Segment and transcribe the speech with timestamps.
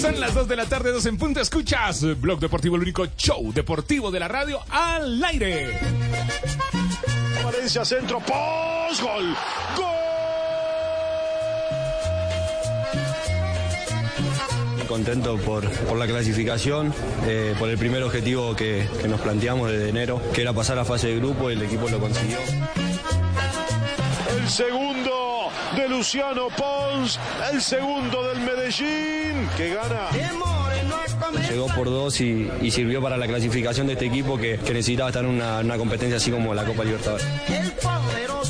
[0.00, 1.40] Son las 2 de la tarde, 2 en punto.
[1.40, 5.78] Escuchas Blog Deportivo, el único show deportivo de la radio al aire.
[7.42, 9.34] Valencia centro, post, gol,
[14.88, 16.92] Contento por, por la clasificación,
[17.26, 20.84] eh, por el primer objetivo que, que nos planteamos desde enero, que era pasar a
[20.84, 22.38] fase de grupo y el equipo lo consiguió.
[24.38, 25.23] El segundo
[25.84, 27.18] de Luciano Pons,
[27.52, 30.08] el segundo del Medellín, que gana.
[31.50, 35.10] Llegó por dos y, y sirvió para la clasificación de este equipo que, que necesitaba
[35.10, 37.26] estar en una, una competencia así como la Copa Libertadores.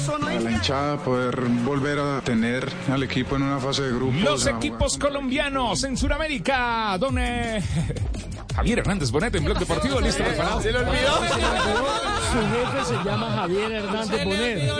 [0.08, 4.20] a la hinchada poder volver a tener al equipo en una fase de grupos.
[4.20, 6.96] Los equipos colombianos en Sudamérica.
[6.98, 7.62] Don eh,
[8.54, 10.60] Javier Hernández Bonet en Blog Deportivo, listo, preparado.
[10.62, 11.14] Se lo olvidó.
[11.14, 14.70] Su jefe se llama Javier Hernández Bonet.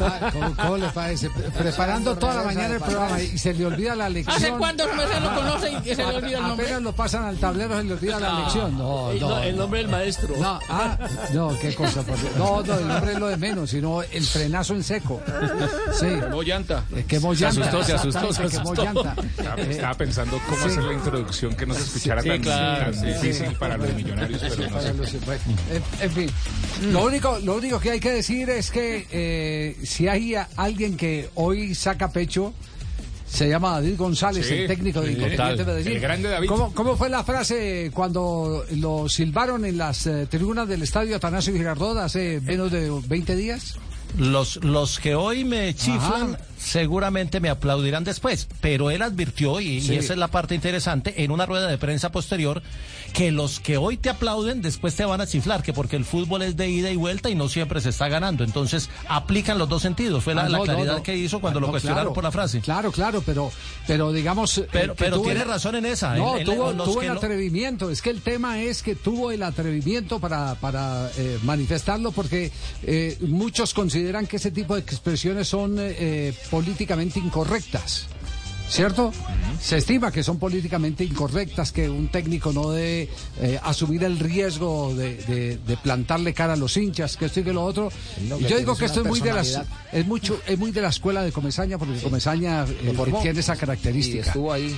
[0.00, 1.28] Ah, ¿Cómo, cómo le parece?
[1.30, 4.36] Pre- Preparando toda la mañana el programa y se le olvida la lección.
[4.36, 6.66] ¿Hace cuántos meses lo conoce y que se le olvida el nombre?
[6.66, 8.78] Apenas lo pasan al tablero se le olvida la lección.
[8.78, 9.28] No, El, no.
[9.30, 10.36] no- el nombre del maestro.
[10.38, 10.96] No, ah,
[11.32, 12.04] no, qué cosa.
[12.36, 15.20] No, no, el nombre es lo de menos, sino el frenazo en seco.
[15.98, 16.06] Sí.
[16.46, 16.84] llanta.
[16.96, 17.60] Es que Se llanta.
[17.68, 18.84] asustó, se asustó, se exactamente, quemó asustó.
[18.84, 19.22] llanta.
[19.38, 20.68] Estaba, Eh, estaba pensando cómo sí.
[20.70, 23.92] hacer la introducción que no se escuchara Sí, tan, claro, tan sí, difícil para los
[23.94, 24.94] millonarios, pero no para sé.
[24.94, 26.30] los- bueno, en, en fin,
[26.92, 31.28] lo único, lo único que hay que decir es que eh, si hay alguien que
[31.34, 32.54] hoy saca pecho,
[33.28, 35.66] se llama David González, Sí, el técnico de Independiente total.
[35.66, 35.92] Medellín.
[35.92, 36.48] El grande David.
[36.48, 41.52] ¿Cómo, cómo fue la frase cuando lo silbaron en las eh, tribunas del estadio Atanasio
[41.52, 43.76] Girardot hace menos de 20 días?
[44.16, 46.38] Los, los que hoy me chiflan Ajá.
[46.58, 51.46] Seguramente me aplaudirán después, pero él advirtió, y, esa es la parte interesante, en una
[51.46, 52.62] rueda de prensa posterior,
[53.12, 56.42] que los que hoy te aplauden después te van a chiflar, que porque el fútbol
[56.42, 58.44] es de ida y vuelta y no siempre se está ganando.
[58.44, 60.22] Entonces aplican los dos sentidos.
[60.22, 61.02] Fue la, Ah, no, claridad no.
[61.02, 62.14] que hizo cuando Ah, lo cuestionaron claro.
[62.14, 62.60] por la frase.
[62.60, 63.50] Claro, claro, pero,
[63.86, 64.62] pero digamos.
[64.70, 66.14] Pero- pero tiene el- razón en esa.
[66.16, 67.90] No, El- el- tuvo, tuvo el atrevimiento.
[67.90, 72.50] Es que el tema es que tuvo el atrevimiento para, para eh, manifestarlo porque
[72.82, 78.06] eh, muchos consideran que ese tipo de expresiones son eh, eh, políticamente incorrectas.
[78.70, 79.14] ¿Cierto?
[79.62, 83.08] Se estima que son políticamente incorrectas, que un técnico no debe
[83.40, 87.44] eh, asumir el riesgo de, de- de plantarle cara a los hinchas, que esto y
[87.44, 87.90] que lo otro.
[88.46, 89.58] Yo digo que esto es muy de las,
[89.90, 92.92] es mucho, es muy de la escuela de Comesaña, porque Comesaña eh,
[93.22, 94.32] tiene esa característica.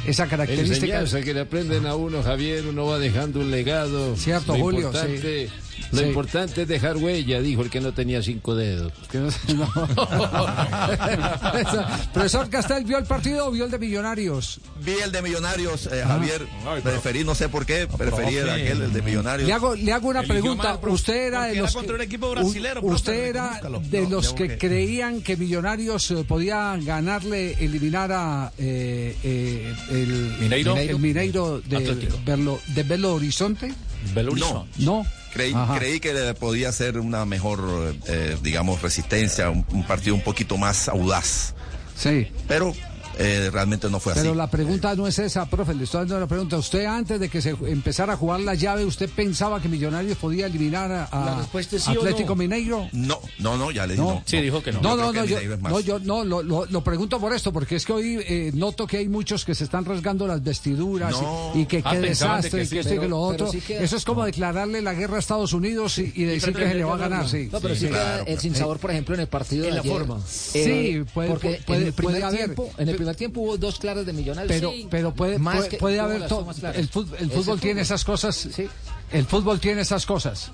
[0.06, 0.76] Esa característica.
[0.86, 4.14] Enseñanza que le aprenden a uno, Javier, uno va dejando un legado.
[4.16, 5.53] Cierto, Julio, Importante, sí.
[5.92, 6.04] Lo Sí.
[6.06, 8.92] importante es dejar huella, dijo el que no tenía cinco dedos.
[9.10, 9.70] Que no- no.
[12.12, 14.60] Profesor Castel, ¿vio el partido o vio el de Millonarios?
[14.82, 16.46] Vi el de Millonarios, eh, Javier.
[16.82, 19.46] preferí, no sé por qué, preferí el, aquel, el de Millonarios.
[19.48, 20.78] Le hago, le hago una Eligió pregunta.
[20.80, 23.60] mal, usted era de los era contra que, un equipo u- brasilero, profe, usted era
[23.80, 24.58] de No, los que busqué.
[24.58, 30.76] creían que Millonarios eh, podía ganarle, eliminar a eh, eh, el Mineiro.
[30.76, 32.08] el Mineiro de.
[32.24, 33.72] Belo, de Belo Horizonte.
[34.14, 35.06] No, No.
[35.32, 40.22] Creí, creí que le podía ser una mejor, eh, digamos, resistencia, un, un partido un
[40.22, 41.54] poquito más audaz.
[41.96, 42.28] Sí.
[42.48, 42.74] Pero
[43.20, 44.22] eh, realmente no fue así.
[44.22, 46.56] Pero la pregunta no es esa, profe, le estoy dando la pregunta.
[46.56, 50.47] ¿Usted antes de que se empezara a jugar la llave, usted pensaba que Millonarios podía
[50.47, 52.36] eliminar a, a La respuesta es sí o Atlético no.
[52.36, 52.88] Mineiro?
[52.92, 54.14] No, no, no, ya le dije No.
[54.14, 54.22] no.
[54.25, 54.80] Sí, dijo que no.
[54.80, 57.76] No, Yo no, no, yo, no, yo no, lo, lo- lo pregunto por esto, porque
[57.76, 61.53] es que hoy eh, noto que hay muchos que se están rasgando las vestiduras No.
[61.54, 63.50] y, y que Ah, qué desastre, que y sí, que esto y que lo otro.
[63.50, 66.66] sí queda- Eso es como declararle la guerra a Estados Unidos y, y decir que
[66.69, 67.48] se le va a ganar, sí.
[67.53, 69.80] No, pero sí, queda claro, el sinsabor, por ejemplo, en el partido En de la
[69.82, 69.92] ayer.
[69.92, 70.16] forma.
[70.16, 70.64] Eh,
[71.04, 72.38] Sí, puede- porque puede- en el primer puede haber.
[72.44, 74.53] tiempo, en el primer tiempo hubo dos claras de Millonarios.
[74.53, 74.87] Pero, Sí.
[74.91, 76.47] pero puede, Más puede, que- puede tuvo haber todo.
[76.75, 77.78] El fútbol, el tiene fútbol.
[77.78, 78.37] esas cosas.
[78.54, 78.66] Sí.
[79.12, 80.50] El fútbol tiene esas cosas.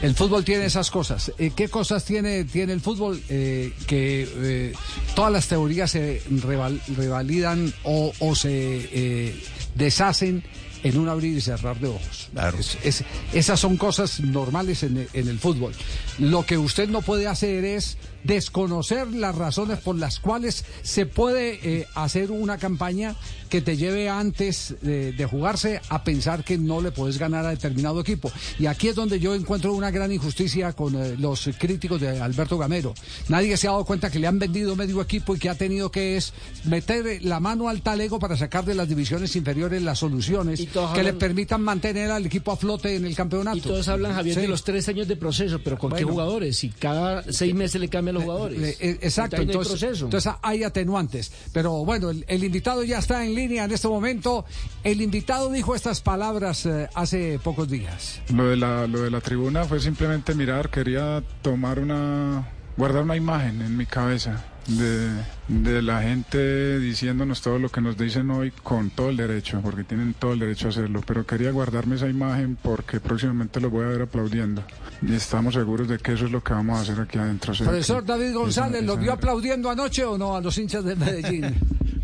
[0.00, 1.32] El fútbol tiene esas cosas.
[1.38, 3.22] Eh, ¿Qué cosas tiene, tiene el fútbol?
[3.28, 4.72] Eh, que eh,
[5.14, 9.40] todas las teorías se reval- revalidan o, o se eh,
[9.74, 10.42] deshacen
[10.82, 12.28] en un abrir y cerrar de ojos.
[12.32, 12.58] Claro.
[12.58, 15.72] Es- es- esas son cosas normales en, en el fútbol.
[16.18, 21.58] Lo que usted no puede hacer es desconocer las razones por las cuales se puede
[21.62, 23.14] eh, hacer una campaña
[23.52, 27.50] que te lleve antes de, de jugarse a pensar que no le puedes ganar a
[27.50, 28.32] determinado equipo.
[28.58, 32.56] Y aquí es donde yo encuentro una gran injusticia con eh, los críticos de Alberto
[32.56, 32.94] Gamero.
[33.28, 35.90] Nadie se ha dado cuenta que le han vendido medio equipo y que ha tenido
[35.90, 36.32] que es
[36.64, 41.12] meter la mano al talego para sacar de las divisiones inferiores las soluciones que le
[41.12, 43.58] permitan mantener al equipo a flote en el campeonato.
[43.58, 44.40] Y todos hablan, Javier, Sí.
[44.40, 46.64] de los tres años de proceso, pero ¿con qué jugadores?
[46.64, 48.58] Y cada seis meses le cambian los jugadores.
[48.62, 51.30] Eh, eh, exacto, Entonces, entonces hay atenuantes.
[51.52, 54.44] Pero bueno, el, el invitado ya está en línea en este momento.
[54.84, 58.20] El invitado dijo estas palabras eh, hace pocos días.
[58.32, 63.16] Lo de, la, lo de la tribuna fue simplemente mirar, quería tomar una, guardar una
[63.16, 65.08] imagen en mi cabeza de,
[65.48, 69.82] de la gente diciéndonos todo lo que nos dicen hoy con todo el derecho, porque
[69.82, 73.84] tienen todo el derecho a hacerlo, pero quería guardarme esa imagen porque próximamente lo voy
[73.84, 74.62] a ver aplaudiendo
[75.04, 77.52] y estamos seguros de que eso es lo que vamos a hacer aquí adentro.
[77.54, 80.94] Profesor David González, esa- ¿lo esa- vio aplaudiendo anoche o no a los hinchas de
[80.94, 81.44] Medellín?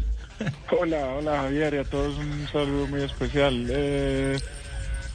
[0.71, 3.67] Hola, hola Javier y a todos un saludo muy especial.
[3.71, 4.39] Eh,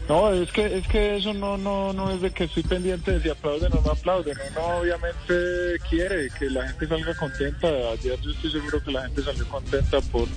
[0.09, 3.21] no, es que es que eso no no no es de que estoy pendiente de
[3.23, 4.37] si aplauden o no aplauden.
[4.51, 7.67] Uno obviamente quiere que la gente salga contenta.
[7.67, 10.27] Ayer yo estoy seguro que la gente salió contenta por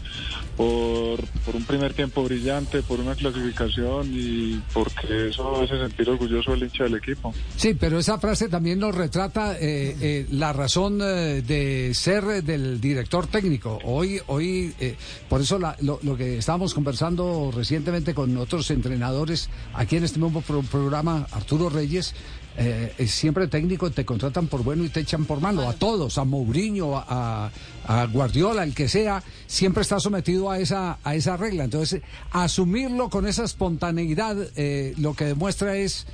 [0.57, 6.53] por, por un primer tiempo brillante, por una clasificación y porque eso hace sentir orgulloso
[6.53, 7.35] al hincha del equipo.
[7.57, 12.43] Sí, pero esa frase también nos retrata eh, eh, la razón eh, de ser eh,
[12.43, 13.79] del director técnico.
[13.85, 14.97] Hoy, hoy, eh,
[15.29, 20.19] por eso la- lo, lo que estábamos conversando recientemente con otros entrenadores aquí en este
[20.19, 22.15] mismo pro- programa, Arturo Reyes.
[22.59, 26.25] eh, siempre técnico te contratan por bueno y te echan por malo a todos a
[26.25, 27.51] Mourinho a,
[27.87, 32.01] a Guardiola el que sea siempre está sometido a esa a esa regla entonces
[32.31, 36.07] asumirlo con esa espontaneidad eh, lo que demuestra es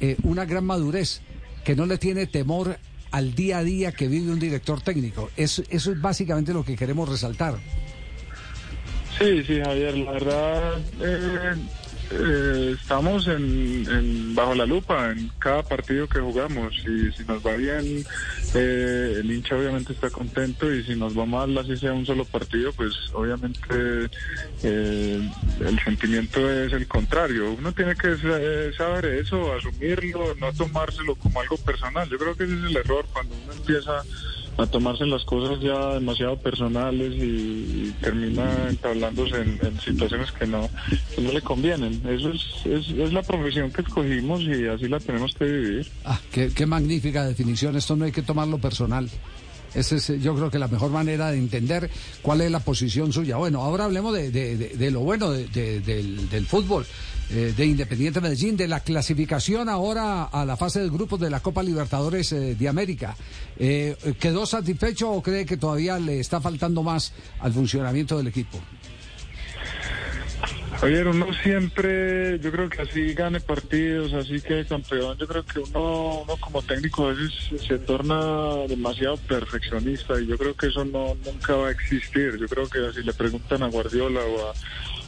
[0.00, 1.20] eh, una gran madurez,
[1.62, 2.78] que no le tiene temor
[3.10, 5.28] al día a día que vive un director técnico.
[5.36, 7.58] Eso, eso es básicamente lo que queremos resaltar.
[9.18, 10.72] Sí, sí, Javier, la verdad
[12.12, 17.54] eh, estamos en, bajo la lupa en cada partido que jugamos y si nos va
[17.54, 18.04] bien,
[18.54, 22.24] eh, el hincha obviamente está contento y si nos va mal, así sea un solo
[22.24, 24.10] partido, pues obviamente
[24.62, 25.30] eh,
[25.60, 27.52] el sentimiento es el contrario.
[27.52, 32.08] Uno tiene que eh, saber eso, asumirlo, no tomárselo como algo personal.
[32.08, 34.02] Yo creo que ese es el error cuando uno empieza
[34.58, 37.22] a tomarse las cosas ya demasiado personales y,
[37.88, 40.68] y termina entablándose en, situaciones que no,
[41.20, 42.00] no le convienen.
[42.06, 45.86] Eso es, es, la profesión que escogimos y así la tenemos que vivir.
[46.04, 47.76] Ah, qué, qué magnífica definición.
[47.76, 49.08] Esto no hay que tomarlo personal.
[49.74, 51.88] Esa es, yo creo que la mejor manera de entender
[52.20, 53.38] cuál es la posición suya.
[53.38, 56.84] Bueno, ahora hablemos de, de- lo bueno de- de- del, del fútbol,
[57.34, 61.40] eh, de Independiente Medellín, de la clasificación ahora a la fase de grupos de la
[61.40, 63.16] Copa Libertadores eh, de América.
[63.58, 68.60] Eh, ¿Quedó satisfecho o cree que todavía le está faltando más al funcionamiento del equipo?
[70.82, 75.60] Javier, uno siempre, yo creo que así gane partidos, así que campeón, yo creo que
[75.60, 80.84] uno, uno como técnico a veces se torna demasiado perfeccionista y yo creo que eso
[80.84, 82.36] no nunca va a existir.
[82.36, 84.54] Yo creo que si le preguntan a Guardiola o a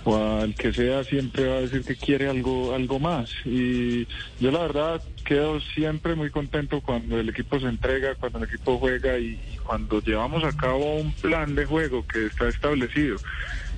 [0.05, 4.07] o al que sea siempre va a decir que quiere algo algo más y
[4.39, 8.79] yo la verdad quedo siempre muy contento cuando el equipo se entrega, cuando el equipo
[8.79, 13.17] juega y, cuando llevamos a cabo un plan de juego que está establecido.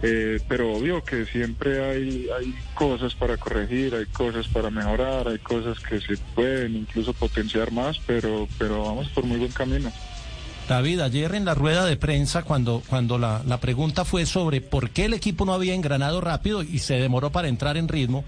[0.03, 5.39] Eh, pero obvio que siempre hay, hay cosas para corregir, hay cosas para mejorar, hay
[5.39, 9.91] cosas que se pueden incluso potenciar más, pero, pero vamos por muy buen camino.
[10.69, 14.91] David, ayer en la rueda de prensa, cuando, cuando la, la pregunta fue sobre por
[14.91, 18.25] qué el equipo no había engranado rápido y se demoró para entrar en ritmo,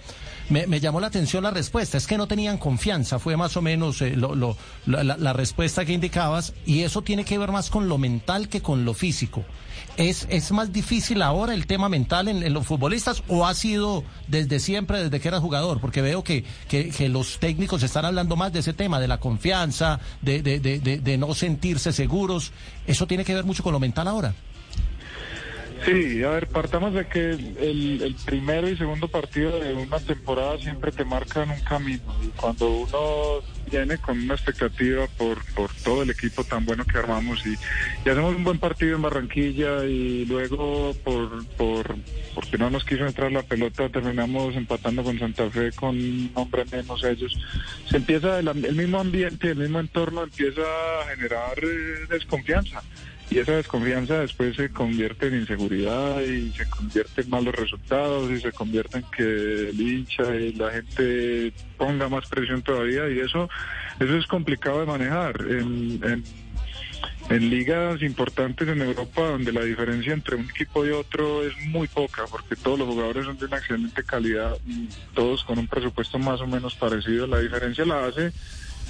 [0.49, 1.99] me, me llamó la atención la respuesta.
[1.99, 4.56] Es que no tenían confianza, fue más o menos eh, lo- lo-
[4.87, 8.84] la, respuesta que indicabas, y eso tiene que ver más con lo mental que con
[8.84, 9.44] lo físico.
[9.99, 14.61] ¿Es, es más difícil ahora el tema mental en, los futbolistas o ha sido desde
[14.61, 15.81] siempre, desde que eras jugador?
[15.81, 19.19] Porque veo que, que, que los técnicos están hablando más de ese tema, de la
[19.19, 22.53] confianza, de, de, de, de no sentirse seguros.
[22.87, 24.35] ¿Eso tiene que ver mucho con lo mental ahora?
[25.85, 30.93] Sí, a ver, partamos de que el, primero y segundo partido de una temporada siempre
[30.93, 32.15] te marcan un camino.
[32.23, 36.99] Y cuando uno viene con una expectativa por, por todo el equipo tan bueno que
[36.99, 37.51] armamos y,
[38.05, 41.97] y hacemos un buen partido en Barranquilla y luego por, por
[42.35, 46.65] porque no nos quiso entrar la pelota terminamos empatando con Santa Fe con un hombre
[46.73, 47.37] menos ellos.
[47.91, 52.82] Se empieza el mismo ambiente el mismo entorno empieza a generar eh, desconfianza
[53.31, 58.41] y esa desconfianza después se convierte en inseguridad y se convierte en malos resultados y
[58.41, 63.08] se convierte en que el hincha y la gente ponga más presión todavía.
[63.11, 63.49] Y eso
[64.01, 65.41] eso es complicado de manejar.
[65.41, 66.25] En,
[67.29, 71.87] en, ligas importantes en Europa donde la diferencia entre un equipo y otro es muy
[71.87, 74.56] poca porque todos los jugadores son de una excelente calidad
[75.15, 78.32] todos con un presupuesto más o menos parecido la diferencia la hace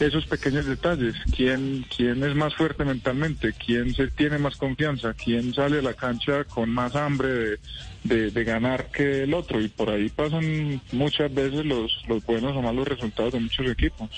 [0.00, 5.52] esos pequeños detalles, quién, quién es más fuerte mentalmente, quién se tiene más confianza, quién
[5.54, 7.58] sale a la cancha con más hambre de,
[8.04, 12.56] de, de ganar que el otro y por ahí pasan muchas veces los, los buenos
[12.56, 14.08] o malos resultados de muchos equipos.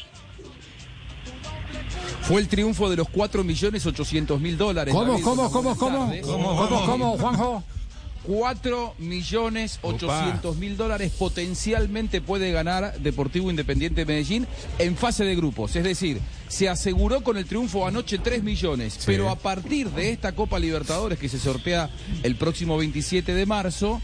[2.23, 4.95] Fue el triunfo de los 4 millones 800 mil dólares.
[4.95, 5.25] ¿Cómo, David.
[5.25, 6.07] cómo, cómo, cómo?
[6.07, 6.27] Tardes.
[6.27, 7.65] ¿Cómo, cómo, cómo, Juanjo?
[8.25, 14.47] 4 millones 800 mil dólares potencialmente puede ganar Deportivo Independiente de Medellín
[14.79, 15.75] en fase de grupos.
[15.77, 20.33] Es decir, se aseguró con el triunfo anoche 3 millones, pero a partir de esta
[20.33, 21.91] Copa Libertadores que se sortea
[22.23, 24.01] el próximo 27 de marzo,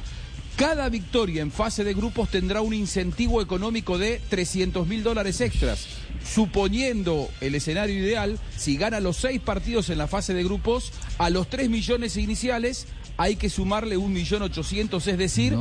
[0.56, 5.86] cada victoria en fase de grupos tendrá un incentivo económico de 300 mil dólares extras.
[6.24, 11.28] Suponiendo el escenario ideal, si gana los seis partidos en la fase de grupos, a
[11.28, 12.86] los 3 millones iniciales
[13.18, 15.56] hay que sumarle un millón ochocientos, es decir,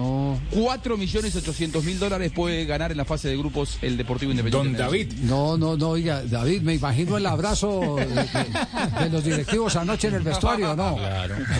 [0.52, 4.78] cuatro millones ochocientos mil dólares puede ganar en la fase de grupos el Deportivo Independiente.
[4.78, 5.14] Don David.
[5.24, 10.08] No, no, no, oiga, David, me imagino el abrazo de, de- de los directivos anoche
[10.10, 10.98] en el vestuario, ¿no?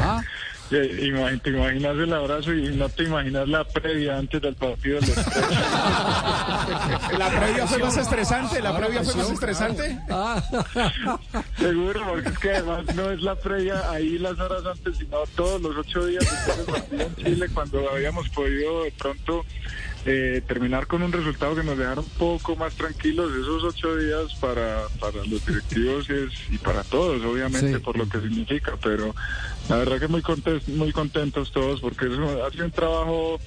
[0.02, 0.22] ¿Ah?
[0.70, 4.98] Te imaginas el abrazo y no te imaginas la previa antes del partido.
[5.00, 5.26] estrés.
[7.18, 8.62] ¿La previa fue más estresante?
[8.62, 10.00] ¿La previa fue más estresante?
[11.60, 15.62] Seguro, porque es que además no es la previa ahí las horas antes, sino todos
[15.62, 19.46] los ocho días después del partido en Chile, cuando habíamos podido de pronto
[20.06, 23.32] eh, terminar con un resultado que nos dejara un poco más tranquilos.
[23.34, 27.84] Esos ocho días para, para los directivos es, y para todos, obviamente, Sí.
[27.84, 29.16] por lo que significa, pero
[29.68, 33.40] la verdad que muy contentos, muy contentos todos, porque es un- ha sido un trabajo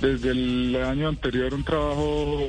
[0.00, 2.48] desde el año anterior, un trabajo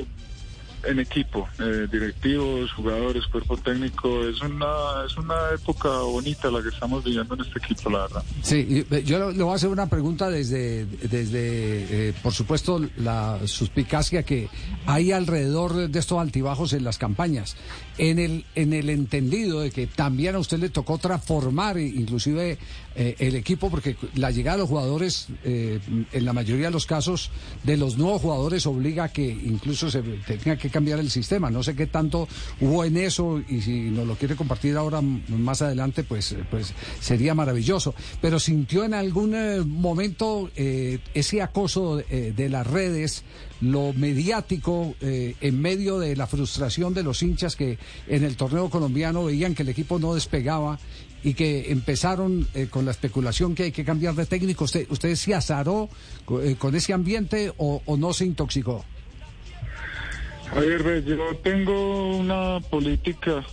[0.86, 6.70] en equipo, eh, directivos, jugadores, cuerpo técnico, es una es una época bonita la que
[6.70, 8.24] estamos viviendo en este equipo, la verdad.
[8.42, 13.40] Sí, eh, yo le voy a hacer una pregunta desde, desde eh, por supuesto, la
[13.46, 14.50] suspicacia que
[14.86, 17.56] hay alrededor de estos altibajos en las campañas.
[17.98, 22.58] En el, en el entendido de que también a usted le tocó transformar eh, inclusive
[22.94, 25.80] eh, el equipo, porque la llegada de los jugadores, eh,
[26.12, 27.32] en la mayoría de los casos,
[27.64, 31.50] de los nuevos jugadores obliga a que incluso se tenga que cambiar el sistema.
[31.50, 32.28] No sé qué tanto
[32.60, 37.34] hubo en eso y si nos lo quiere compartir ahora más adelante, pues, pues sería
[37.34, 37.96] maravilloso.
[38.22, 39.36] Pero sintió en algún
[39.70, 43.24] momento ese acoso de las redes,
[43.62, 48.70] lo mediático, eh, en medio de la frustración de los hinchas que en el torneo
[48.70, 50.80] colombiano veían que el equipo no despegaba
[51.24, 54.66] y que empezaron eh, con la especulación que hay que cambiar de técnico.
[54.66, 55.90] ¿Usted, usted se azaró
[56.44, 58.86] eh, con ese ambiente o, no se intoxicó?
[60.50, 63.44] Javier, yo tengo una política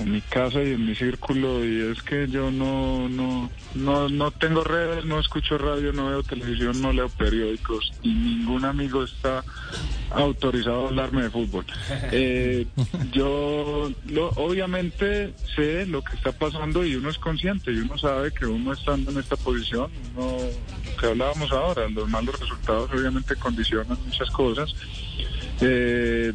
[0.00, 4.30] en mi casa y en mi círculo y es que yo no, no, no, no
[4.32, 9.44] tengo redes, no escucho radio, no veo televisión, no leo periódicos y ningún amigo está
[10.10, 11.64] autorizado a hablarme de fútbol.
[12.12, 12.66] Eh,
[13.12, 18.32] yo lo- obviamente sé lo que está pasando y uno es consciente y uno sabe
[18.32, 20.38] que uno estando en esta posición, uno,
[20.86, 24.74] lo que hablábamos ahora, los malos resultados obviamente condicionan muchas cosas.
[25.60, 26.32] Eh,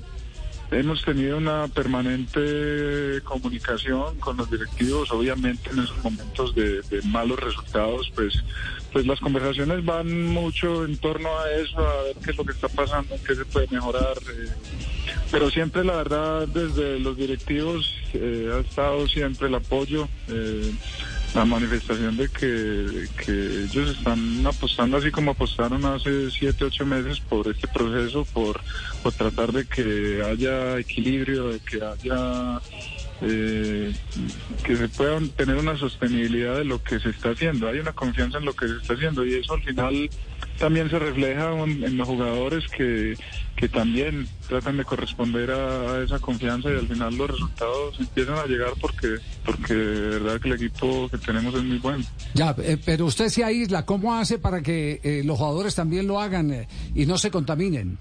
[0.72, 8.12] hemos tenido una permanente comunicación con los directivos, obviamente en esos momentos de, malos resultados,
[8.16, 8.44] pues,
[8.92, 12.54] pues las conversaciones van mucho en torno a eso, a ver qué es lo que
[12.54, 14.18] está pasando, qué se puede mejorar.
[14.30, 14.50] eh,
[15.32, 20.08] pero siempre la verdad desde los directivos eh, ha estado siempre el apoyo.
[20.30, 20.72] eh,
[21.36, 27.20] la manifestación de que, que ellos están apostando así como apostaron hace siete, ocho meses
[27.20, 28.62] por este proceso, por,
[29.14, 32.60] tratar de que haya equilibrio, de que haya
[33.22, 33.94] eh,
[34.64, 37.68] que se pueda tener una sostenibilidad de lo que se está haciendo.
[37.68, 40.10] Hay una confianza en lo que se está haciendo y eso al final
[40.60, 43.16] también se refleja en los jugadores que,
[43.56, 48.38] que también tratan de corresponder a, a esa confianza y al final los resultados empiezan
[48.38, 52.04] a llegar porque porque de verdad que el equipo que tenemos es muy bueno.
[52.34, 56.20] Ya, eh, pero usted se aísla, ¿cómo hace para que eh, los jugadores también lo
[56.20, 57.98] hagan eh, y no se contaminen?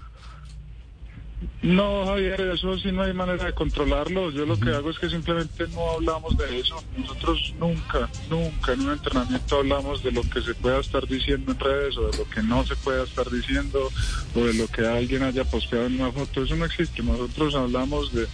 [1.61, 4.29] No, Javier, eso sí no hay manera de controlarlo.
[4.31, 6.83] Yo lo que hago es que simplemente no hablamos de eso.
[6.97, 11.59] Nosotros nunca, nunca en un entrenamiento hablamos de lo que se pueda estar diciendo en
[11.59, 13.89] redes o de lo que no se pueda estar diciendo
[14.35, 16.43] o de lo que alguien haya posteado en una foto.
[16.43, 17.01] Eso no existe.
[17.01, 18.27] Nosotros hablamos de,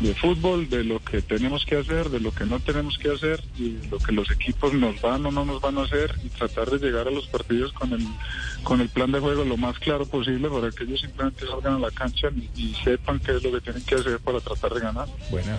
[0.00, 3.42] de fútbol, de lo que tenemos que hacer, de lo que no tenemos que hacer
[3.58, 6.70] y lo que los equipos nos van o no nos van a hacer y tratar
[6.70, 8.06] de llegar a los partidos con el,
[8.64, 11.78] con el plan de juego lo más claro posible para que ellos simplemente salgan a
[11.78, 14.80] la cancha y, y sepan qué es lo que tienen que hacer para tratar de
[14.80, 15.08] ganar.
[15.30, 15.52] Bueno.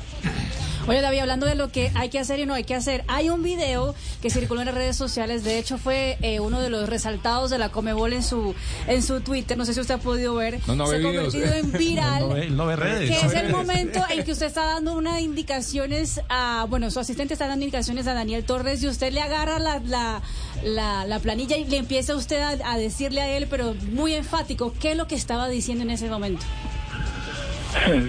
[0.87, 3.29] Oye, David, hablando de lo que hay que hacer y no hay que hacer, hay
[3.29, 6.89] un video que circuló en las redes sociales, de hecho fue eh, uno de los
[6.89, 8.55] resaltados de la Comebol en su
[8.87, 11.33] en su Twitter, no sé si usted ha podido ver, No, no se ha videos.
[11.33, 12.19] convertido en viral.
[12.29, 13.09] No ve- no ve redes.
[13.11, 13.51] Que No es ve el redes.
[13.51, 18.07] momento en que usted está dando unas indicaciones a, bueno, su asistente está dando indicaciones
[18.07, 20.21] a Daniel Torres y usted le agarra la, la,
[20.63, 24.73] la, la planilla y le empieza usted a, a decirle a él, pero muy enfático,
[24.79, 26.45] qué es lo que estaba diciendo en ese momento.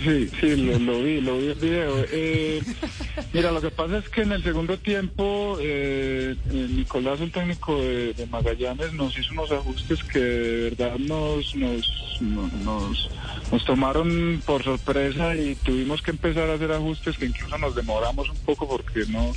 [0.03, 2.05] Sí, sí, lo, lo vi, lo vi el video.
[2.11, 2.63] Eh,
[3.35, 7.77] mira, lo que pasa es que en el segundo tiempo eh, eh, Nicolás, el técnico
[7.79, 11.87] de, Magallanes, nos hizo unos ajustes que de verdad nos nos,
[12.23, 13.11] no- nos,
[13.51, 18.29] nos tomaron por sorpresa y tuvimos que empezar a hacer ajustes que incluso nos demoramos
[18.29, 19.33] un poco porque no,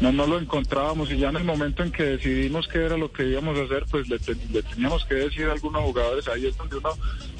[0.00, 3.12] no, no lo encontrábamos y ya en el momento en que decidimos qué era lo
[3.12, 6.46] que íbamos a hacer, pues le, ten- le teníamos que decir a algunos jugadores, ahí
[6.46, 6.90] es donde uno,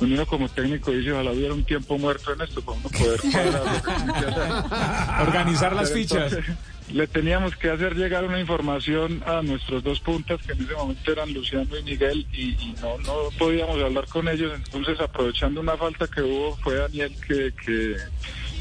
[0.00, 5.22] uno como técnico dice, ojalá hubiera un tiempo muerto en esto para uno poder cuadrar.
[5.26, 6.32] Organizar las Pero fichas.
[6.32, 6.54] entonces,
[6.92, 11.12] le teníamos que hacer llegar una información a nuestros dos puntas, que en ese momento
[11.12, 14.52] eran Luciano y Miguel, y, no, no podíamos hablar con ellos.
[14.54, 17.96] Entonces, aprovechando una falta que hubo, fue Daniel que, que,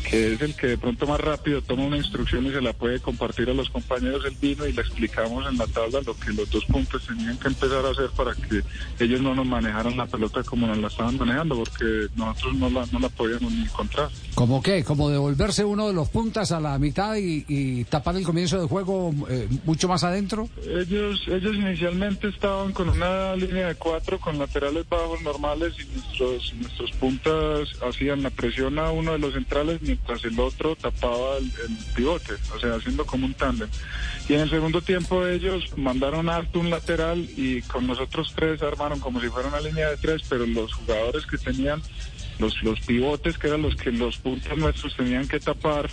[0.09, 2.99] que es el que de pronto más rápido toma una instrucción y se la puede
[2.99, 6.49] compartir a los compañeros del vino y le explicamos en la tabla lo que los
[6.49, 8.63] dos puntos tenían que empezar a hacer para que
[9.03, 12.85] ellos no nos manejaran la pelota como nos la estaban manejando, porque nosotros no la,
[12.91, 14.09] no la podíamos ni encontrar.
[14.35, 14.83] ¿Cómo qué?
[14.83, 18.67] ¿Como devolverse uno de los puntas a la mitad y, y tapar el comienzo del
[18.67, 20.47] juego eh, mucho más adentro?
[20.65, 26.53] Ellos, ellos inicialmente estaban con una línea de cuatro con laterales bajos normales y nuestros,
[26.55, 31.45] nuestros puntas hacían la presión a uno de los centrales mientras el otro tapaba el,
[31.45, 33.69] el pivote, o sea, haciendo como un tándem.
[34.29, 38.99] Y en el segundo tiempo ellos mandaron alto un lateral y con nosotros tres armaron
[38.99, 41.81] como si fuera una línea de tres, pero los jugadores que tenían
[42.39, 45.89] los, los pivotes, que eran los que los puntas nuestros tenían que tapar,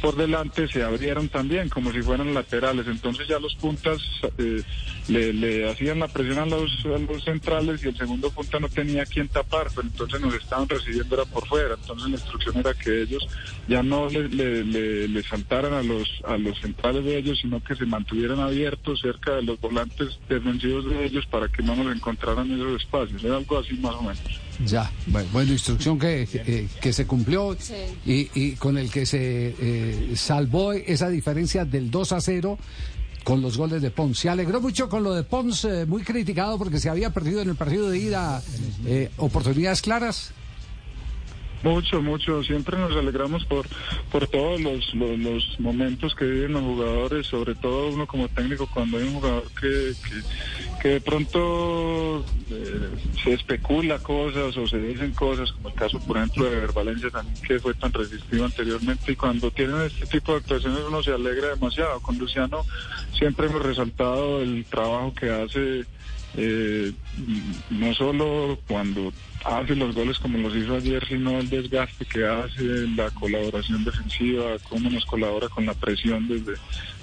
[0.00, 2.86] por delante se abrieron también como si fueran laterales.
[2.88, 3.98] Entonces ya los puntas
[4.38, 4.62] eh,
[5.08, 8.68] le, le hacían la presión a los, a los centrales y el segundo punta no
[8.68, 11.74] tenía quien tapar, pero entonces nos estaban recibiendo era por fuera.
[11.80, 13.26] Entonces la instrucción era que ellos
[13.68, 17.62] ya no le, le, le- le saltaran a los, a los centrales de ellos, sino
[17.62, 21.94] que se mantuvieran abiertos cerca de los volantes defensivos de ellos para que no nos
[21.94, 23.22] encontraran esos espacios.
[23.24, 24.20] Era algo así más o menos.
[24.66, 27.56] Ya, bueno, bueno, instrucción que, que, que se cumplió
[28.06, 32.58] y, y con el que se eh, salvó esa diferencia del 2 a 0
[33.24, 34.18] con los goles de Pons.
[34.18, 37.56] Se alegró mucho con lo de Pons, muy criticado porque se había perdido en el
[37.56, 38.42] partido de ida
[38.86, 40.32] eh, oportunidades claras.
[41.62, 42.42] Mucho, mucho.
[42.42, 43.66] Siempre nos alegramos por,
[44.10, 48.68] por todos los, los, los momentos que viven los jugadores, sobre todo uno como técnico
[48.72, 50.22] cuando hay un jugador que, que,
[50.82, 52.90] que de pronto eh,
[53.22, 57.40] se especula cosas o se dicen cosas, como el caso, por ejemplo, de Valencia también,
[57.46, 59.12] que fue tan resistivo anteriormente.
[59.12, 62.00] Y cuando tienen este tipo de actuaciones uno se alegra demasiado.
[62.00, 62.64] Con Luciano
[63.16, 65.86] siempre hemos resaltado el trabajo que hace
[66.36, 66.92] eh,
[67.70, 69.12] no solo cuando
[69.44, 74.56] hace los goles como los hizo ayer, sino el desgaste que hace, la colaboración defensiva,
[74.68, 76.54] cómo nos colabora con la presión desde,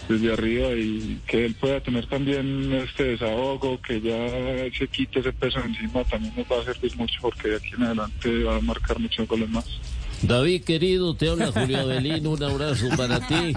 [0.10, 4.28] desde arriba y que él pueda tener también este desahogo, que ya
[4.76, 7.84] se quite ese peso encima, también nos va a servir mucho porque de aquí en
[7.84, 9.99] adelante va a marcar muchos goles más.
[10.21, 13.53] David, querido, te habla Julio Avelino, un abrazo para ti.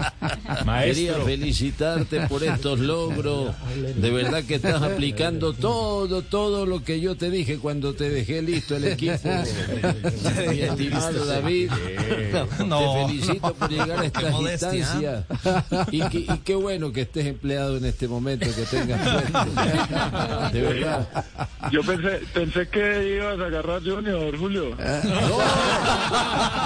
[0.83, 3.53] Quería felicitarte por estos logros.
[3.95, 8.41] De verdad que estás aplicando todo, todo lo que yo te dije cuando te dejé
[8.41, 9.13] listo el equipo.
[10.49, 11.71] Mi estimado David,
[12.65, 12.79] No.
[12.79, 14.73] te felicito por llegar a estas modestia.
[14.73, 15.25] instancias.
[15.91, 16.01] Y,
[16.43, 19.31] qué bueno que estés empleado en este momento, que tengas suerte.
[20.53, 21.07] De verdad.
[21.71, 24.75] Yo pensé, pensé que ibas a agarrar Junior, Julio.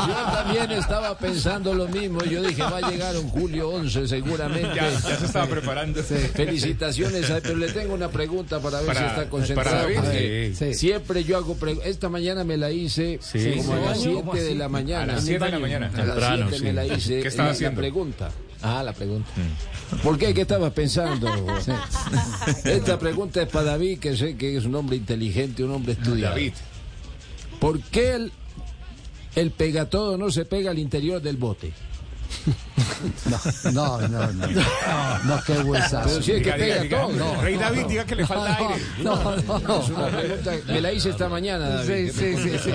[0.08, 2.24] Yo también estaba pensando lo mismo.
[2.24, 4.70] Yo dije, va a llegar un julio 11 seguramente.
[4.76, 6.02] Ya, ya se estaba preparando.
[6.04, 9.70] Felicitaciones, a- pero le tengo una pregunta para ver Para- si está concentrado.
[9.70, 10.74] para David, porque sí.
[10.74, 13.54] Siempre yo hago pregu- Esta mañana me la hice Sí.
[13.58, 14.10] como a las Sí.
[14.32, 15.04] 7 de la mañana.
[15.14, 15.88] A las 7 de la mañana.
[15.88, 16.76] A las Temprano, 7 me sí.
[16.76, 17.22] la hice.
[17.22, 17.82] ¿Qué estaba la- haciendo?
[17.82, 18.32] La pregunta.
[18.62, 19.30] Ah, la pregunta.
[20.04, 20.34] ¿Por qué?
[20.34, 21.28] ¿Qué estabas pensando?
[22.66, 26.34] Esta pregunta es para David, que sé que es un hombre inteligente, un hombre estudiado.
[26.36, 26.54] David.
[27.60, 28.32] ¿Por qué el,
[29.38, 31.72] el pegatodo no se pega al interior del bote?
[33.74, 34.48] No, no, no.
[34.48, 36.10] No, no qué huesazo.
[36.22, 37.12] Pero es que pega todo.
[37.14, 37.42] No.
[37.42, 38.84] Rey David, diga que le falta No, aire.
[39.04, 39.82] No, no, no.
[39.82, 42.12] Es una pregunta, me la hice esta mañana, David.
[42.12, 42.72] Sí, sí, sí, sí.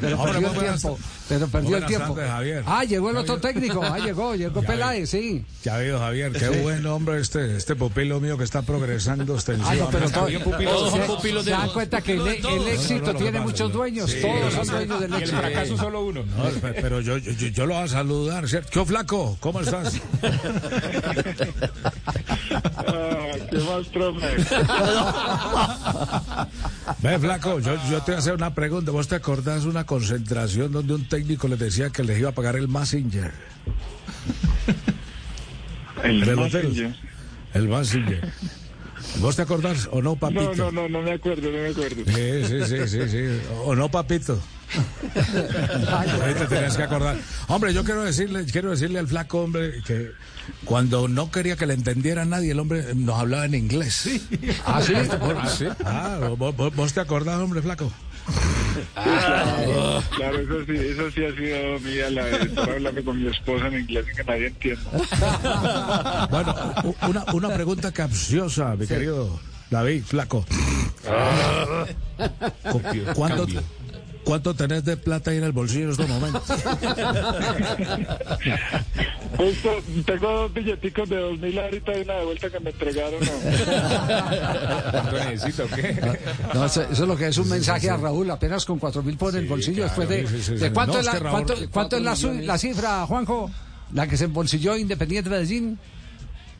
[0.00, 0.98] Pero perdió el tiempo.
[1.28, 2.16] Pero perdió el tiempo.
[2.66, 3.80] Ah, llegó el otro técnico.
[3.82, 5.44] Ah, llegó, llegó Peláez, sí.
[5.62, 9.88] Ya veo, Javier, qué buen hombre este, este pupilo mío que está progresando Ah, no,
[9.90, 10.10] pero extensivamente.
[10.12, 10.42] todo- Bien,
[11.06, 12.26] pupilos, se- dan cuenta que el,
[12.68, 14.10] éxito tiene muchos dueños.
[14.10, 15.38] Sí, todos son sí, dueños del Y el éxito.
[15.40, 16.24] fracaso solo uno.
[16.24, 18.70] No, pe- pero yo, yo, yo lo voy a saludar, ¿cierto?
[18.72, 19.11] ¿Qué flaco?
[19.12, 20.00] ¿Cómo estás?
[22.74, 24.26] Ah, ¿Qué más, profe?
[26.98, 28.90] Ve, flaco, yo, yo te voy a hacer una pregunta.
[28.90, 32.56] ¿Vos te acordás una concentración donde un técnico les decía que les iba a pagar
[32.56, 33.32] el Massinger?
[36.02, 36.96] El el Massinger.
[37.54, 38.32] El Massinger.
[39.20, 40.54] ¿Vos te acordás o no, papito?
[40.54, 42.02] No, no, no, no me acuerdo, no me acuerdo.
[42.06, 43.40] Sí, sí, sí, sí, sí.
[43.64, 44.38] O no, papito.
[46.22, 47.16] Ahí te tenías que acordar.
[47.48, 50.10] Hombre, yo quiero decirle, quiero decirle al flaco hombre que
[50.64, 54.08] cuando no quería que le entendiera nadie, el hombre nos hablaba en inglés.
[54.64, 54.94] Ah, sí.
[55.84, 57.92] Ah, ¿vos, vos- vos te acordás, hombre, flaco?
[58.94, 63.28] claro, claro, eso sí, eso sí ha sido mía, la de estar hablando con mi
[63.28, 66.28] esposa en inglés y que nadie entienda.
[66.30, 66.54] Bueno,
[67.08, 69.38] una, una pregunta capciosa, mi querido
[69.70, 70.46] David, flaco.
[72.70, 72.80] Cu-
[73.14, 73.62] ¿Cuánto, Cambio.
[74.24, 76.42] ¿Cuánto tenés de plata ahí en el bolsillo en estos momentos?
[79.36, 79.70] Justo,
[80.04, 83.20] tengo dos billeticos de dos mil ahorita y una de vuelta que me entregaron.
[84.90, 85.66] ¿Cuánto necesito?
[85.74, 86.18] ¿Qué?
[86.54, 89.16] No, eso, eso es lo que es un mensaje a Raúl, apenas con cuatro mil
[89.16, 89.84] por el bolsillo.
[89.84, 90.54] después de, sí, sí, sí.
[90.54, 92.46] ¿de cuánto No, es es la, que Raúl- cuánto, cuánto es la, su- millones.
[92.46, 93.50] la cifra, Juanjo?
[93.94, 95.78] La que se embolsilló Independiente Medellín.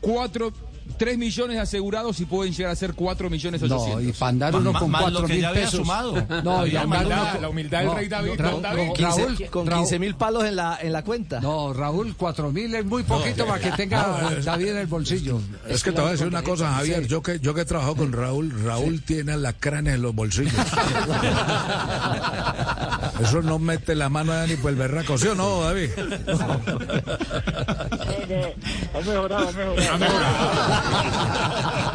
[0.01, 0.51] Cuatro,
[0.97, 4.03] tres millones asegurados y pueden llegar a ser cuatro millones No, ochocientos.
[4.03, 5.79] y para andar uno con más lo cuatro que mil ya había pesos.
[5.79, 6.13] sumado.
[6.43, 8.87] No, y La andar humildad, uno con- la humildad del rey David, don David.
[8.87, 11.39] no, 15, Raúl, con Raúl- 15 mil palos en la, en la cuenta.
[11.41, 15.39] No, Raúl, cuatro mil es muy poquito para que tenga David en el bolsillo.
[15.67, 17.07] Es que te voy a decir una cosa, Javier.
[17.07, 20.53] Yo que, yo que he trabajado con Raúl, Raúl tiene alacranes en los bolsillos.
[23.21, 25.89] Eso no mete la mano allá ni por el berraco, ¿sí o no, David?
[25.97, 26.53] No, no,
[28.93, 30.72] ha mejorado, ha mejorado.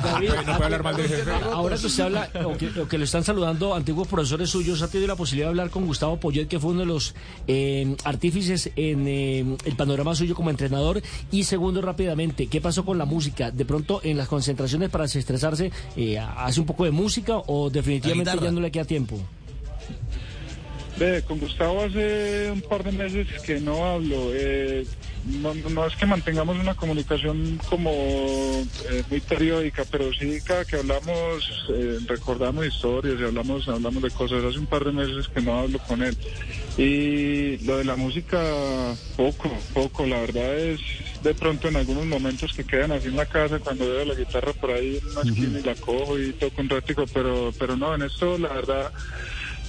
[0.03, 1.31] David, No puede hablar mal del jefe.
[1.53, 4.89] Ahora que usted habla, o que, o que le están saludando antiguos profesores suyos, ha
[4.89, 7.15] tenido la posibilidad de hablar con Gustavo Poyet, que fue uno de los
[7.47, 11.03] eh, artífices en eh, el panorama suyo como entrenador.
[11.31, 13.51] Y segundo, rápidamente, ¿qué pasó con la música?
[13.51, 18.39] De pronto, en las concentraciones para desestresarse, eh, ¿hace un poco de música o definitivamente
[18.41, 19.19] ya no le queda tiempo?
[20.99, 24.31] Ve, con Gustavo hace un par de meses que no hablo.
[24.33, 24.85] Eh,
[25.41, 30.77] no, no es que mantengamos una comunicación como eh, muy periódica, pero sí cada que
[30.77, 34.43] hablamos eh, recordamos historias y hablamos hablamos de cosas.
[34.45, 36.17] Hace un par de meses que no hablo con él.
[36.77, 38.43] Y lo de la música,
[39.17, 40.05] poco, poco.
[40.05, 40.81] La verdad es
[41.23, 44.53] de pronto en algunos momentos que quedan así en la casa cuando veo la guitarra
[44.53, 47.95] por ahí en una esquina y la cojo y toco un ratico, pero, pero no,
[47.95, 48.93] en esto la verdad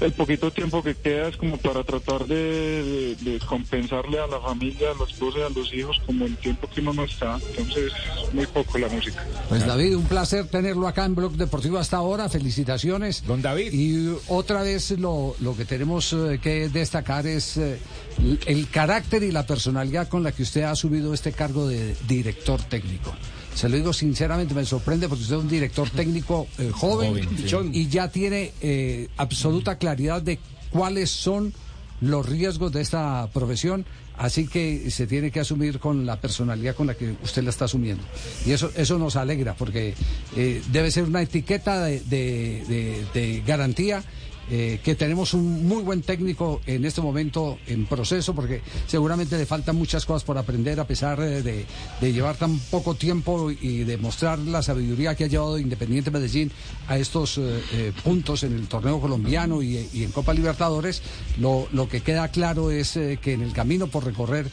[0.01, 4.39] el poquito tiempo que queda es como para tratar de, de- de compensarle a la
[4.39, 7.39] familia, a la esposa y a los hijos como el tiempo que uno no está.
[7.49, 7.91] Entonces,
[8.33, 9.25] muy poco la música.
[9.49, 12.29] Pues David, un placer tenerlo acá en Blog Deportivo hasta ahora.
[12.29, 13.23] Felicitaciones.
[13.25, 13.73] Don David.
[13.73, 17.79] Y otra vez lo, lo que tenemos eh, que destacar es eh,
[18.19, 21.95] el- el carácter y la personalidad con la que usted ha asumido este cargo de
[22.07, 23.13] director técnico.
[23.55, 27.09] Se lo digo sinceramente, me sorprende porque usted es un director técnico eh, joven,
[27.49, 31.53] Joven, y ya tiene eh, absoluta claridad de cuáles son
[32.01, 33.85] los riesgos de esta profesión,
[34.17, 37.65] así que se tiene que asumir con la personalidad con la que usted la está
[37.65, 38.03] asumiendo.
[38.45, 39.93] Y eso, eso nos alegra, porque
[40.37, 44.03] eh, debe ser una etiqueta de, de- de- de garantía.
[44.49, 49.45] Eh, que tenemos un muy buen técnico en este momento en proceso, porque seguramente le
[49.45, 51.65] faltan muchas cosas por aprender a pesar eh, de,
[52.01, 56.51] de llevar tan poco tiempo y de mostrar la sabiduría que ha llevado Independiente Medellín
[56.87, 61.01] a estos eh, eh, puntos en el torneo colombiano y, y en Copa Libertadores.
[61.39, 64.47] Lo, lo que queda claro es que en el camino por recorrer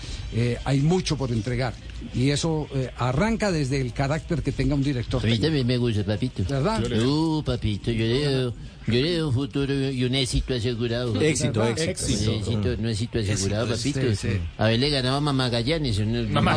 [0.64, 1.74] hay mucho por entregar.
[2.14, 5.24] Y eso arranca desde el carácter que tenga un director.
[5.24, 6.44] A mí también me gusta, papito.
[6.48, 6.84] ¿Verdad?
[7.02, 8.54] Uh, papito, yo leo,
[8.86, 11.20] yo leo un futuro y un éxito asegurado.
[11.20, 12.30] Éxito, Un éxito.
[12.32, 14.16] éxito, un éxito asegurado, Éxito, papito.
[14.16, 14.40] sí, sí.
[14.58, 15.98] A ver, le ganaba a Mamá Gallanes.
[16.00, 16.22] ¿no?
[16.30, 16.56] Mamá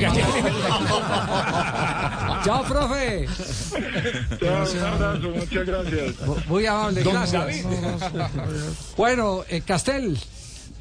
[2.44, 3.28] Chao, profe.
[4.40, 6.16] Chao, un abrazo, muchas gracias.
[6.48, 7.66] Muy amable, Don gracias.
[8.98, 10.18] Bueno, eh, Castel.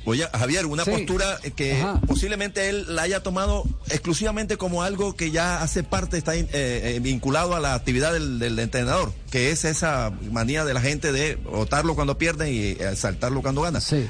[0.09, 0.91] Oye, Javier, una Sí.
[0.91, 2.01] postura que Ajá.
[2.07, 6.99] posiblemente él la haya tomado exclusivamente como algo que ya hace parte, está eh, eh,
[7.03, 11.37] vinculado a la actividad del, del entrenador, que es esa manía de la gente de
[11.37, 13.81] votarlo cuando pierde y eh, saltarlo cuando gana.
[13.81, 14.07] Sí.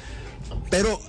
[0.71, 1.01] Pero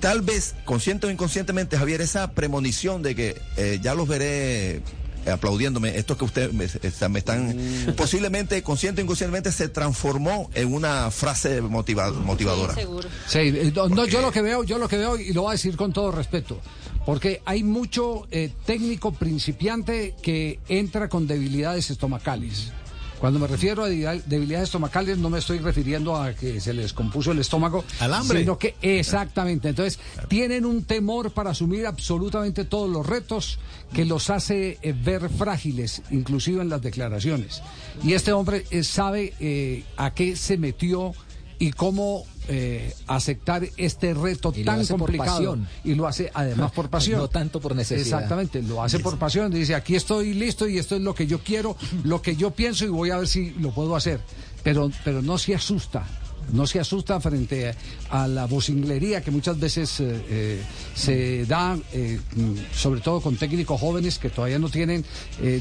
[0.00, 4.82] tal vez, consciente o inconscientemente, Javier, esa premonición de que eh, ya los veré eh,
[5.30, 7.56] aplaudiéndome, esto que ustedes me, está- me están,
[7.96, 12.74] posiblemente, consciente o inconscientemente, se transformó en una frase motiva- motivadora.
[12.74, 13.08] seguro.
[13.26, 15.50] Sí, eh, no, no, yo lo que veo, yo lo que veo y lo voy
[15.50, 16.60] a decir con todo respeto,
[17.04, 22.72] porque hay mucho eh, técnico principiante que entra con debilidades estomacales.
[23.20, 26.92] Cuando me refiero a debilidad- debilidades estomacales no me estoy refiriendo a que se les
[26.92, 28.40] compuso el estómago, Al hambre.
[28.40, 29.68] sino que exactamente.
[29.70, 29.98] Entonces
[30.28, 33.58] tienen un temor para asumir absolutamente todos los retos
[33.92, 37.62] que los hace eh, ver frágiles, inclusive en las declaraciones.
[38.02, 41.12] Y este hombre eh, sabe eh, a qué se metió
[41.58, 47.18] y cómo eh, aceptar este reto Y tan complicado y lo hace además por pasión.
[47.18, 48.20] No tanto por necesidad.
[48.20, 49.50] Exactamente, lo hace por pasión.
[49.50, 52.84] Dice, aquí estoy listo y esto es lo que yo quiero, lo que yo pienso
[52.84, 54.20] y voy a ver si lo puedo hacer.
[54.62, 56.06] Pero, pero no se asusta.
[56.52, 57.74] No se asusta frente
[58.10, 60.62] a la vocinglería que muchas veces eh, eh,
[60.94, 65.04] se da, eh, mm, sobre todo con técnicos jóvenes que todavía no tienen,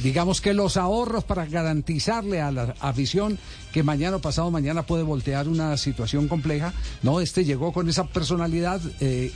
[0.03, 3.37] digamos que los ahorros para garantizarle a la afición
[3.71, 6.73] que mañana o pasado mañana puede voltear una situación compleja.
[7.03, 8.81] No, este llegó con esa personalidad,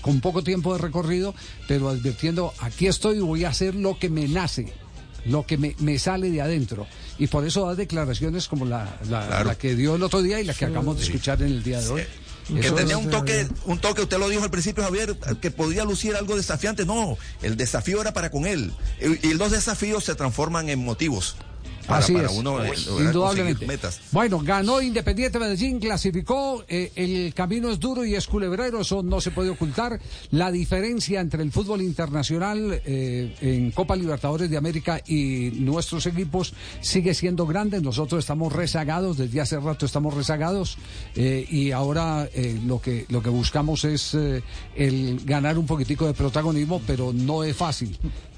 [0.02, 1.36] con poco tiempo de recorrido,
[1.68, 4.74] pero advirtiendo, aquí estoy voy a hacer lo que me nace
[5.25, 6.88] lo que me, me sale de adentro.
[7.17, 9.45] Y por eso da declaraciones como la, la, Claro.
[9.49, 11.82] la que dio el otro día y la que acabamos de escuchar en el día
[11.82, 12.03] de hoy.
[12.47, 15.84] Que Eso tenía un toque, un toque, usted lo dijo al principio, Javier, que podía
[15.86, 16.84] lucir algo desafiante.
[16.84, 18.71] No, el desafío era para con él.
[18.99, 21.36] Y, y los desafíos se transforman en motivos.
[21.89, 23.65] Para, Así para es, uno eh, lograr indudablemente.
[23.65, 24.02] conseguir metas.
[24.12, 29.19] Bueno, ganó Independiente Medellín, clasificó, eh, el camino es duro y es culebrero, eso no
[29.19, 29.99] se puede ocultar.
[30.30, 36.54] La diferencia entre el fútbol internacional eh, en Copa Libertadores de América y nuestros equipos
[36.80, 37.82] sigue siendo grande.
[37.82, 40.78] Nosotros estamos rezagados, desde hace rato estamos rezagados
[41.15, 42.30] eh, y ahora
[42.67, 44.15] lo, que, lo que buscamos es
[44.75, 47.97] el ganar un poquitico de protagonismo, pero no es fácil.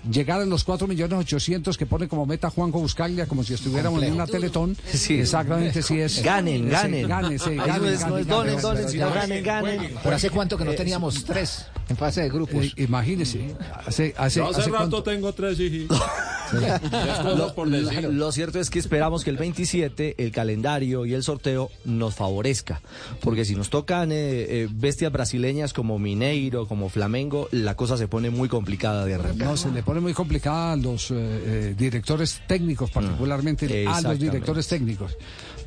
[0.09, 4.01] Llegar a los 4 millones 800 que pone como meta Juanjo Buscaglia, como si estuviéramos
[4.01, 4.75] en una Teletón.
[4.91, 5.19] Sí.
[5.19, 6.23] Exactamente, sí es.
[6.23, 7.07] Ganen, ganen.
[7.07, 9.43] Ganen, sí, ganen, ganen, donen, ganen, donen, ganen, sino ganen.
[9.43, 9.93] ganen, ganen.
[10.03, 12.65] Pero hace cuánto que no teníamos tres en fase de grupos.
[12.65, 15.57] Eh, imagínese, hace, hace, Yo hace hace rato cuánto- tengo tres
[17.37, 18.03] Lo, por decir.
[18.03, 22.15] lo- lo cierto es que esperamos que el 27 el calendario y el sorteo nos
[22.15, 22.81] favorezca,
[23.21, 28.07] porque si nos tocan eh, eh, bestias brasileñas como Mineiro, como Flamengo, la cosa se
[28.07, 29.47] pone muy complicada de arrancar.
[29.47, 34.19] No, se le pone muy complicada a los eh, eh, directores técnicos, particularmente a los
[34.32, 35.17] directores técnicos.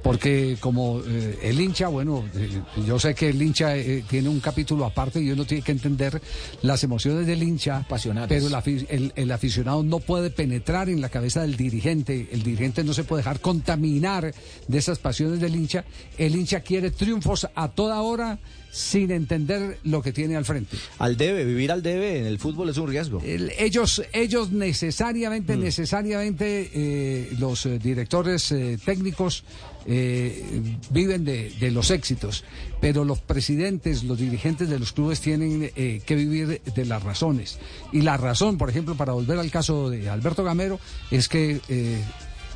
[0.03, 4.41] Porque como eh, el hincha, bueno, eh, yo sé que el hincha eh, tiene un
[4.41, 6.23] capítulo aparte y uno tiene que entender
[6.63, 7.85] las emociones del hincha,
[8.29, 12.83] pero el, el- el aficionado no puede penetrar en la cabeza del dirigente, el dirigente
[12.83, 14.35] no se puede dejar contaminar
[14.69, 15.85] de esas pasiones del hincha,
[16.17, 18.39] el hincha quiere triunfos a toda hora
[18.75, 20.77] sin entender lo que tiene al frente.
[20.99, 23.23] Al debe, vivir al debe en el fútbol es un riesgo.
[23.25, 29.45] El- ellos, ellos necesariamente, necesariamente, eh, los eh, directores eh, técnicos
[29.87, 30.45] eh,
[30.91, 32.43] viven de, de los éxitos,
[32.81, 37.59] pero los presidentes, los dirigentes de los clubes tienen que vivir de las razones.
[37.93, 41.61] Y la razón, por ejemplo, para volver al caso de Alberto Gamero, es que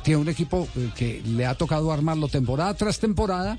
[0.03, 3.57] tiene un equipo que le ha tocado armarlo temporada tras temporada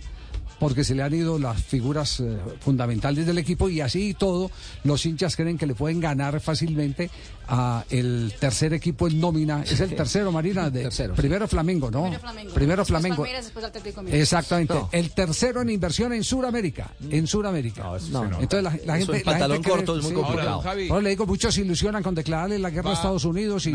[0.61, 4.51] porque se le han ido las figuras eh, fundamentales del equipo y así y todo,
[4.85, 7.11] los hinchas creen que le pueden ganar fácilmente
[7.50, 9.62] a el tercer equipo en nómina.
[9.64, 10.70] Es el tercero, Marina.
[10.70, 12.02] De, Primero Flamengo, ¿no?
[12.02, 12.54] Primero Flamengo.
[12.54, 13.16] Primero Después Flamengo.
[13.16, 14.22] Palmeiras, después Atlético Mineiro.
[14.22, 14.74] Exactamente.
[14.74, 14.88] No.
[14.92, 16.90] El tercero en inversión en Sudamérica.
[17.10, 17.82] En Sudamérica.
[18.10, 18.40] no, no.
[18.40, 19.16] Entonces la, gente.
[19.16, 20.50] en pantalón la gente corto es muy complicado.
[20.50, 20.88] Ahora, Javi.
[20.88, 23.70] Ahora le digo, muchos se ilusionan con declararle la guerra a Estados Unidos y,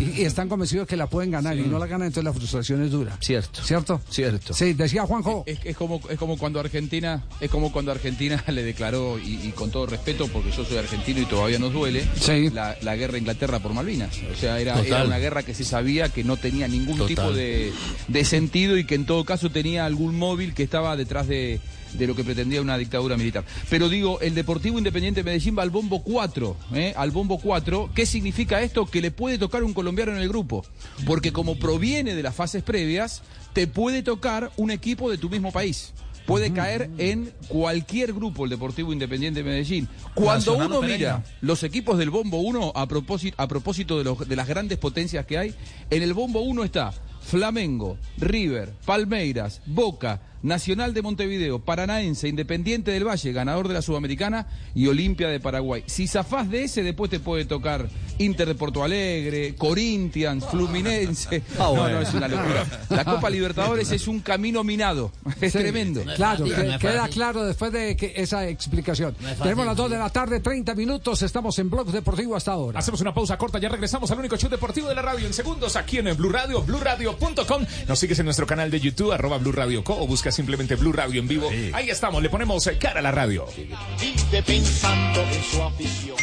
[0.00, 2.82] y- y están convencidos que la pueden ganar y no la ganan, entonces la frustración
[2.82, 3.16] es dura.
[3.20, 3.62] Cierto.
[3.62, 4.00] ¿Cierto?
[4.10, 4.52] Cierto.
[4.54, 5.44] Sí, decía Juanjo.
[5.46, 9.52] Es, es como, es como cuando Argentina, es como cuando Argentina le declaró, y, y
[9.52, 12.04] con todo respeto, porque yo soy argentino y todavía nos duele,
[12.52, 14.18] la, la guerra a Inglaterra por Malvinas.
[14.32, 17.08] O sea, era, una guerra que se sabía que no tenía ningún Total.
[17.08, 17.72] tipo de,
[18.08, 21.60] de sentido y que en todo caso tenía algún móvil que estaba detrás de,
[21.94, 23.44] de lo que pretendía una dictadura militar.
[23.70, 26.94] Pero digo, el Deportivo Independiente de Medellín va al bombo 4, ¿eh?
[26.96, 27.90] al bombo 4.
[27.94, 28.86] ¿Qué significa esto?
[28.86, 30.64] Que le puede tocar un colombiano en el grupo.
[31.06, 33.22] Porque como proviene de las fases previas,
[33.52, 35.92] te puede tocar un equipo de tu mismo país.
[36.26, 39.88] Puede caer en cualquier grupo el Deportivo Independiente de Medellín.
[40.14, 44.28] Cuando Nacional uno mira los equipos del Bombo 1, a propósito, a propósito de, los-
[44.28, 45.54] de las grandes potencias que hay,
[45.90, 53.06] en el Bombo 1 está Flamengo, River, Palmeiras, Boca, Nacional de Montevideo, Paranaense, Independiente del
[53.06, 55.84] Valle, ganador de la Sudamericana y Olimpia de Paraguay.
[55.86, 61.42] Si zafás de ese, después te puede tocar Inter de Porto Alegre, Corinthians, Fluminense.
[61.58, 62.64] Ah, no, no, es una locura.
[62.90, 65.12] La Copa Libertadores es un camino minado.
[65.40, 66.02] Es Sí, tremendo.
[66.16, 67.14] Claro, no es queda fácil.
[67.14, 69.14] claro después de que esa explicación.
[69.14, 69.92] Fácil, Tenemos las 2 sí.
[69.92, 72.78] de la tarde, 30 minutos, estamos en Blog Deportivo hasta ahora.
[72.78, 75.76] Hacemos una pausa corta, ya regresamos al único show deportivo de la radio en segundos
[75.76, 77.64] aquí en el Blue Radio, BlueRadio.com.
[77.88, 81.20] Nos sigues en nuestro canal de YouTube, arroba Blue Radio Co, o simplemente Blue Radio
[81.20, 81.50] en vivo.
[81.72, 83.46] Ahí estamos, le ponemos eh, cara a la radio.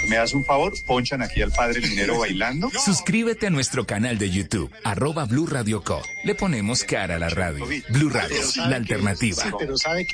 [0.08, 0.74] ¿Me das un favor?
[0.86, 2.70] Ponchan aquí al padre Linero bailando.
[2.86, 6.02] Suscríbete a nuestro canal de YouTube, arroba Blue Radio Co.
[6.24, 7.66] Le ponemos cara a la radio.
[7.90, 9.44] Blue Radio, la alternativa.
[9.58, 10.08] Pero sabe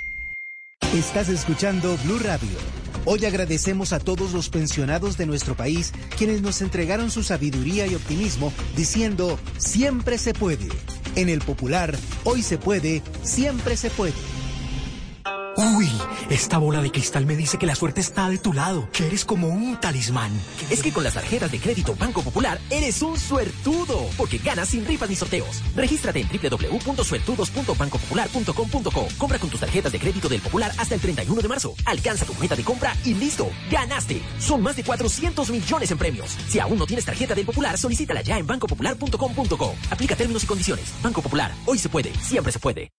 [0.95, 2.57] Estás escuchando Blue Radio.
[3.03, 7.95] Hoy agradecemos a todos los pensionados de nuestro país quienes nos entregaron su sabiduría y
[7.95, 10.69] optimismo diciendo siempre se puede.
[11.17, 14.13] En el popular, hoy se puede, siempre se puede.
[15.57, 15.89] Uy,
[16.29, 19.23] Esta bola de cristal me dice que la suerte está de tu lado, que eres
[19.23, 20.29] como un talismán.
[20.69, 24.85] Es que con las tarjetas de crédito Banco Popular eres un suertudo, porque ganas sin
[24.85, 25.61] rifas ni sorteos.
[25.73, 29.07] Regístrate en www.suertudos.bancopopular.com.co.
[29.17, 31.73] Compra con tus tarjetas de crédito del Popular hasta el 31 de marzo.
[31.85, 34.21] Alcanza tu meta de compra y listo, ganaste.
[34.39, 36.35] Son más de 400 millones en premios.
[36.49, 39.75] Si aún no tienes tarjeta del Popular, solicítala ya en bancopopular.com.co.
[39.89, 40.93] Aplica términos y condiciones.
[41.01, 42.91] Banco Popular, hoy se puede, siempre se puede.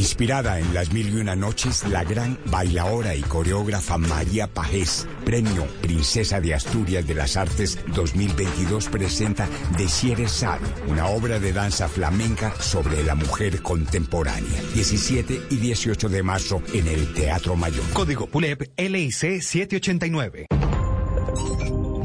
[0.00, 5.66] Inspirada en las mil y una noches, la gran bailaora y coreógrafa María Pajés, premio
[5.82, 10.58] Princesa de Asturias de las Artes 2022, presenta Desieres Sad,
[10.88, 14.62] una obra de danza flamenca sobre la mujer contemporánea.
[14.72, 17.84] 17 y 18 de marzo en el Teatro Mayor.
[17.92, 20.46] Código PULEP LIC 789.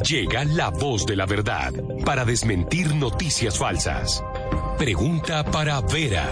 [0.05, 1.71] Llega la voz de la verdad
[2.03, 4.21] para desmentir noticias falsas.
[4.77, 6.29] Pregunta para Vera.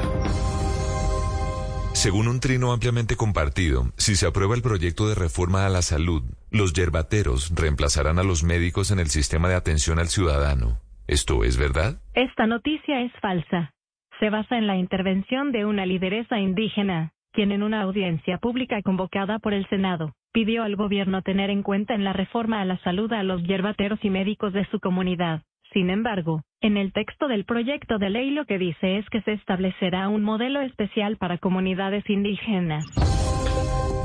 [1.93, 6.23] Según un trino ampliamente compartido, si se aprueba el proyecto de reforma a la salud,
[6.51, 10.79] los yerbateros reemplazarán a los médicos en el sistema de atención al ciudadano.
[11.07, 12.01] ¿Esto es verdad?
[12.13, 13.71] Esta noticia es falsa.
[14.19, 19.39] Se basa en la intervención de una lideresa indígena, quien en una audiencia pública convocada
[19.39, 23.13] por el Senado, pidió al gobierno tener en cuenta en la reforma a la salud
[23.13, 25.43] a los yerbateros y médicos de su comunidad.
[25.73, 29.33] Sin embargo, en el texto del proyecto de ley lo que dice es que se
[29.33, 32.85] establecerá un modelo especial para comunidades indígenas.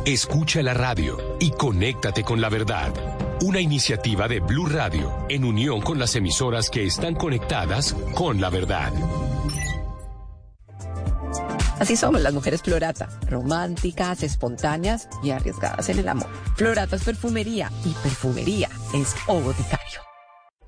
[0.06, 2.90] Escucha la radio y conéctate con la verdad.
[3.42, 8.48] Una iniciativa de Blue Radio en unión con las emisoras que están conectadas con la
[8.48, 8.90] verdad.
[11.78, 16.28] Así somos las mujeres Florata, románticas, espontáneas y arriesgadas en el amor.
[16.56, 20.07] Florata es perfumería y perfumería es O Boticario.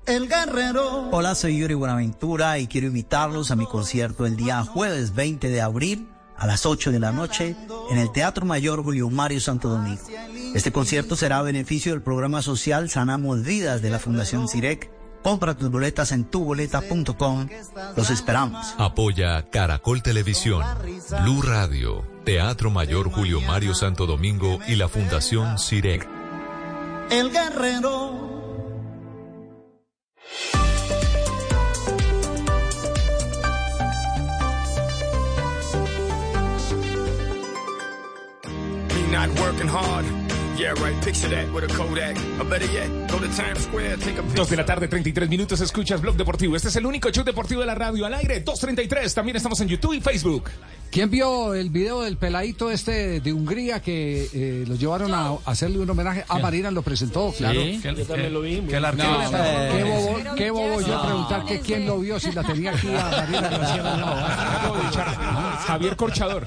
[0.05, 1.09] El Guerrero.
[1.11, 5.61] Hola, soy Yuri Buenaventura y quiero invitarlos a mi concierto el día jueves 20 de
[5.61, 7.55] abril a las 8 de la noche
[7.91, 10.01] en el Teatro Mayor Julio Mario Santo Domingo.
[10.55, 14.89] Este concierto será a beneficio del programa social Sanamos Vidas de la Fundación CIREC.
[15.21, 17.47] Compra tus boletas en tuboleta.com.
[17.95, 18.73] Los esperamos.
[18.79, 20.65] Apoya Caracol Televisión,
[21.21, 26.09] Blue Radio, Teatro Mayor Julio Mario Santo Domingo y la Fundación CIREC.
[27.11, 28.40] El Guerrero.
[39.11, 40.20] Not working hard.
[40.61, 40.93] Yeah, right.
[41.03, 42.15] Picture that with a Kodak.
[42.39, 45.59] Or better yet, go to Times Square, take a Dos de la tarde, 33 minutos,
[45.59, 46.55] escuchas Blog Deportivo.
[46.55, 49.11] Este es el único show deportivo de la radio al aire, 2.33.
[49.11, 50.51] También estamos en YouTube y Facebook.
[50.91, 55.79] ¿Quién vio el video del peladito este de Hungría que eh, lo llevaron a hacerle
[55.79, 56.25] un homenaje?
[56.27, 57.61] Ah, Marina lo presentó, claro.
[57.63, 58.59] yo también lo vi.
[58.59, 61.97] Que el arquero No, le está- qué bobo, qué bobo yo preguntar que quién lo
[61.99, 63.97] vio si la tenía aquí a Marina Graciela.
[63.97, 66.45] No, Javier Corchador.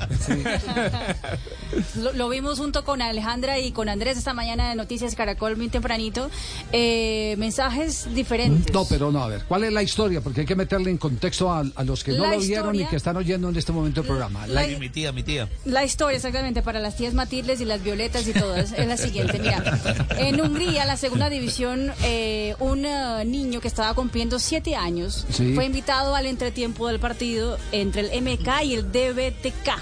[1.97, 5.69] Lo, lo vimos junto con Alejandra y con Andrés esta mañana de Noticias Caracol, muy
[5.69, 6.31] tempranito.
[6.73, 8.73] Eh, mensajes diferentes.
[8.73, 10.21] No, pero no, a ver, ¿cuál es la historia?
[10.21, 12.79] Porque hay que meterle en contexto a, a los que no La lo vieron y
[12.79, 14.47] historia- que están oyendo en este momento el programa.
[14.47, 15.49] La- La- Mi tía, mi tía.
[15.65, 19.39] La historia exactamente para las tías Matildes y las Violetas y todas es la siguiente.
[19.39, 19.63] Mira,
[20.19, 25.55] en Hungría, la segunda división, eh, un eh, niño que estaba cumpliendo siete años Sí.
[25.55, 29.79] fue invitado al entretiempo del partido entre el MK y el DBTK.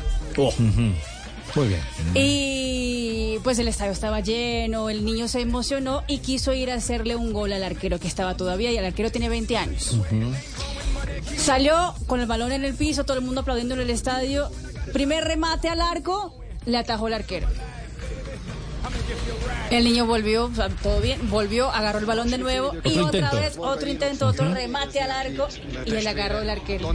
[1.55, 1.81] Muy bien.
[2.15, 7.17] Y pues el estadio estaba lleno, el niño se emocionó y quiso ir a hacerle
[7.17, 9.97] un gol al arquero que estaba todavía y el arquero tiene 20 años.
[11.37, 14.51] Salió con el balón en el piso, todo el mundo aplaudiendo en el estadio.
[14.93, 17.49] Primer remate al arco, le atajó el arquero.
[19.71, 23.07] El niño volvió, o sea, todo bien, volvió, agarró el balón de nuevo y Otro
[23.07, 23.37] otra intento.
[23.37, 25.49] vez otro intento, otro remate al arco
[25.87, 26.93] y le agarró el arquero.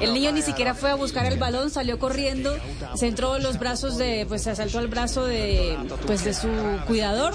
[0.00, 2.56] El niño ni siquiera fue a buscar el balón, salió corriendo,
[2.96, 6.48] se entró en los brazos de, pues se asaltó al brazo de, pues de su
[6.86, 7.34] cuidador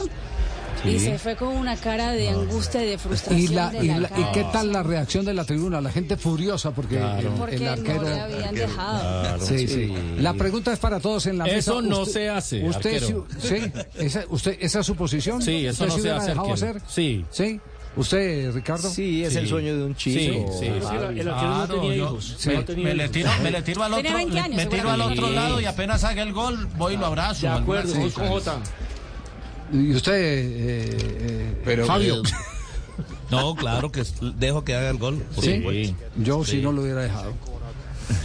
[0.86, 1.06] y Sí.
[1.06, 3.40] se fue con una cara de angustia y de frustración.
[3.40, 5.82] ¿Y, la, de y, la la- y qué tal la reacción de la tribuna?
[5.82, 8.04] La gente furiosa porque el, Porque el no arquero...
[8.04, 9.40] le habían dejado.
[9.46, 9.94] Sí, sí.
[10.18, 11.58] La pregunta es para todos en la mesa.
[11.58, 13.28] Eso no se hace, Usted, arquero.
[13.40, 15.42] sí, sí, esa, usted, ¿Esa es su posición?
[15.42, 16.70] Sí, eso ¿Usted no sí se hubiera hace, dejado arquero.
[16.72, 16.82] hacer?
[16.90, 17.26] Sí.
[17.32, 17.60] ¿Sí?
[17.96, 18.90] ¿Usted, Ricardo?
[18.90, 20.20] Sí, es el sueño de un chico.
[20.60, 22.38] Sí, sí, sí, el- arquero no tenía yo- hijos.
[22.48, 24.66] Me, no tenía me le tiro, me le tiro al otro, 20 le- años, me
[24.66, 27.42] tiro al otro lado y apenas haga el gol, voy y lo abrazo.
[27.46, 28.58] De acuerdo, voy con Jota.
[29.72, 32.22] ¿Y usted, eh, eh, Pero- Fabio?
[33.32, 34.04] No, claro que
[34.36, 35.24] dejo que haga el gol.
[35.42, 35.96] ¿Sí?
[36.18, 37.34] Yo sí no lo hubiera dejado.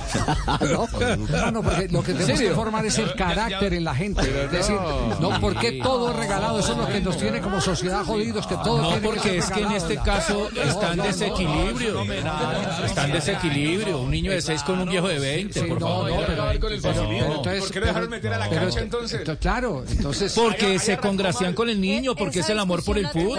[0.09, 4.22] No, no, porque lo que tenemos que formar es el carácter en la gente.
[4.22, 4.76] Es decir,
[5.20, 8.55] no, porque todo es regalado, eso es lo que nos tiene como sociedad jodidos, que
[8.57, 12.05] todo No, tiene porque es que en este caso No, está en no, no, desequilibrio.
[12.05, 12.85] no.
[12.85, 13.99] Está en desequilibrio.
[14.01, 16.11] Un niño de 6 con un viejo de 20, por no, favor.
[16.11, 17.35] no, pero- con el pero- fascismo.
[17.37, 19.20] entonces- ¿Por qué lo dejaron meter a la pero- cancha entonces?
[19.26, 20.32] ento- Claro, entonces.
[20.35, 23.39] Porque se congracian con el niño, porque es el amor por el fútbol,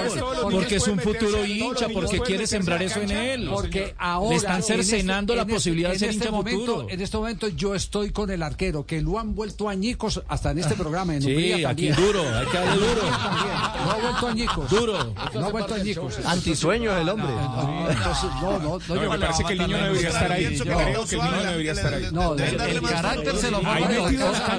[0.52, 3.50] porque es un futuro hincha, porque quiere sembrar eso en él.
[3.52, 4.30] Porque ahora.
[4.30, 6.32] Le están en este- cercenando la este- posibilidad de ser este hincha
[6.68, 6.88] momento.
[6.89, 10.60] En este momento yo estoy con el arquero, que lo han vuelto añicos hasta en
[10.60, 11.16] este programa.
[11.16, 11.95] En Sí, Hungría aquí también.
[11.95, 13.01] duro, hay que darle duro.
[13.20, 13.53] También.
[13.86, 14.70] No ha vuelto añicos.
[14.70, 15.14] Duro.
[15.34, 16.20] No ha vuelto añicos.
[16.26, 17.28] Antisueño el hombre.
[17.34, 20.32] No, entonces, no, no, no, No, yo- me parece que el niño no debería estar
[20.32, 20.55] ahí.
[20.55, 22.07] Yo creo que el niño no debería estar ahí.
[22.12, 23.80] No, El, carácter se lo forma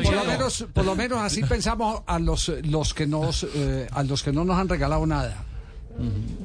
[0.02, 4.02] por lo menos, por lo menos así pensamos a los los que nos eh, a
[4.02, 5.44] los que no nos han regalado nada.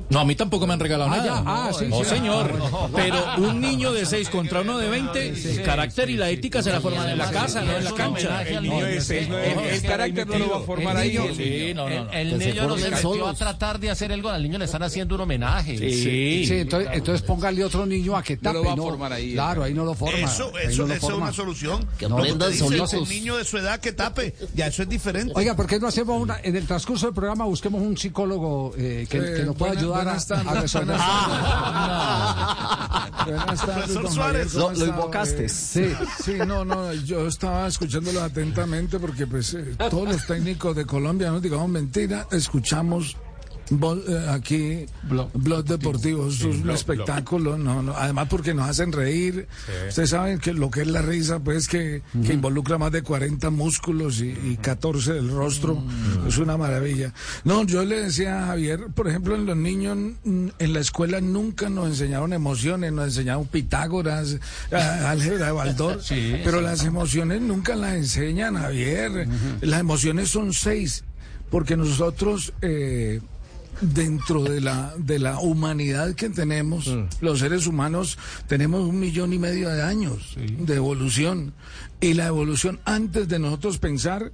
[0.07, 1.25] No, a mí tampoco me han regalado Ah, nada.
[1.25, 2.05] ya, ah, sí, no, sí.
[2.11, 2.53] señor.
[2.95, 6.71] Pero un niño de 6 contra uno de 20, el carácter y la ética se
[6.71, 8.43] la forman en la casa, no en la cancha.
[8.43, 11.73] El niño de no El- carácter no lo va a formar El ahí.
[11.73, 12.11] no, no, no.
[12.11, 13.29] El niño no se solos.
[13.29, 15.75] a tratar de hacer algo, al niño le están haciendo un homenaje.
[15.75, 16.45] Sí.
[16.45, 18.53] Sí, entonces, entonces póngale otro niño a que tape.
[18.59, 20.19] lo va a formar ahí, Claro, ahí no lo forma.
[20.19, 21.83] Eso, eso, no es una solución.
[21.97, 22.51] Que No, aprendan.
[22.61, 25.33] Un niño de su edad que tape, ya eso es diferente.
[25.35, 29.07] Oiga, ¿por qué no hacemos una, en el transcurso del programa busquemos un psicólogo Eh,
[29.09, 30.97] que nos pueda buenas- ayudar a, buenas a resolver?
[33.25, 34.53] Buenas tardes, Profesor don Suárez.
[34.53, 35.45] Javier, ¿cómo Lo- invocaste.
[35.45, 35.93] Eh, Sí.
[36.23, 41.31] Sí, no, no, yo estaba escuchándolo atentamente porque pues eh, todos los técnicos de Colombia,
[41.31, 43.17] no digamos mentira, escuchamos
[43.71, 45.63] vol- eh, aquí Blog.
[45.65, 49.47] Deportivo, eso es un Blog, espectáculo, no, no, además porque nos hacen reír.
[49.89, 53.49] Ustedes saben que lo que es la risa, pues que, que involucra más de 40
[53.49, 55.81] músculos y, y 14 del rostro,
[56.27, 57.13] es una maravilla.
[57.43, 61.21] No, yo le decía a Javier, por ejemplo, en los niños mm, en la escuela
[61.21, 64.37] nunca nos enseñaron emociones, nos enseñaron Pitágoras,
[64.71, 66.01] álgebra de Baldor,
[66.43, 69.27] pero las emociones nunca las enseñan, Javier.
[69.61, 71.03] Las emociones son seis,
[71.49, 72.53] porque nosotros...
[72.61, 73.21] eh,
[73.81, 76.89] dentro de la de la humanidad que tenemos
[77.21, 78.17] los seres humanos
[78.47, 81.53] tenemos un millón y medio de años de evolución.
[82.01, 84.31] Y la evolución antes de nosotros pensar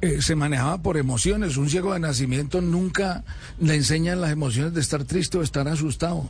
[0.00, 1.56] eh, se manejaba por emociones.
[1.56, 3.24] Un ciego de nacimiento nunca
[3.60, 6.28] le enseñan las emociones de estar triste o estar asustado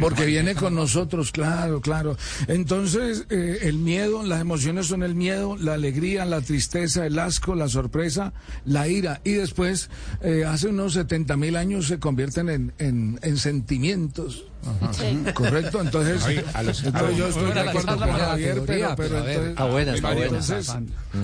[0.00, 2.16] porque viene con nosotros, claro, claro.
[2.46, 7.54] Entonces, eh, el miedo, las emociones son el miedo, la alegría, la tristeza, el asco,
[7.54, 8.32] la sorpresa,
[8.64, 9.20] la ira.
[9.24, 9.90] Y después,
[10.22, 14.44] eh, hace unos 70 mil años, se convierten en, en, en sentimientos.
[15.34, 19.18] Correcto, entonces, Ay, a los- entonces yo estoy de acuerdo con Javier, pero, teoría, pero
[19.56, 20.22] a buena, buena.
[20.24, 20.74] entonces,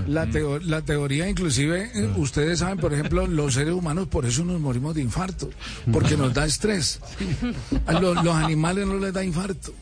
[0.07, 4.45] la, teo- la teoría, inclusive, eh, ustedes saben, por ejemplo, los seres humanos por eso
[4.45, 5.51] nos morimos de infarto,
[5.93, 7.01] porque nos da estrés.
[8.05, 9.73] los, los animales no les da infarto.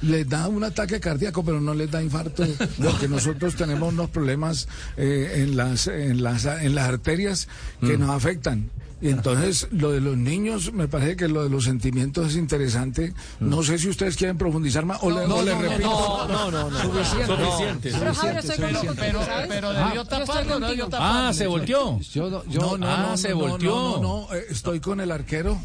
[0.00, 2.44] Les da un ataque cardíaco, pero no les da infarto,
[2.80, 7.48] porque nosotros tenemos unos problemas eh, en, las, en, las, en las arterias
[7.80, 8.70] que nos afectan.
[9.00, 13.12] Y entonces lo de los niños, me parece que lo de los sentimientos es interesante.
[13.40, 16.26] No sé si ustedes quieren profundizar más o le, o le repito.
[16.28, 16.80] No, no, no.
[16.80, 17.26] Suficiente.
[17.36, 17.90] Suficiente.
[17.98, 19.02] Pero Javier, estoy con suficiente.
[19.48, 21.28] Pero Ah, debió taparlo, no debió taparlo.
[21.28, 22.00] Ah, se volteó.
[22.00, 23.70] Yo, no- yo, No, no, Ah, no, se no, no, volteó.
[23.70, 25.58] No, no, eh, estoy con el arquero.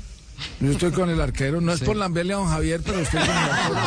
[0.60, 1.62] Yo estoy con el arquero.
[1.62, 3.80] No es por lamberle a don Javier, pero estoy con el arquero.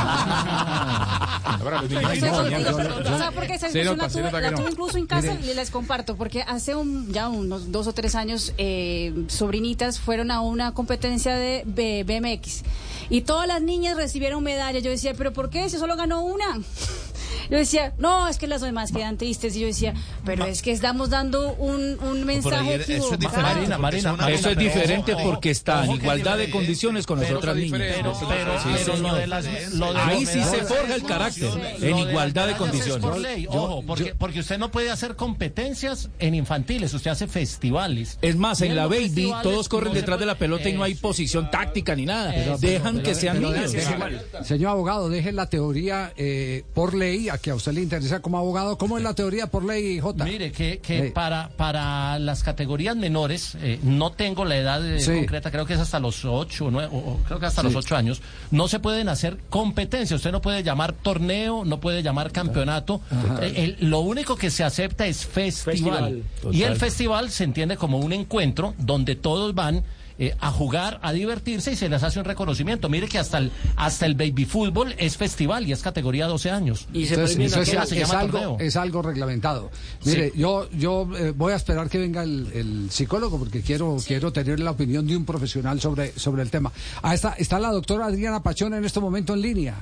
[1.44, 2.60] Ahora, los niños Estoy no, contigo.
[2.60, 3.18] ya, ya, ya.
[3.18, 3.54] ¿Sabes por qué?
[3.54, 7.12] Esa Se la tuve, la tuve incluso en casa y les comparto, porque hace un,
[7.12, 12.62] ya unos dos o tres años eh, sobrinitas fueron a una competencia de B- BMX
[13.10, 14.82] y todas las niñas recibieron medallas.
[14.82, 15.68] Yo decía, ¿pero por qué?
[15.70, 16.60] Si solo ganó una.
[17.50, 19.56] Yo decía, no, es que las demás quedan tristes.
[19.56, 19.94] Y yo decía,
[20.24, 23.16] pero es que estamos dando un, un mensaje eso es equivocado.
[23.16, 23.78] diferente.
[23.78, 27.80] Marina, Marina, eso es diferente porque está en igualdad de condiciones con las otras niñas.
[30.06, 33.04] Ahí sí se forja el carácter, en igualdad de condiciones.
[33.48, 33.82] ojo,
[34.18, 38.18] porque, usted no puede hacer competencias en infantiles, usted hace festivales.
[38.22, 41.50] Es más, en la baby todos corren detrás de la pelota y no hay posición
[41.50, 42.32] táctica ni nada.
[42.58, 43.72] Dejan que sean niños.
[44.42, 48.78] señor abogado, deje la teoría eh, por ley, que a usted le interesa como abogado.
[48.78, 50.24] ¿Cómo es la teoría por ley, J?
[50.24, 51.10] Mire, que, que Eh.
[51.10, 55.12] para, para las categorías menores, eh, no tengo la edad eh, Sí.
[55.14, 57.66] concreta, creo que es hasta los 8, o, o creo que hasta Sí.
[57.68, 60.18] los 8 años, no se pueden hacer competencias.
[60.18, 63.00] Usted no puede llamar torneo, no puede llamar campeonato.
[63.42, 66.22] Eh, el- lo único que se acepta es festival.
[66.34, 66.54] Festival.
[66.54, 69.82] Y el festival se entiende como un encuentro donde todos van
[70.18, 72.88] eh, a jugar, a divertirse y se les hace un reconocimiento.
[72.88, 76.86] Mire que hasta el, hasta el baby fútbol es festival y es categoría 12 años.
[76.92, 77.88] Y se Entonces, todos.
[77.88, 78.56] se es, llama algo, torneo.
[78.60, 79.70] es algo reglamentado.
[80.04, 84.32] Mire, yo, yo eh, voy a esperar que venga el, el psicólogo porque quiero, quiero
[84.32, 86.72] tener la opinión de un profesional sobre, sobre el tema.
[87.02, 89.76] Ah, está, está la doctora Adriana Pachón en este momento en línea.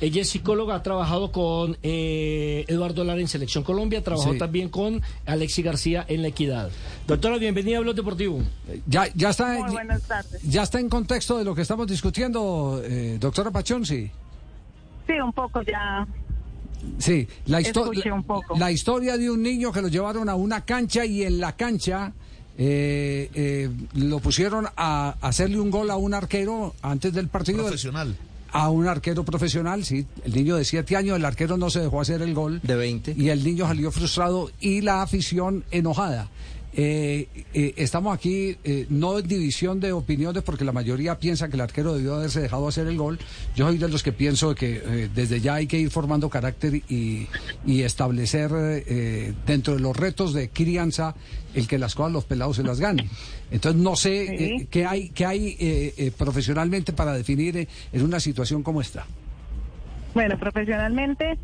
[0.00, 4.38] Ella es psicóloga, ha trabajado con eh, Eduardo Lara en Selección Colombia, trabajó Sí.
[4.38, 6.70] también con Alexi García en La Equidad.
[7.06, 8.40] Doctora, bienvenida a Blog Deportivo.
[8.86, 9.58] Ya, ya está.
[9.58, 10.40] Muy buenas tardes.
[10.42, 14.10] Ya está en contexto de lo que estamos discutiendo, eh, doctora Pachón, sí.
[15.06, 16.06] Sí, un poco ya.
[16.98, 18.56] Sí, la, histo- Escuché un poco.
[18.58, 22.12] la historia de un niño que lo llevaron a una cancha y en la cancha
[22.56, 27.58] eh, eh, lo pusieron a hacerle un gol a un arquero antes del partido.
[27.64, 28.16] Profesional.
[28.52, 30.06] A un arquero profesional, sí.
[30.24, 32.60] El niño de siete años, el arquero no se dejó hacer el gol.
[32.62, 33.14] De 20.
[33.16, 36.28] Y el niño salió frustrado y la afición enojada.
[36.72, 41.56] Eh, eh, estamos aquí eh, no en división de opiniones porque la mayoría piensa que
[41.56, 43.18] el arquero debió haberse dejado hacer el gol.
[43.56, 46.76] Yo soy de los que pienso que eh, desde ya hay que ir formando carácter
[46.88, 47.26] y,
[47.66, 51.14] y establecer eh, dentro de los retos de crianza
[51.54, 53.08] el que las cosas los pelados se las ganen.
[53.50, 59.06] Entonces no sé qué hay, qué hay profesionalmente para definir en una situación como esta.
[60.14, 61.36] Bueno, profesionalmente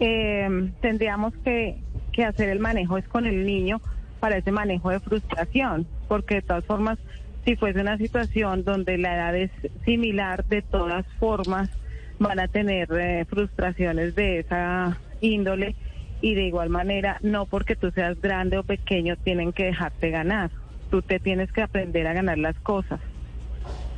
[0.00, 1.76] eh, tendríamos que,
[2.12, 3.80] que hacer el manejo es con el niño
[4.20, 6.98] para ese manejo de frustración, porque de todas formas,
[7.44, 9.50] si fuese una situación donde la edad es
[9.84, 11.70] similar, de todas formas
[12.18, 15.74] van a tener eh, frustraciones de esa índole
[16.20, 20.50] y de igual manera, no porque tú seas grande o pequeño, tienen que dejarte ganar.
[20.90, 23.00] Tú te tienes que aprender a ganar las cosas.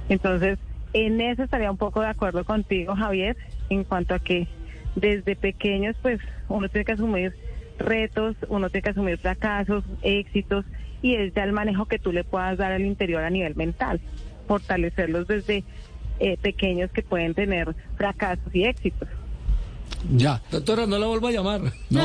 [0.08, 0.58] Entonces,
[0.92, 3.36] en eso estaría un poco de acuerdo contigo, Javier,
[3.70, 4.46] en cuanto a que
[4.94, 7.34] desde pequeños, pues uno tiene que asumir
[7.78, 10.64] retos, uno tiene que asumir fracasos, éxitos,
[11.02, 14.00] y es ya el manejo que tú le puedas dar al interior a nivel mental,
[14.46, 15.64] fortalecerlos desde
[16.20, 19.08] eh, pequeños que pueden tener fracasos y éxitos.
[20.10, 20.42] Ya.
[20.50, 21.60] Doctora, no la vuelva a llamar.
[21.88, 21.96] Qué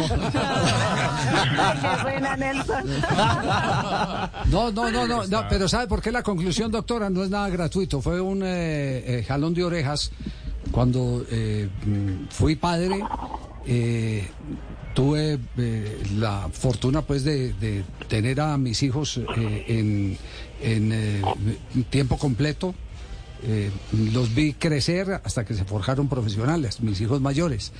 [2.04, 2.84] buena, Nelson.
[4.52, 7.10] No, no, no, no, no, pero ¿sabe por qué la conclusión, doctora?
[7.10, 10.12] No es nada gratuito, fue un eh, eh, jalón de orejas
[10.72, 13.04] cuando eh, mm, fui padre.
[14.98, 17.54] Tuve eh, la fortuna pues de,
[18.08, 20.18] tener a mis hijos eh, en,
[20.92, 21.22] eh,
[21.92, 22.74] tiempo completo.
[24.12, 27.74] Los vi crecer hasta que se forjaron profesionales, mis hijos mayores.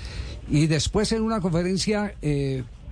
[0.48, 2.14] Y después en una conferencia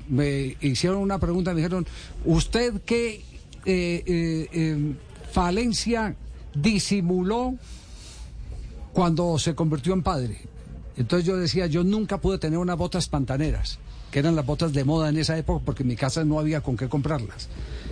[0.09, 1.85] me hicieron una pregunta, me dijeron,
[2.25, 3.23] ¿usted qué
[3.63, 4.95] eh,
[5.31, 6.15] falencia
[6.55, 7.53] disimuló
[8.91, 10.39] cuando se convirtió en padre?
[10.97, 13.77] Entonces yo decía, yo nunca pude tener unas botas pantaneras,
[14.15, 16.61] que eran las botas de moda en esa época porque en mi casa no había
[16.61, 17.49] con qué comprarlas.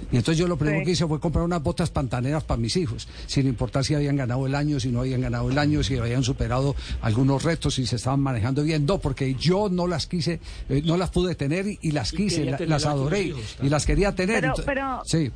[0.09, 0.85] Y entonces yo lo primero Sí.
[0.85, 4.47] que hice fue comprar unas botas pantaneras para mis hijos, sin importar si habían ganado
[4.47, 7.97] el año, si no habían ganado el año, si habían superado algunos retos, si se
[7.97, 8.85] estaban manejando bien.
[8.85, 12.15] No, porque yo no las quise, eh, no las pude tener y, y las Y
[12.15, 14.39] quise, la- las adoré hijos, y las quería tener.
[14.39, 15.29] Pero- pero- sí.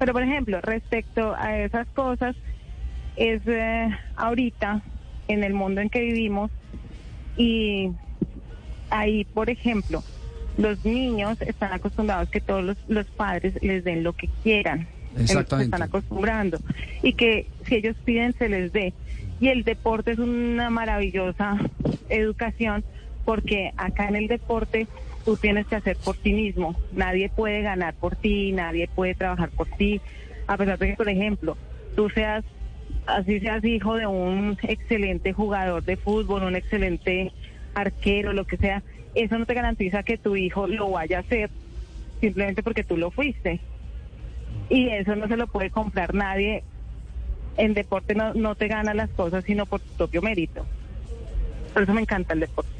[0.00, 2.34] Pero, por ejemplo, respecto a esas cosas,
[3.14, 4.82] es eh, ahorita,
[5.28, 6.50] en el mundo en que vivimos,
[7.36, 7.90] y
[8.94, 10.02] ahí, por ejemplo,
[10.56, 14.86] los niños están acostumbrados que todos los, los padres les den lo que quieran.
[15.16, 15.76] Ellos Exactamente.
[15.76, 16.58] están acostumbrando.
[17.02, 18.92] Y que si ellos piden, se les dé.
[19.40, 21.58] Y el deporte es una maravillosa
[22.08, 22.84] educación
[23.24, 24.86] porque acá en el deporte
[25.24, 26.76] tú tienes que hacer por ti mismo.
[26.92, 30.00] Nadie puede ganar por ti, nadie puede trabajar por ti.
[30.46, 31.56] A pesar de que, por ejemplo,
[31.96, 32.44] tú seas,
[33.06, 37.32] así seas hijo de un excelente jugador de fútbol, un excelente
[37.74, 38.82] arquero, lo que sea,
[39.14, 41.50] eso no te garantiza que tu hijo lo vaya a hacer
[42.20, 43.60] simplemente porque tú lo fuiste.
[44.70, 46.62] Y eso no se lo puede comprar nadie.
[47.56, 50.64] En deporte no, no te gana las cosas sino por tu propio mérito.
[51.72, 52.70] Por eso me encanta el deporte.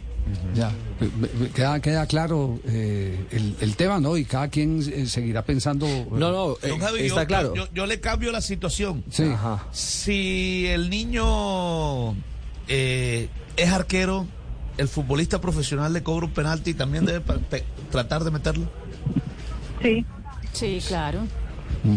[0.54, 4.16] Ya, me- queda, queda claro eh, el, el tema, ¿no?
[4.16, 5.86] Y cada quien eh, seguirá pensando.
[6.10, 9.04] No, no, Don Javi, yo, yo- yo le cambio la situación.
[9.10, 9.30] Sí.
[9.70, 12.12] Si el niño
[12.68, 14.26] eh, es arquero,
[14.78, 17.22] el futbolista profesional le cobra un penalti y también debe
[17.90, 18.66] tratar de meterlo.
[19.82, 20.04] Sí.
[20.52, 21.20] Sí, claro.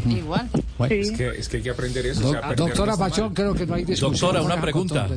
[0.10, 0.50] Igual.
[0.90, 2.28] Es, que, es que hay que aprender eso.
[2.28, 4.12] o sea, doctora Pachón, creo que no hay discusión.
[4.12, 5.08] Doctora, una pregunta.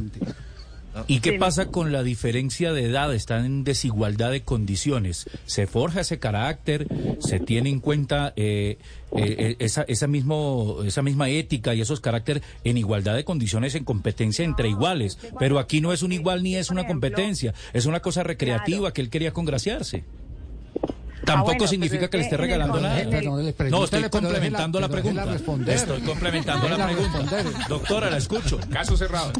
[1.06, 1.38] ¿Y qué Sí.
[1.38, 3.14] pasa con la diferencia de edad?
[3.14, 5.26] Están en desigualdad de condiciones.
[5.46, 6.86] ¿Se forja ese carácter?
[7.20, 8.78] ¿Se tiene en cuenta eh,
[9.16, 13.84] eh, esa, esa, mismo, esa misma ética y esos caracteres en igualdad de condiciones, en
[13.84, 15.18] competencia entre iguales?
[15.38, 17.54] Pero aquí no es un igual ni es una competencia.
[17.72, 20.04] Es una cosa recreativa que él quería congraciarse.
[21.34, 23.00] Tampoco bueno, significa que le es esté el regalando nada.
[23.00, 25.26] el- Pero le No, estoy complementando la pregunta.
[25.68, 27.18] Estoy complementando la pregunta.
[27.18, 27.46] responder.
[27.68, 28.58] Doctora, la escucho.
[28.70, 29.32] Caso cerrado.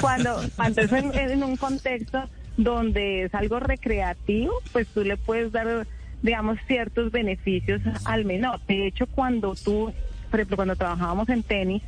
[0.00, 5.52] Cuando, cuando es en, en un contexto donde es algo recreativo, pues tú le puedes
[5.52, 5.86] dar,
[6.22, 8.60] digamos, ciertos beneficios al menor.
[8.68, 9.92] De hecho, cuando tú,
[10.30, 11.82] por ejemplo, cuando trabajábamos en tenis,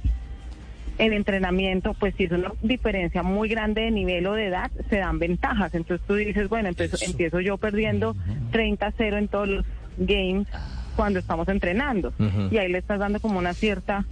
[0.99, 4.97] en entrenamiento, pues si es una diferencia muy grande de nivel o de edad, se
[4.97, 5.75] dan ventajas.
[5.75, 8.17] Entonces tú dices, bueno, empiezo, empiezo yo perdiendo
[8.53, 9.67] 30-0 en todos los
[9.99, 10.49] games
[10.97, 12.13] cuando estamos entrenando.
[12.51, 14.07] Y ahí le estás dando como una cierta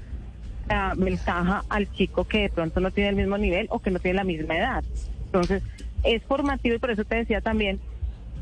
[0.69, 3.99] ah, ventaja al chico que de pronto no tiene el mismo nivel o que no
[3.99, 4.85] tiene la misma edad.
[5.27, 5.63] Entonces,
[6.03, 7.81] es formativo y por eso te decía también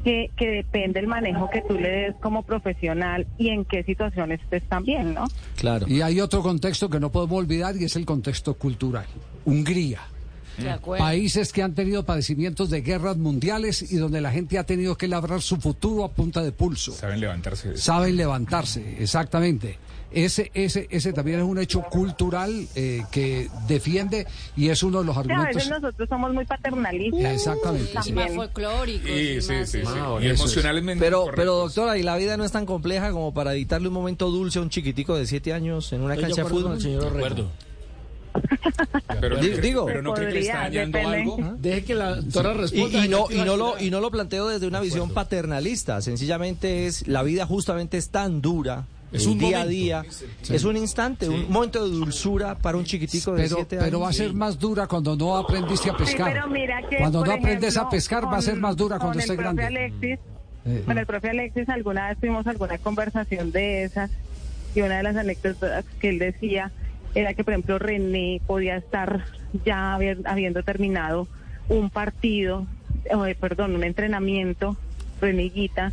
[0.05, 4.41] que, que depende el manejo que tú le des como profesional y en qué situaciones
[4.43, 5.25] estés también, ¿no?
[5.57, 5.87] Claro.
[5.89, 9.07] Y hay otro contexto que no podemos olvidar y es el contexto cultural.
[9.45, 10.01] Hungría.
[10.59, 11.03] De acuerdo.
[11.03, 15.09] Países que han tenido padecimientos de guerras mundiales y donde la gente ha tenido que
[15.09, 16.93] labrar su futuro a punta de pulso.
[16.93, 17.77] Saben levantarse.
[17.77, 19.79] Saben levantarse, exactamente.
[20.15, 25.05] Ese, ese, ese también es un hecho cultural eh, que defiende y es uno de
[25.07, 25.55] los Sí, a argumentos.
[25.57, 27.33] veces nosotros somos muy paternalistas.
[27.33, 29.11] Exactamente, Y más folclóricos.
[29.11, 29.89] y Sí, sí, más, sí, sí.
[29.89, 31.37] Ah, Y emocionalmente Pero, correctos.
[31.43, 34.59] pero doctora, ¿y la vida no es tan compleja como para editarle un momento dulce
[34.59, 36.75] a un chiquitico de 7 años en una Estoy de cancha de fútbol?
[36.75, 37.17] el señor Orrego.
[37.19, 37.51] acuerdo.
[39.21, 39.85] Pero, Di- digo.
[39.87, 41.17] pero no cree que le está dañando depende.
[41.23, 41.55] algo.
[41.59, 43.05] Deje que la doctora Y, responda.
[43.05, 46.87] y no, señor y, no lo, y no lo planteo desde una visión paternalista, sencillamente
[46.87, 49.69] es, la vida justamente es tan dura, Es un día a momento.
[49.69, 50.05] día,
[50.51, 53.85] es un instante, un momento de dulzura para un chiquitico de Pero, 7 años.
[53.87, 56.33] pero va a ser más dura cuando no aprendiste a pescar.
[56.33, 58.97] pero mira que, cuando no aprendes ejemplo, a pescar va a ser con- más dura
[58.99, 59.65] cuando con estés grande.
[59.65, 60.19] Alexis,
[60.65, 64.11] Eh, con el profe Alexis alguna vez tuvimos alguna conversación de esas
[64.75, 66.71] y una de las anécdotas que él decía
[67.15, 69.25] era que por ejemplo René podía estar
[69.67, 71.27] ya haber- habiendo terminado
[71.69, 72.67] un partido,
[73.05, 74.77] eh, perdón, un entrenamiento,
[75.21, 75.93] Reneguita,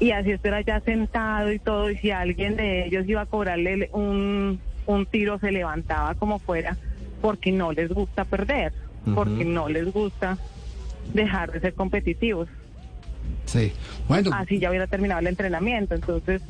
[0.00, 3.90] y así estuviera ya sentado y todo, y si alguien de ellos iba a cobrarle
[3.92, 6.76] un, un tiro se levantaba como fuera,
[7.20, 8.72] porque no les gusta perder,
[9.14, 10.38] porque no les gusta
[11.12, 12.48] dejar de ser competitivos.
[13.44, 13.72] Sí.
[14.08, 16.40] Bueno, Así ya hubiera terminado el entrenamiento, entonces,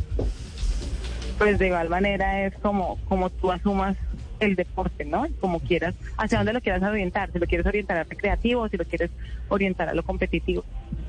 [1.36, 3.96] pues de igual manera es como, como tú asumas
[4.40, 5.26] el deporte, ¿no?
[5.40, 8.84] Como quieras, hacia dónde lo quieras orientar, si lo quieres orientar a recreativo, si lo
[8.84, 9.10] quieres
[9.48, 10.64] orientar a lo competitivo.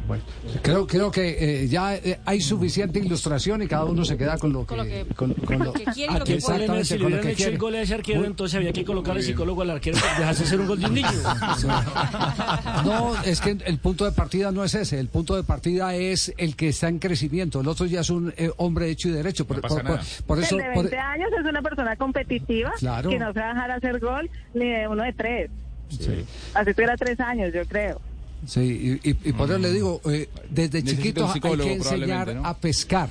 [0.08, 0.24] bueno,
[0.62, 4.52] creo, creo que eh, ya eh, hay suficiente ilustración y cada uno se queda con
[4.52, 6.88] lo que, Con lo que- con- con lo- que quiere y lo Aquí problema es
[6.88, 9.24] si le lo hubieran hecho el gol a ese arquero, entonces había que colocar al
[9.24, 11.08] psicólogo al arquero para dejarse hacer un gol de un niño.
[12.86, 15.00] No, es que el punto de partida no es ese.
[15.00, 17.62] El punto de partida es el que está en crecimiento.
[17.62, 19.46] El otro ya es un eh, hombre hecho y derecho.
[19.46, 20.08] Por, No pasa por- por- nada.
[20.26, 20.56] por eso.
[20.58, 23.10] el de por- 20 años es una persona competitiva Claro.
[23.10, 25.50] que no se va a dejar hacer gol ni de uno de tres.
[25.90, 28.00] sí, Así tuviera tres años, yo creo.
[28.46, 31.74] sí, y, y- y por eso le digo, eh, desde Necesita chiquito un hay que
[31.74, 32.46] enseñar ¿no?
[32.46, 33.10] a pescar,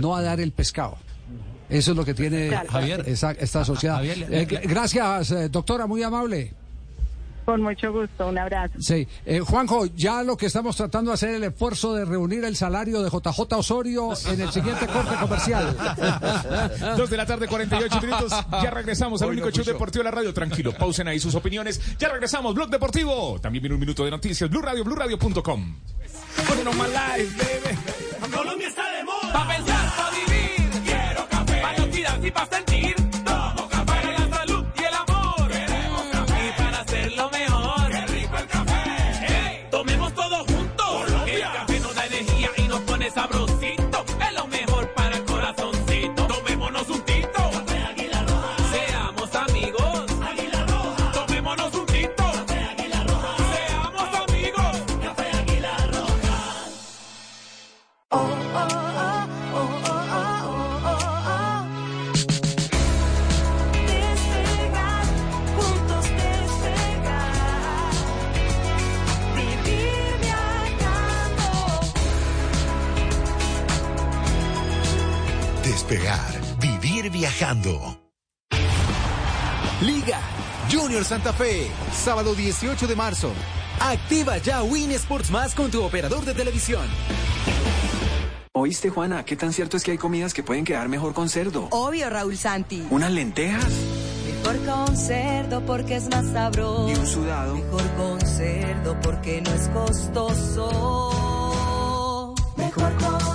[0.00, 0.96] no a dar el pescado.
[1.68, 2.50] Eso es lo que tiene.
[2.68, 3.04] Javier.
[3.06, 3.96] esa- esta sociedad.
[3.96, 6.52] Javier, Eh, gr- gracias, eh, doctora, muy amable.
[7.50, 8.74] Con mucho gusto, un abrazo.
[8.78, 12.44] Sí, Eh, Juanjo, ya lo que estamos tratando de hacer es el esfuerzo de reunir
[12.44, 15.76] el salario de JJ Osorio en el siguiente corte comercial.
[16.96, 18.32] Dos de la tarde, 48 minutos.
[18.62, 20.32] Ya regresamos al no único show deportivo de la radio.
[20.32, 21.80] Tranquilo, pausen ahí sus opiniones.
[21.98, 23.40] Ya regresamos, Blog Deportivo.
[23.40, 24.48] También viene un minuto de noticias.
[24.48, 25.74] Blue Radio, BlueRadio.com.
[26.46, 28.32] Bueno, my life, baby.
[28.32, 29.32] Colombia está de moda.
[29.32, 30.82] Pa' pensar, pa' vivir.
[30.84, 31.60] Quiero café.
[31.62, 32.46] Pa' no tirar y pa'
[77.40, 77.96] viajando.
[79.80, 80.20] Liga
[80.70, 83.32] Junior Santa Fe, sábado 18 de marzo.
[83.80, 86.86] Activa ya Win Sports Más con tu operador de televisión.
[88.52, 89.24] ¿Oíste, Juana?
[89.24, 91.68] ¿Qué tan cierto es que hay comidas que pueden quedar mejor con cerdo?
[91.70, 92.86] Obvio, Raúl Santi.
[92.90, 93.72] ¿Unas lentejas?
[94.26, 96.90] Mejor con cerdo porque es más sabroso.
[96.90, 97.54] ¿Y un sudado?
[97.54, 100.66] Mejor con cerdo porque no es costoso.
[102.56, 103.29] Mejor con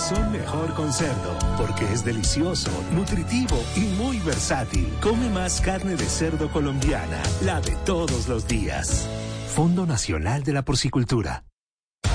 [0.00, 4.88] son mejor con cerdo, porque es delicioso, nutritivo y muy versátil.
[5.00, 9.08] Come más carne de cerdo colombiana, la de todos los días.
[9.54, 11.44] Fondo Nacional de la Porcicultura.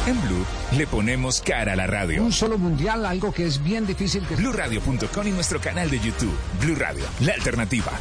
[0.07, 0.45] En Blue
[0.77, 2.23] le ponemos cara a la radio.
[2.23, 4.35] Un solo mundial, algo que es bien difícil que...
[4.35, 6.35] BlueRadio.com y nuestro canal de YouTube.
[6.61, 7.91] Blue Radio, la alternativa.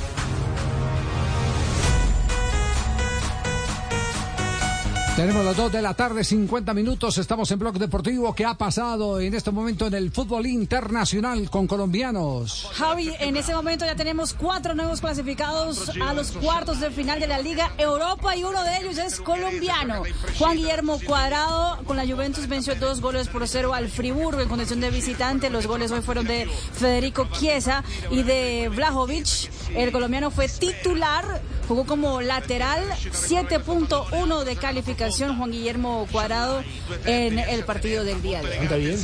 [5.16, 7.18] Tenemos las 2 de la tarde, 50 minutos.
[7.18, 8.34] Estamos en Blog Deportivo.
[8.34, 12.68] ¿Qué ha pasado en este momento en el fútbol internacional con colombianos?
[12.72, 17.28] Javi, en ese momento ya tenemos cuatro nuevos clasificados a los cuartos de final de
[17.28, 20.02] la Liga Europa y uno de ellos es colombiano.
[20.36, 24.80] Juan Guillermo Cuadrado con la Juventus venció dos goles por cero al Friburgo en condición
[24.80, 25.48] de visitante.
[25.48, 29.48] Los goles hoy fueron de Federico Chiesa y de Vlahovic.
[29.76, 36.62] El colombiano fue titular, jugó como lateral, 7.1 de calificación Juan Guillermo Cuadrado
[37.04, 38.64] en el partido del día de hoy.
[38.64, 38.98] Está bien.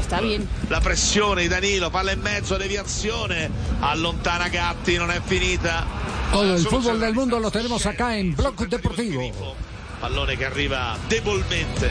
[0.00, 0.48] Está bien.
[0.68, 3.48] La pressione di Danilo, palla in mezzo, deviazione,
[3.80, 5.86] allontana Gatti, non è finita.
[6.32, 9.54] Todo el fútbol del mundo lo tenemos acá en Blog Deportivo.
[10.00, 11.90] Pallone che arriva debolmente.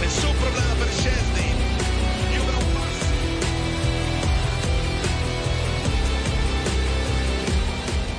[0.00, 1.49] Nessun problema per Scesni.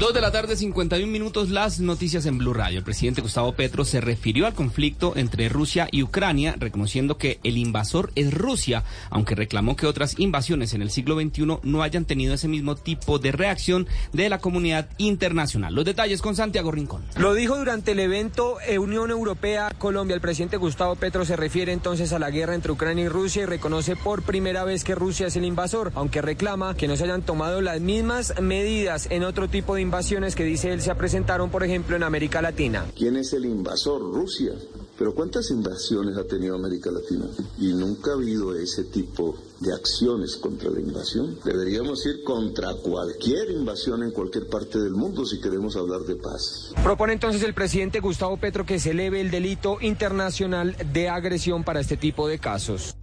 [0.00, 2.78] Dos de la tarde, 51 minutos, las noticias en Blue Radio.
[2.78, 7.58] El presidente Gustavo Petro se refirió al conflicto entre Rusia y Ucrania, reconociendo que el
[7.58, 12.32] invasor es Rusia, aunque reclamó que otras invasiones en el siglo XXI no hayan tenido
[12.32, 15.74] ese mismo tipo de reacción de la comunidad internacional.
[15.74, 17.04] Los detalles con Santiago Rincón.
[17.18, 20.14] Lo dijo durante el evento eh, Unión Europea-Colombia.
[20.14, 23.46] El presidente Gustavo Petro se refiere entonces a la guerra entre Ucrania y Rusia y
[23.46, 27.20] reconoce por primera vez que Rusia es el invasor, aunque reclama que no se hayan
[27.20, 31.64] tomado las mismas medidas en otro tipo de invasiones que dice él se presentaron, por
[31.64, 32.86] ejemplo, en América Latina.
[32.96, 34.00] ¿Quién es el invasor?
[34.00, 34.52] Rusia.
[34.96, 37.24] Pero ¿cuántas invasiones ha tenido América Latina?
[37.58, 41.36] Y nunca ha habido ese tipo de acciones contra la invasión.
[41.44, 46.72] Deberíamos ir contra cualquier invasión en cualquier parte del mundo si queremos hablar de paz.
[46.84, 51.80] Propone entonces el presidente Gustavo Petro que se eleve el delito internacional de agresión para
[51.80, 52.94] este tipo de casos.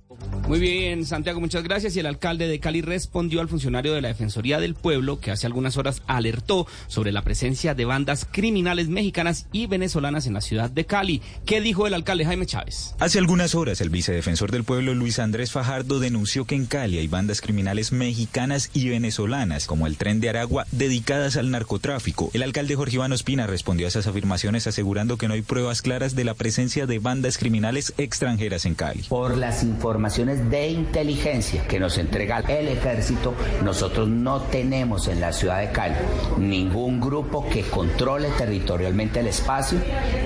[0.47, 1.97] Muy bien, Santiago, muchas gracias.
[1.97, 5.45] Y el alcalde de Cali respondió al funcionario de la Defensoría del Pueblo que hace
[5.45, 10.71] algunas horas alertó sobre la presencia de bandas criminales mexicanas y venezolanas en la ciudad
[10.71, 11.21] de Cali.
[11.45, 12.95] ¿Qué dijo el alcalde Jaime Chávez?
[12.97, 17.09] Hace algunas horas, el vicedefensor del pueblo Luis Andrés Fajardo denunció que en Cali hay
[17.09, 22.31] bandas criminales mexicanas y venezolanas, como el Tren de Aragua, dedicadas al narcotráfico.
[22.33, 26.15] El alcalde Jorge Iván Ospina respondió a esas afirmaciones asegurando que no hay pruebas claras
[26.15, 29.03] de la presencia de bandas criminales extranjeras en Cali.
[29.09, 33.33] Por las informaciones de inteligencia que nos entrega el ejército,
[33.63, 35.95] nosotros no tenemos en la ciudad de Cali
[36.37, 39.79] ningún grupo que controle territorialmente el espacio,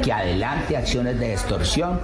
[0.04, 2.02] que adelante acciones de extorsión.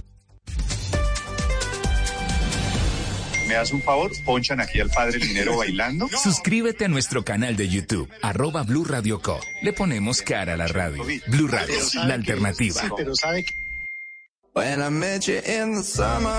[3.48, 4.12] ¿Me das un favor?
[4.26, 6.08] Ponchan aquí al padre Linero bailando.
[6.24, 9.40] Suscríbete a nuestro canal de YouTube, arroba Blue Radio Co.
[9.62, 11.04] Le ponemos cara a la radio.
[11.28, 12.82] Blue Radio, la alternativa.
[12.98, 13.67] Pero sabe que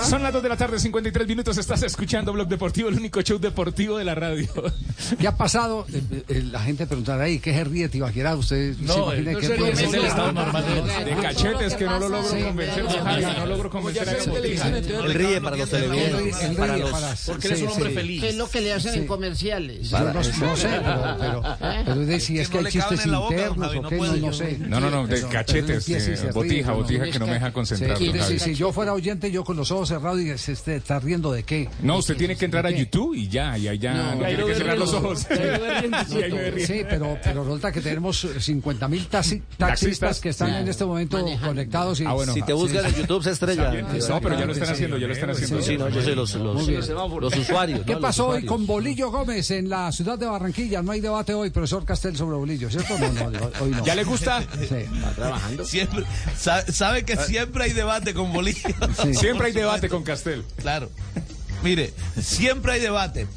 [0.03, 1.57] Son las 2 de la tarde, 53 minutos.
[1.57, 4.47] Estás escuchando Blog Deportivo, el único show deportivo de la radio.
[5.19, 5.85] ¿Qué ha pasado?
[5.93, 8.35] Eh, eh, la gente preguntará ahí, ¿qué se ríe Tibaquirá?
[8.35, 11.75] ¿Usted se No, imagina no que se puede es el estado normal de- de cachetes
[11.75, 12.43] que no lo logro Sí.
[12.43, 12.83] convencer.
[12.83, 14.67] No logro convencer a Botija.
[14.69, 16.41] Él ríe para los televidentes.
[16.43, 16.91] Él para los-
[17.25, 18.21] porque él es sí, un hombre feliz.
[18.21, 19.89] ¿Qué es lo que le hacen en comerciales?
[19.89, 21.43] Yo no, no sé, pero, pero,
[21.85, 24.57] pero es que hay chistes internos o qué, no, no sé.
[24.59, 26.77] No, no, no, de cachetes, eh, se botija, ¿no?
[26.77, 28.51] botija que no me deja concentrar, Sí, don sí, Javi.
[28.53, 31.43] si yo fuera oyente, yo con los ojos cerrados y se esté- está riendo de
[31.43, 31.69] qué.
[31.81, 34.55] No, usted tiene que entrar a YouTube y ya, y ahí ya no, tiene que
[34.55, 35.27] cerrar los ojos.
[36.65, 40.19] Sí, pero, pero resulta que tenemos 50 mil taxistas, Taxistas.
[40.19, 40.55] que están Sí.
[40.57, 41.99] en este momento conectados.
[42.01, 42.33] Y, Ah, bueno.
[42.33, 43.71] Si te buscan en YouTube se estrella.
[44.09, 45.61] No, pero ya lo están haciendo, ya lo están haciendo.
[45.61, 47.81] Sí, no, yo sé los, los, usuarios.
[47.85, 50.81] ¿Qué pasó hoy con Bolillo Gómez en la ciudad de Barranquilla?
[50.81, 52.97] No hay debate hoy, profesor Castel, sobre Bolillo, ¿cierto?
[52.99, 53.85] No, no, hoy no.
[53.85, 54.41] ¿Ya le gusta?
[54.57, 54.75] Sí.
[54.75, 55.65] Está trabajando.
[55.65, 56.03] Siempre,
[56.37, 58.69] sabe, sabe que siempre hay debate con Bolillo.
[59.13, 60.43] Siempre hay debate con Castel.
[60.57, 60.89] Claro.
[61.63, 63.27] Mire, siempre hay debate.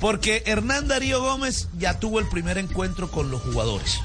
[0.00, 4.00] Porque Hernán Darío Gómez ya tuvo el primer encuentro con los jugadores.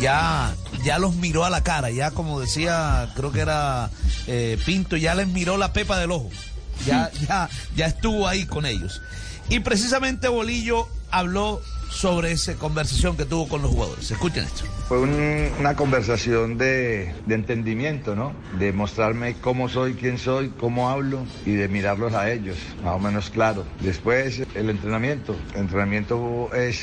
[0.00, 3.90] Ya, ya los miró a la cara, ya como decía, creo que era
[4.26, 6.30] eh, Pinto, ya les miró la pepa del ojo.
[6.86, 9.00] Ya, ya, ya estuvo ahí con ellos.
[9.48, 14.10] Y precisamente Bolillo habló sobre esa conversación que tuvo con los jugadores.
[14.10, 14.64] Escuchen esto.
[14.88, 18.32] Fue un- una conversación de, de entendimiento, ¿no?
[18.58, 22.98] De mostrarme cómo soy, quién soy, cómo hablo y de mirarlos a ellos, más o
[22.98, 23.64] menos claro.
[23.80, 25.36] Después, el entrenamiento.
[25.54, 26.80] El entrenamiento es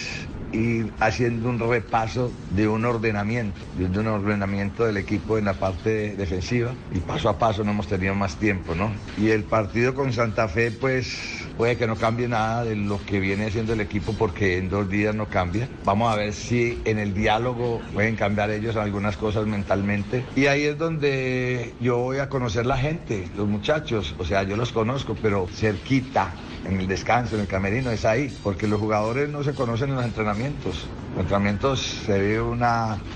[0.52, 6.16] ir haciendo un repaso de un ordenamiento, de un ordenamiento del equipo en la parte
[6.16, 8.92] defensiva y paso a paso no hemos tenido más tiempo, ¿no?
[9.18, 11.18] Y el partido con Santa Fe, pues
[11.58, 14.90] puede que no cambie nada de lo que viene haciendo el equipo porque en dos
[14.90, 15.68] días no cambia.
[15.84, 20.26] Vamos a ver si en el diálogo pueden cambiar ellos algunas cosas mentalmente.
[20.36, 24.56] Y ahí es donde yo voy a conocer la gente, los muchachos, o sea, yo
[24.58, 26.36] los conozco, pero cerquita,
[26.68, 29.96] en el descanso, en el camerino, es ahí, porque los jugadores no se conocen en
[29.96, 30.88] los entrenamientos.
[31.12, 32.62] Los entrenamientos se ve un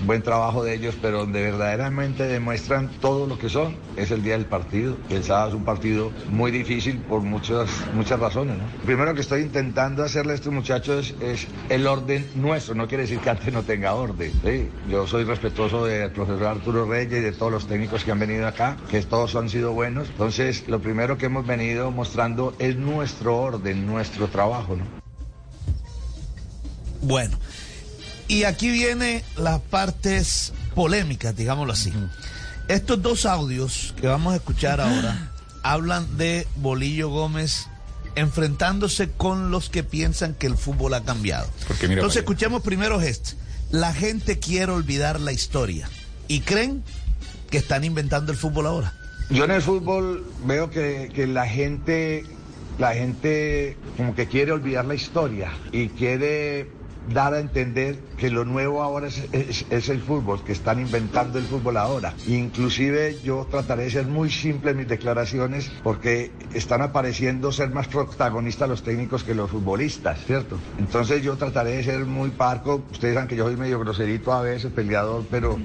[0.06, 4.34] buen trabajo de ellos, pero donde verdaderamente demuestran todo lo que son es el día
[4.34, 4.96] del partido.
[5.10, 8.56] El sábado es un partido muy difícil por muchas, muchas razones.
[8.56, 8.64] ¿no?
[8.86, 13.18] Primero que estoy intentando hacerle a estos muchachos es el orden nuestro, no quiere decir
[13.18, 14.32] que antes no tenga orden.
[14.88, 18.46] Yo soy respetuoso del profesor Arturo Reyes y de todos los técnicos que han venido
[18.46, 20.08] acá, que todos han sido buenos.
[20.08, 24.76] Entonces, lo primero que hemos venido mostrando es nuestro orden, nuestro trabajo.
[24.76, 24.84] ¿no?
[27.02, 27.38] Bueno,
[28.28, 31.92] y aquí vienen las partes polémicas, digámoslo así.
[32.68, 35.32] Estos dos audios que vamos a escuchar ahora
[35.62, 37.66] hablan de Bolillo Gómez
[38.14, 41.48] enfrentándose con los que piensan que el fútbol ha cambiado.
[41.68, 43.32] Porque mira, Entonces escuchemos primero este.
[43.70, 45.88] La gente quiere olvidar la historia
[46.26, 46.82] y creen
[47.50, 48.94] que están inventando el fútbol ahora.
[49.30, 52.24] Yo en el fútbol veo que, que la gente,
[52.80, 56.66] la gente como que quiere olvidar la historia y quiere
[57.12, 61.44] dar a entender que lo nuevo ahora es, es- el fútbol, que están inventando el
[61.46, 62.14] fútbol ahora.
[62.26, 67.88] Inclusive yo trataré de ser muy simple en mis declaraciones porque están apareciendo ser más
[67.88, 70.58] protagonistas los técnicos que los futbolistas, ¿cierto?
[70.78, 72.82] Entonces yo trataré de ser muy parco.
[72.92, 75.58] Ustedes saben que yo soy medio groserito a veces, peleador, pero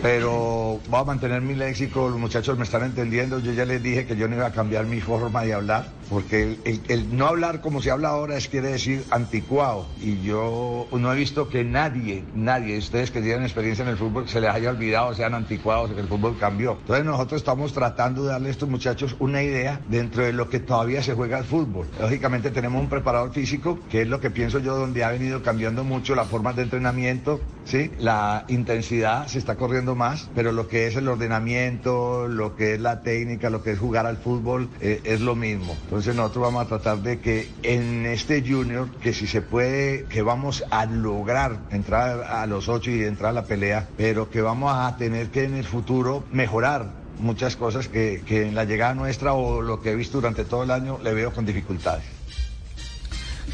[0.00, 4.04] pero voy a mantener mi léxico, los muchachos me están entendiendo, yo ya les dije
[4.06, 7.60] que yo no iba a cambiar mi forma de hablar, porque el, el- no hablar
[7.62, 12.24] como se habla ahora es quiere decir anticuado, y yo no he visto que nadie,
[12.34, 16.00] nadie, ustedes que tienen experiencia en el fútbol, se les haya olvidado, sean anticuados, que
[16.00, 16.76] el fútbol cambió.
[16.80, 20.60] Entonces nosotros estamos tratando de darle a estos muchachos una idea dentro de lo que
[20.60, 21.86] todavía se juega el fútbol.
[22.00, 25.82] Lógicamente tenemos un preparador físico, que es lo que pienso yo, donde ha venido cambiando
[25.84, 27.90] mucho las formas de entrenamiento, ¿sí?
[27.98, 32.80] La intensidad se está corriendo más, pero lo que es el ordenamiento, lo que es
[32.80, 35.76] la técnica, lo que es jugar al fútbol, eh, es lo mismo.
[36.10, 40.64] Nosotros vamos a tratar de que en este junior, que si se puede, que vamos
[40.70, 44.96] a lograr entrar a los ocho y entrar a la pelea, pero que vamos a
[44.96, 49.62] tener que en el futuro mejorar muchas cosas que, que en la llegada nuestra o
[49.62, 52.04] lo que he visto durante todo el año le veo con dificultades.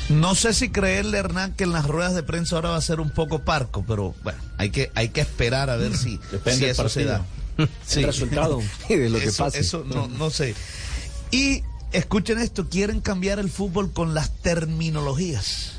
[0.08, 3.00] No sé si creerle, Hernán, que en las ruedas de prensa ahora va a ser
[3.00, 6.64] un poco parco, pero bueno, hay que, hay que esperar a ver si, Depende si
[6.66, 7.18] eso se da.
[7.18, 7.68] partido.
[7.96, 8.62] El resultado.
[8.88, 9.58] Y de lo que Eso- pase.
[9.60, 10.54] Eso no, no sé.
[11.30, 11.62] Y
[11.92, 15.74] escuchen esto, quieren cambiar el fútbol con las terminologías.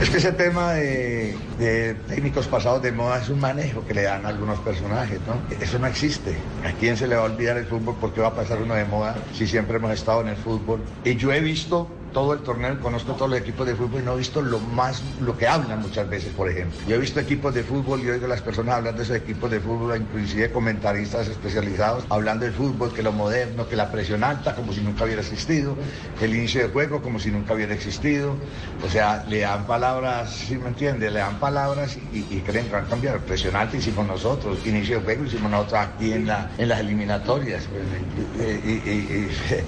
[0.00, 4.26] Es que ese tema de, técnicos pasados de moda es un manejo que le dan
[4.26, 5.40] a algunos personajes, ¿no?
[5.60, 6.36] Eso no existe.
[6.64, 7.94] ¿A quién se le va a olvidar el fútbol?
[7.94, 10.80] ¿Por qué va a pasar uno de moda si siempre hemos estado en el fútbol?
[11.04, 14.14] Y yo he visto todo el torneo, conozco todos los equipos de fútbol y no
[14.14, 16.78] he visto lo más, lo que hablan muchas veces, por ejemplo.
[16.88, 19.50] Yo he visto equipos de fútbol y oigo a las personas hablando de esos equipos
[19.50, 24.54] de fútbol, inclusive comentaristas especializados, hablando del fútbol, que lo moderno, que la presión alta,
[24.54, 25.76] como si nunca hubiera existido,
[26.18, 28.34] el inicio de juego, como si nunca hubiera existido.
[28.82, 31.10] O sea, le dan palabras, ¿sí me entiende?
[31.10, 33.20] Le dan palabras y, creen que van a cambiar.
[33.20, 37.64] Presión alta hicimos nosotros, inicio de juego hicimos nosotros aquí en, la, en las eliminatorias.
[37.66, 39.64] pues,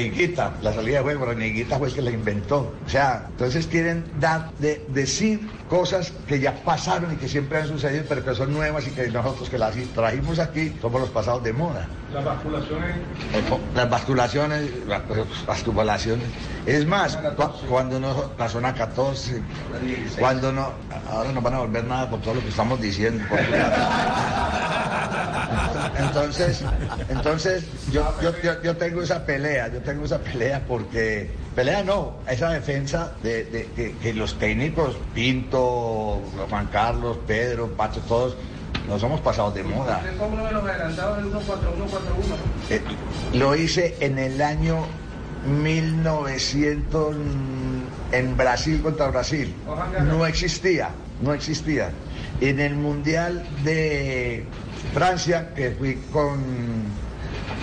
[0.00, 2.74] Higuita, la salida de juego, René Higuita fue el que la inventó.
[2.84, 7.66] O sea, entonces quieren dar, de, decir cosas que ya pasaron y que siempre han
[7.68, 11.42] sucedido, pero que son nuevas y que nosotros que las trajimos aquí somos los pasados
[11.42, 11.86] de moda.
[12.12, 12.96] Las basculaciones.
[13.74, 15.02] Las basculaciones, las
[15.46, 16.26] basculaciones.
[16.66, 19.42] Es más, cu- cuando no, la zona 14,
[20.18, 20.70] cuando no,
[21.10, 23.24] ahora no van a volver nada por todo lo que estamos diciendo.
[25.98, 26.62] Entonces,
[27.08, 32.14] entonces yo, yo, yo, yo tengo esa pelea, yo tengo esa pelea porque, pelea no,
[32.28, 36.20] esa defensa de, de- que, que los técnicos, Pinto,
[36.50, 38.36] Juan Carlos, Pedro, Pacho, todos,
[38.88, 39.98] no somos pasados de moda.
[40.04, 41.40] ¿Usted cómo de los adelantados del 1-4-1-4-1?
[42.70, 42.80] Eh,
[43.34, 44.84] lo hice en el año
[45.46, 47.16] 1900
[48.12, 49.54] en Brasil contra Brasil.
[50.04, 50.90] No existía,
[51.22, 51.90] no existía.
[52.40, 54.44] En el Mundial de
[54.94, 56.38] Francia, que fui con,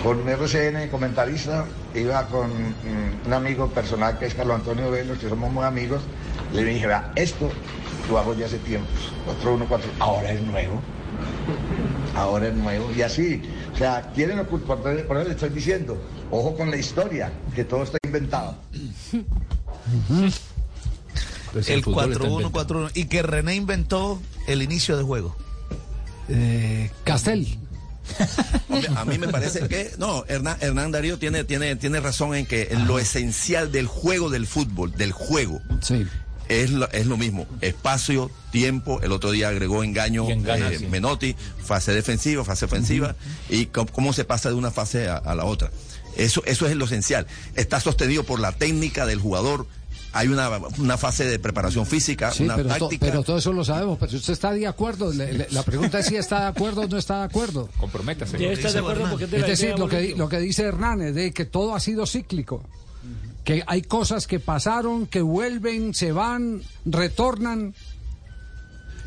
[0.02, 5.28] con RCN, comentarista, iba con mm, un amigo personal que es Carlos Antonio Velos, que
[5.28, 6.02] somos muy amigos,
[6.52, 7.50] le dije, vea, esto
[8.10, 9.12] lo hago ya hace tiempos,
[9.42, 10.80] 4-1-4, ahora es nuevo
[12.14, 12.90] ahora es nuevo.
[12.96, 15.98] Y así, o sea, quieren ocultar, por eso les estoy diciendo,
[16.30, 18.56] ojo con la historia, que todo está inventado.
[19.12, 20.32] el
[21.66, 22.90] el fútbol está 4-1-4-1.
[22.94, 25.36] Y que René inventó el inicio de juego.
[26.28, 27.58] Eh, Castel.
[28.68, 32.46] Hombre, A mí me parece que, no, Hernán, Hernán Darío tiene, tiene, tiene razón en
[32.46, 35.60] que lo esencial del juego del fútbol, del juego,
[36.48, 37.46] es, lo, es lo mismo.
[37.60, 40.86] Espacio, tiempo, el otro día agregó engaño eh, sí.
[40.86, 43.16] Menotti, fase defensiva, fase ofensiva,
[43.48, 45.70] y cómo, cómo se pasa de una fase a, a la otra.
[46.16, 47.26] Eso, eso es lo esencial.
[47.56, 49.66] Está sostenido por la técnica del jugador
[50.14, 50.48] hay una,
[50.78, 53.06] una fase de preparación física, Sí, una pero, to- táctica.
[53.06, 53.98] pero todo eso lo sabemos.
[53.98, 55.12] Pero usted está de acuerdo.
[55.12, 57.68] Le- le- la pregunta es si está de acuerdo o no está de acuerdo.
[57.78, 58.38] Comprométase.
[58.38, 61.44] Ya está de acuerdo porque es decir, lo que, lo que dice Hernández, de que
[61.44, 62.62] todo ha sido cíclico.
[63.44, 67.74] Que hay cosas que pasaron, que vuelven, se van, retornan.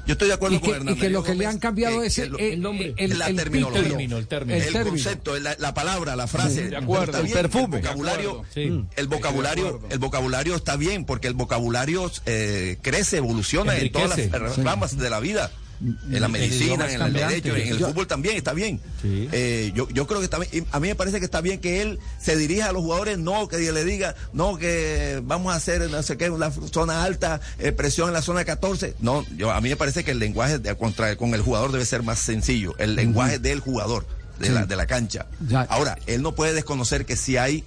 [0.07, 2.61] Yo estoy de acuerdo con Hernán y que lo que le han cambiado es el,
[2.61, 3.69] nombre, el, término.
[3.75, 6.69] el concepto, la, la palabra, la frase.
[6.69, 7.19] De acuerdo.
[7.19, 7.77] El perfume.
[7.77, 13.91] El vocabulario, el vocabulario, el vocabulario está bien porque el vocabulario eh, crece, evoluciona en
[13.91, 15.51] todas las ramas de la vida.
[15.79, 18.79] En la medicina, en el derecho, en el Yo- fútbol también está bien.
[19.03, 20.65] Eh, yo, yo creo que está bien.
[20.71, 23.47] A mí me parece que está bien que él se dirija a los jugadores, no
[23.47, 27.71] que le diga, no que vamos a hacer no sé qué, la zona alta, eh,
[27.71, 28.95] presión en la zona 14.
[28.99, 31.85] No, yo, a mí me parece que el lenguaje de- contra, con el jugador debe
[31.85, 32.73] ser más sencillo.
[32.79, 34.07] El lenguaje del jugador,
[34.39, 34.53] de, Sí.
[34.53, 35.27] la, de la cancha.
[35.47, 35.61] Ya.
[35.69, 37.63] Ahora, él no puede desconocer que si hay,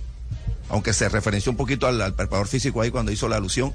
[0.68, 3.72] aunque se referenció un poquito al, al preparador físico ahí cuando hizo la alusión,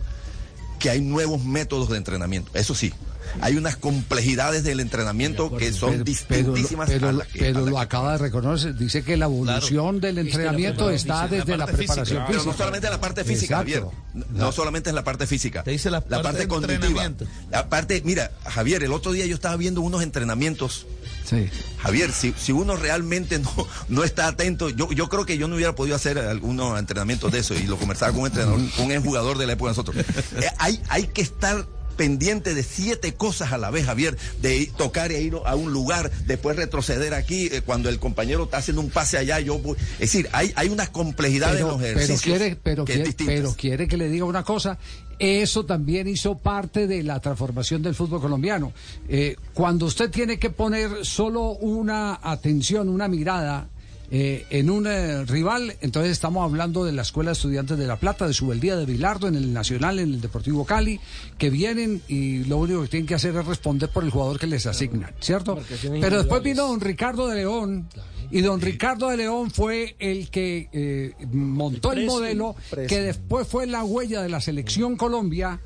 [0.79, 2.51] que hay nuevos métodos de entrenamiento.
[2.53, 2.93] Eso sí,
[3.41, 7.65] hay unas complejidades del entrenamiento que son Pero- distintísimas pero, a pero, las que- pero
[7.65, 8.75] lo que- acaba de reconocer.
[8.75, 12.51] Dice que la evolución del entrenamiento está desde la preparación Pero física.
[12.51, 13.91] no solamente la parte física, Exacto.
[14.13, 14.25] Javier.
[14.33, 15.63] No, no solamente es la parte física.
[15.63, 17.11] Te dice la parte de cognitiva.
[17.51, 20.85] La parte, mira, Javier, el otro día yo estaba viendo unos entrenamientos.
[21.25, 21.49] Sí.
[21.79, 23.51] Javier, si, si uno realmente no,
[23.89, 27.39] no está atento, yo, yo creo que yo no hubiera podido hacer algunos entrenamientos de
[27.39, 29.95] eso y lo conversaba con un entrenador, con un jugador de la época de nosotros.
[30.37, 31.65] Eh, hay, hay que estar
[31.95, 36.11] pendiente de siete cosas a la vez, Javier, de tocar e ir a un lugar,
[36.25, 39.77] después retroceder aquí, eh, cuando el compañero está haciendo un pase allá, yo voy.
[39.93, 42.21] Es decir, hay, hay unas complejidades en pero, los pero ejercicios.
[42.21, 44.77] quiere, pero, que es quiere, pero quiere que le diga una cosa.
[45.17, 48.73] Eso también hizo parte de la transformación del fútbol colombiano.
[49.07, 53.69] Eh, cuando usted tiene que poner solo una atención, una mirada
[54.11, 57.97] eh, en un eh, rival, entonces estamos hablando de la Escuela de Estudiantes de La
[57.97, 60.99] Plata, de Subeldía de Bilardo, en el Nacional, en el Deportivo Cali,
[61.37, 64.47] que vienen y lo único que tienen que hacer es responder por el jugador que
[64.47, 65.59] les asignan, ¿cierto?
[65.81, 67.87] Pero después vino don Ricardo de León.
[68.31, 72.55] Y don Ricardo de León fue el que eh, montó el, modelo,
[72.87, 75.61] que después fue la huella de la selección Colombia,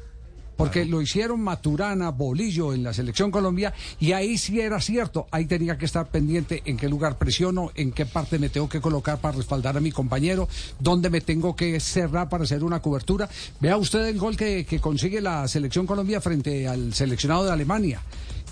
[0.59, 5.45] porque lo hicieron Maturana, Bolillo en la selección Colombia, y ahí sí era cierto, ahí
[5.45, 9.21] tenía que estar pendiente en qué lugar presiono, en qué parte me tengo que colocar
[9.21, 13.29] para respaldar a mi compañero, dónde me tengo que cerrar para hacer una cobertura.
[13.61, 18.01] Vea usted el gol que, que consigue la selección Colombia frente al seleccionado de Alemania.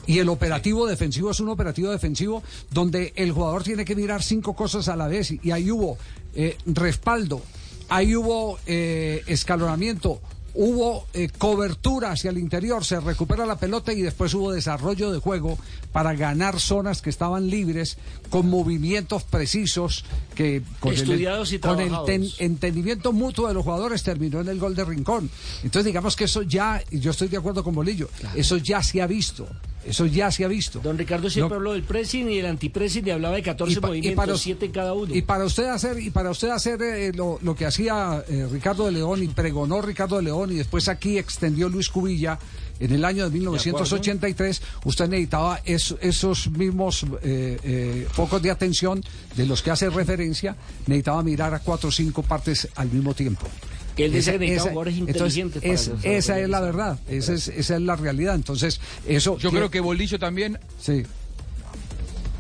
[0.06, 2.42] Y el operativo defensivo es un operativo defensivo
[2.72, 5.34] donde el jugador tiene que mirar cinco cosas a la vez.
[5.44, 5.98] Y ahí hubo
[6.34, 7.42] eh, respaldo,
[7.90, 10.22] ahí hubo eh, escalonamiento,
[10.60, 15.20] hubo eh, cobertura hacia el interior, se recupera la pelota y después hubo desarrollo de
[15.20, 15.58] juego
[15.92, 17.98] para ganar zonas que estaban libres
[18.30, 20.04] con movimientos precisos
[20.36, 22.06] que con Estudiados y el, con el trabajados.
[22.08, 25.30] ten- entendimiento mutuo de los jugadores terminó en el gol de Rincón.
[25.64, 29.02] Entonces digamos que eso ya, y yo estoy de acuerdo con Bolillo, eso ya se
[29.02, 29.48] ha visto.
[29.86, 30.82] Eso ya se ha visto.
[30.84, 31.56] Don Ricardo siempre No.
[31.56, 34.38] habló del pressing y del antipressing y hablaba de 14 Y pa- y movimientos, para-
[34.38, 35.16] 7 en cada uno.
[35.16, 38.86] Y para usted hacer, y para usted hacer eh, lo, lo que hacía eh, Ricardo
[38.88, 42.38] de León y pregonó Ricardo de León y después aquí extendió Luis Cubilla
[42.80, 49.04] en el año de 1983, usted necesitaba es- esos mismos eh, eh, focos de atención
[49.36, 50.56] de los que hace referencia,
[50.86, 53.48] necesitaba mirar a cuatro o cinco partes al mismo tiempo.
[53.96, 57.82] Que él Esa- esa- jugadores entonces, es- esa es la verdad, esa es, esa es
[57.82, 58.36] la realidad.
[58.36, 59.38] Entonces, eso.
[59.40, 60.60] Yo creo que Bolillo también.
[60.80, 61.04] Sí.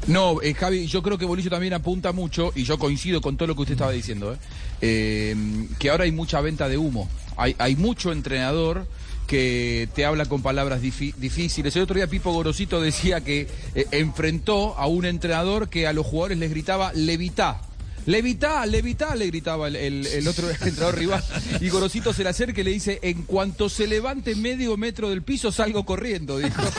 [0.08, 3.48] No, eh, Javi, yo creo que Bolillo también apunta mucho, y yo coincido con todo
[3.48, 4.38] lo que usted estaba diciendo, ¿eh?
[4.80, 5.36] Eh,
[5.80, 7.10] que ahora hay mucha venta de humo.
[7.36, 8.88] Hay, hay mucho entrenador
[9.28, 11.76] que te habla con palabras difíciles.
[11.76, 16.06] El otro día Pipo Gorosito decía que eh, enfrentó a un entrenador que a los
[16.06, 17.62] jugadores les gritaba levitá.
[18.08, 21.24] Levitá, levitá, le gritaba el, el- el otro entrenador rival.
[21.62, 25.22] Y Gorosito se le acerca y le dice, en cuanto se levante medio metro del
[25.22, 26.62] piso, salgo corriendo, dijo.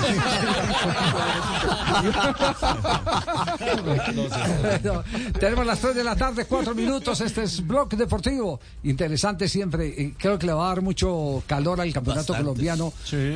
[3.84, 5.04] Bueno,
[5.38, 7.20] tenemos las 3 de la tarde, 4 minutos.
[7.20, 8.60] Este es Blog Deportivo.
[8.84, 9.86] Interesante siempre.
[9.88, 12.42] y creo que le va a dar mucho calor al campeonato Bastante.
[12.42, 12.92] colombiano.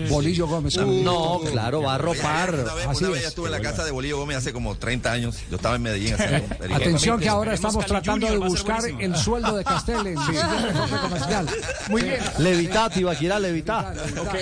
[0.09, 0.77] Bolillo Gómez.
[0.77, 2.55] No, claro, va a ropar.
[2.55, 5.37] Una vez, una vez estuve en la casa de Bolillo Gómez hace como 30 años.
[5.51, 6.15] Yo estaba en Medellín.
[6.15, 10.07] hace- Atención que ahora estamos Esperemos tratando Cali de Junior, buscar el sueldo de Castel
[10.07, 10.15] en
[10.75, 11.47] corte comercial.
[11.89, 12.21] Muy bien.
[12.39, 13.93] Levitá, Tibaquirá, levitá.
[14.21, 14.33] Ok.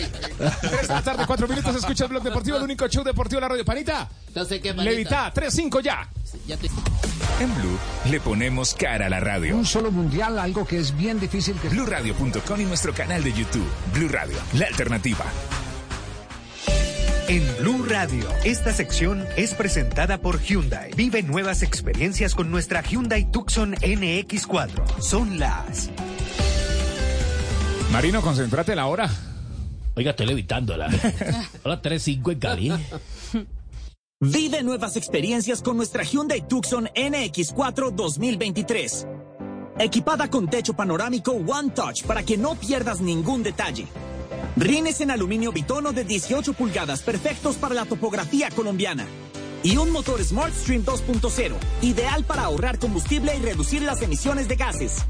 [0.61, 1.75] 3 de la tarde, 4 minutos.
[1.77, 3.65] Escucha el blog deportivo, el único show deportivo de la radio.
[3.65, 4.09] Panita.
[4.29, 4.91] Entonces, ¿qué, Panita?
[4.91, 6.09] Levita, 3-5 ya.
[6.47, 6.67] Ya te-
[7.41, 7.79] En Blue
[8.11, 9.57] le ponemos cara a la radio.
[9.57, 13.67] Un solo mundial, algo que es bien difícil que BlueRadio.com y nuestro canal de YouTube.
[13.95, 15.25] Blue Radio, la alternativa.
[17.31, 20.91] En Blue Radio, esta sección es presentada por Hyundai.
[20.97, 25.01] Vive nuevas experiencias con nuestra Hyundai Tucson NX4.
[25.01, 25.91] Son las
[27.93, 29.09] Marino, concéntrate la hora.
[29.95, 30.87] Oiga, estoy levitándola.
[31.63, 32.73] Hola, 3.5 en Cali.
[34.19, 39.07] Vive nuevas experiencias con nuestra Hyundai Tucson NX4 2023.
[39.79, 43.87] Equipada con techo panorámico One Touch para que no pierdas ningún detalle.
[44.57, 49.07] Rines en aluminio bitono de 18 pulgadas perfectos para la topografía colombiana.
[49.63, 55.05] Y un motor SmartStream 2.0, ideal para ahorrar combustible y reducir las emisiones de gases.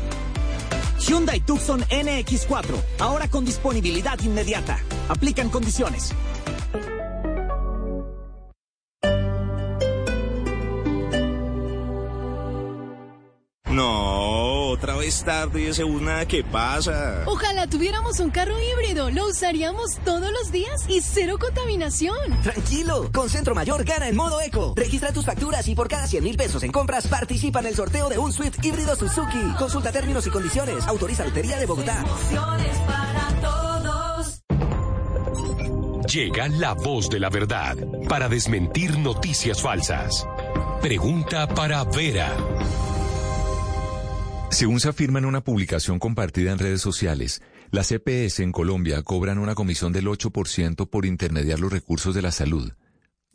[0.99, 4.79] Hyundai Tucson NX4, ahora con disponibilidad inmediata.
[5.09, 6.13] Aplican condiciones.
[13.71, 17.23] No, otra vez tarde y ese bus nada que pasa.
[17.27, 22.17] Ojalá tuviéramos un carro híbrido, lo usaríamos todos los días y cero contaminación.
[22.43, 24.75] Tranquilo, con Centro Mayor gana en modo eco.
[24.77, 28.09] Registra tus facturas y por cada 100 mil pesos en compras participa en el sorteo
[28.09, 29.43] de un Swift híbrido Suzuki.
[29.59, 30.87] Consulta términos y condiciones.
[30.87, 32.05] Autoriza Lotería de Bogotá.
[32.87, 34.43] para todos.
[36.13, 37.77] Llega la voz de la verdad
[38.09, 40.27] para desmentir noticias falsas.
[40.81, 42.35] Pregunta para Vera.
[44.51, 47.41] Según se afirma en una publicación compartida en redes sociales,
[47.71, 52.33] las EPS en Colombia cobran una comisión del 8% por intermediar los recursos de la
[52.33, 52.73] salud.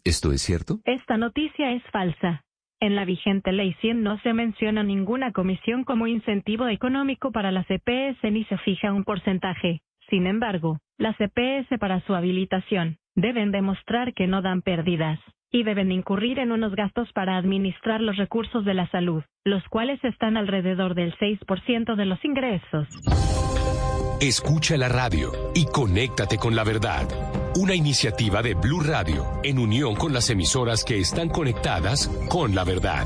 [0.04, 0.82] ¿Esto es cierto?
[0.84, 2.44] Esta noticia es falsa.
[2.82, 7.66] En la vigente ley 100 no se menciona ninguna comisión como incentivo económico para las
[7.70, 9.82] EPS ni se fija un porcentaje.
[10.10, 15.20] Sin embargo, las EPS para su habilitación deben demostrar que no dan pérdidas
[15.56, 20.04] y deben incurrir en unos gastos para administrar los recursos de la salud, los cuales
[20.04, 22.90] están alrededor del 6% de los ingresos.
[24.20, 27.08] Escucha la radio y conéctate con la verdad.
[27.56, 32.66] Una iniciativa de Blue Radio en unión con las emisoras que están conectadas con la
[32.66, 33.06] verdad.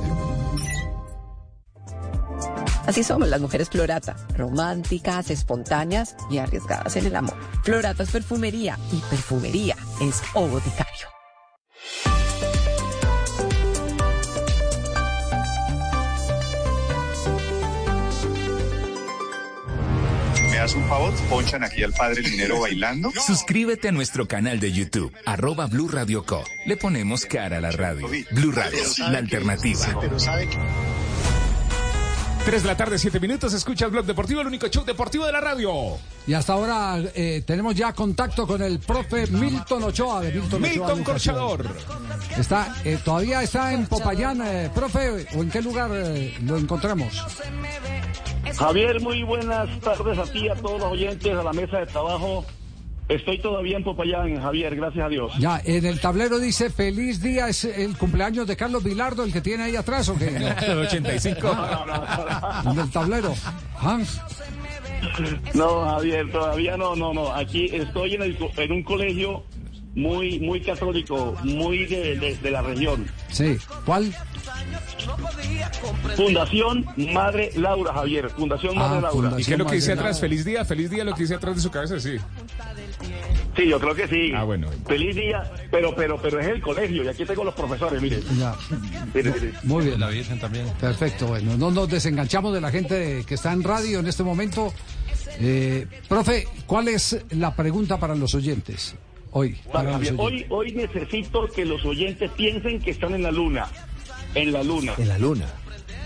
[2.88, 7.38] Así somos las mujeres Florata, románticas, espontáneas y arriesgadas en el amor.
[7.62, 11.19] Florata es perfumería y perfumería es O Boticario.
[20.70, 21.14] ¿Me das un favor?
[21.30, 23.12] Ponchan aquí al padre Linero bailando.
[23.26, 26.44] Suscríbete a nuestro canal de YouTube, arroba Blue Radio Co.
[26.66, 28.08] Le ponemos cara a la radio.
[28.32, 29.80] Blue Radio, la alternativa.
[32.46, 33.54] 3 de la tarde, 7 minutos.
[33.54, 35.72] Escucha el blog deportivo, el único show deportivo de la radio.
[36.26, 40.92] Y hasta ahora eh, tenemos ya contacto con el profe Milton Ochoa de Milton, Milton
[40.92, 41.66] Ochoa Corchador.
[42.38, 45.28] Está, eh, ¿Todavía está en Popayán, eh, profe?
[45.36, 47.14] ¿O en qué lugar eh, lo encontramos?
[48.58, 52.46] Javier, muy buenas tardes a ti, a todos los oyentes, a la mesa de trabajo.
[53.10, 55.32] Estoy todavía en Popayán, Javier, gracias a Dios.
[55.40, 59.42] Ya, en el tablero dice feliz día, es el cumpleaños de Carlos Vilardo, el que
[59.42, 60.28] tiene ahí atrás, ¿o qué?
[60.68, 61.58] El 85.
[62.72, 63.34] En el tablero.
[63.82, 64.00] Ah,
[65.54, 67.34] No, Javier, todavía no, no, no.
[67.34, 69.44] Aquí estoy en, el co- en un colegio
[69.96, 73.08] muy, muy católico, muy de, de- de la región.
[73.32, 74.14] sí, ¿cuál?
[76.16, 78.30] Fundación Madre Laura, Javier.
[78.30, 79.34] Fundación Madre Laura.
[79.38, 80.20] ¿Y qué es lo que dice atrás?
[80.20, 82.18] Feliz día, feliz día, lo que dice atrás de su cabeza, sí.
[83.56, 84.32] Sí, yo creo que sí.
[84.36, 84.70] Ah, bueno.
[84.88, 88.22] Feliz día, pero, pero, pero es el colegio y aquí tengo los profesores, mire.
[88.38, 88.56] Ya.
[89.14, 89.54] Mire, mire.
[89.64, 90.00] Muy bien.
[90.00, 90.68] La Virgen también.
[90.80, 94.74] Perfecto, bueno, no nos desenganchamos de la gente que está en radio en este momento.
[95.40, 98.96] Eh, profe, ¿cuál es la pregunta para los oyentes
[99.32, 99.58] hoy?
[99.72, 100.26] Para los oyentes.
[100.26, 103.68] hoy, hoy necesito que los oyentes piensen que están en la luna.
[104.36, 104.94] En la luna.
[104.98, 105.46] En la luna.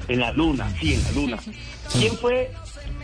[0.08, 1.40] En la luna, sí, en la luna.
[1.92, 2.52] ¿Quién fue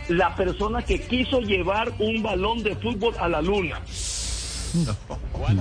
[0.08, 3.80] la persona que quiso llevar un balón de fútbol a la luna?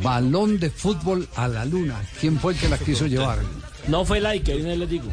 [0.01, 2.01] Balón de fútbol a la luna.
[2.19, 3.39] ¿Quién fue el que la quiso llevar?
[3.87, 5.09] No fue like, ahí les digo.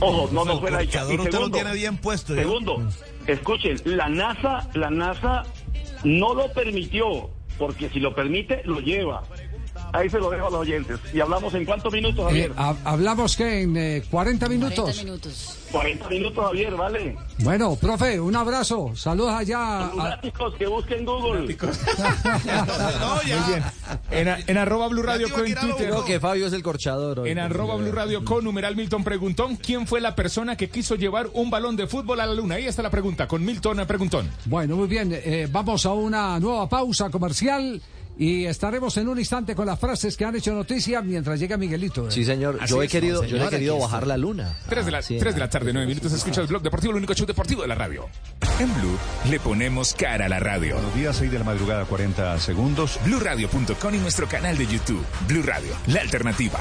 [0.00, 2.42] Ojo, no, no fue la corchador Y usted lo segundo, tiene bien puesto, ¿yo?
[2.42, 2.88] Segundo,
[3.26, 5.42] escuchen, la NASA, la NASA
[6.04, 9.24] no lo permitió, porque si lo permite, lo lleva.
[9.92, 10.98] Ahí se lo dejo a los oyentes.
[11.14, 12.52] Y hablamos en cuántos minutos, Eh, Javier.
[12.56, 15.04] ha- hablamos que en eh, 40 minutos.
[15.72, 17.16] 40 minutos, Javier, ¿vale?
[17.40, 18.92] Bueno, profe, un abrazo.
[18.96, 19.86] Saludos allá.
[19.86, 21.40] a- Lunáticos que busquen Google.
[21.46, 23.62] Muy bien.
[24.10, 25.76] En, a- en arroba Blue Radio Co en Twitter.
[25.88, 27.20] Creo que Fabio es el corchador.
[27.20, 27.30] hoy.
[27.30, 31.28] En arroba Blue Radio con numeral Milton Preguntón, ¿quién fue la persona que quiso llevar
[31.34, 32.56] un balón de fútbol a la luna?
[32.56, 34.28] Ahí está la pregunta, con Milton Preguntón.
[34.46, 35.10] Bueno, muy bien.
[35.12, 37.80] eh, vamos a una nueva pausa comercial
[38.18, 42.10] y estaremos en un instante con las frases que han hecho noticia mientras llega Miguelito.
[42.10, 42.58] Sí, señor.
[42.60, 44.58] Así Yo he es, querido, yo he querido bajar la luna.
[44.68, 46.90] 3 de, la, Ah, sí, tres de la tarde, 9 minutos, escucha el blog deportivo,
[46.90, 48.08] el único show deportivo de la radio.
[48.58, 48.98] En Blue
[49.30, 50.74] le ponemos cara a la radio.
[50.74, 52.98] Buenos días, 6 de la madrugada, 40 segundos.
[53.04, 55.04] BlueRadio.com y nuestro canal de YouTube.
[55.28, 56.58] Blue Radio, la alternativa.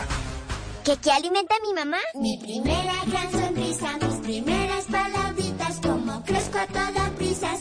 [0.85, 1.97] ¿Qué, qué alimenta a mi mamá?
[2.13, 7.57] Mi primera gran sonrisa, mis primeras palabritas, como crezco a toda prisa,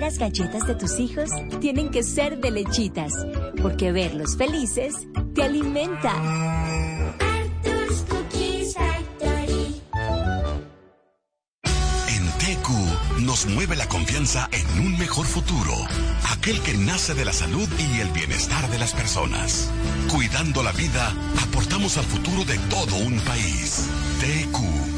[0.00, 1.30] las galletas de tus hijos
[1.60, 3.12] tienen que ser de lechitas,
[3.62, 4.94] porque verlos felices
[5.34, 6.12] te alimenta.
[7.18, 9.82] Arthur's Cookies Factory.
[12.08, 15.72] En TQ nos mueve la confianza en un mejor futuro,
[16.30, 19.70] aquel que nace de la salud y el bienestar de las personas.
[20.12, 23.88] Cuidando la vida, aportamos al futuro de todo un país.
[24.20, 24.97] TQ,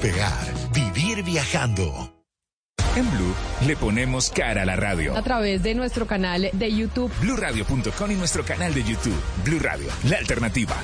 [0.00, 2.10] Despegar, vivir viajando.
[2.96, 3.34] En Blue
[3.66, 5.14] le ponemos cara a la radio.
[5.14, 7.12] a través de nuestro canal de YouTube.
[7.20, 9.20] BlueRadio.com y nuestro canal de YouTube.
[9.44, 10.74] Blue Radio, la alternativa.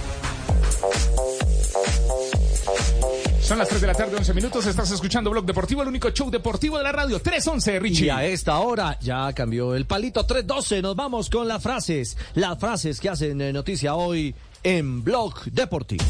[3.41, 4.67] Son las 3 de la tarde, 11 minutos.
[4.67, 7.19] Estás escuchando Blog Deportivo, el único show deportivo de la radio.
[7.19, 8.07] 311, Richie.
[8.07, 10.83] Y a esta hora ya cambió el palito 312.
[10.83, 12.19] Nos vamos con las frases.
[12.35, 16.05] Las frases que hacen eh, noticia hoy en Blog Deportivo.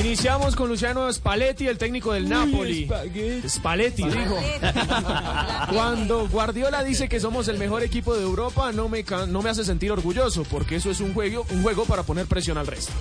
[0.00, 2.88] Iniciamos con Luciano Spalletti, el técnico del Napoli.
[3.48, 4.38] Spalletti, dijo.
[5.72, 9.64] Cuando Guardiola dice que somos el mejor equipo de Europa, no me, no me hace
[9.64, 12.92] sentir orgulloso, porque eso es un juego, un juego para poner presión al resto.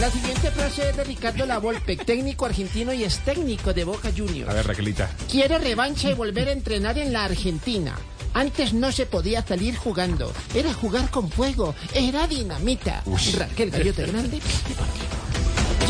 [0.00, 4.50] La siguiente frase es de Ricardo Lavolpe, técnico argentino y es técnico de Boca Juniors.
[4.50, 5.10] A ver, Raquelita.
[5.30, 7.96] Quiere revancha y volver a entrenar en la Argentina.
[8.32, 10.32] Antes no se podía salir jugando.
[10.54, 11.74] Era jugar con fuego.
[11.94, 13.02] Era dinamita.
[13.36, 14.40] Raquel Gallote Grande.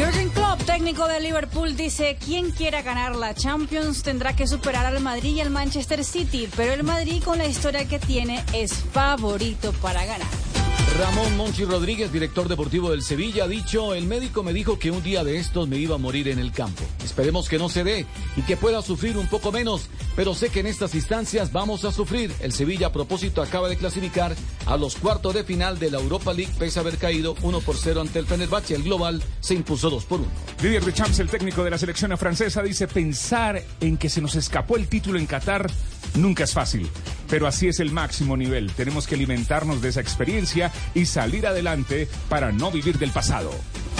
[0.00, 5.00] Jürgen Klopp, técnico de Liverpool, dice, quien quiera ganar la Champions tendrá que superar al
[5.00, 9.72] Madrid y al Manchester City, pero el Madrid con la historia que tiene es favorito
[9.82, 10.59] para ganar.
[10.98, 15.02] Ramón Monchi Rodríguez, director deportivo del Sevilla, ha dicho, el médico me dijo que un
[15.02, 16.82] día de estos me iba a morir en el campo.
[17.04, 20.60] Esperemos que no se dé y que pueda sufrir un poco menos, pero sé que
[20.60, 22.32] en estas instancias vamos a sufrir.
[22.40, 24.34] El Sevilla a propósito acaba de clasificar
[24.66, 27.76] a los cuartos de final de la Europa League, pese a haber caído 1 por
[27.76, 28.74] 0 ante el Fenerbahce.
[28.74, 30.28] El global se impuso 2 por 1.
[30.62, 34.76] Didier Deschamps, el técnico de la selección francesa, dice pensar en que se nos escapó
[34.76, 35.70] el título en Qatar
[36.14, 36.88] nunca es fácil,
[37.28, 38.72] pero así es el máximo nivel.
[38.72, 43.50] Tenemos que alimentarnos de esa experiencia y salir adelante para no vivir del pasado.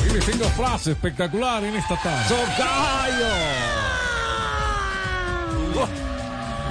[0.08, 2.34] Y les tengo frase espectacular en esta tarde.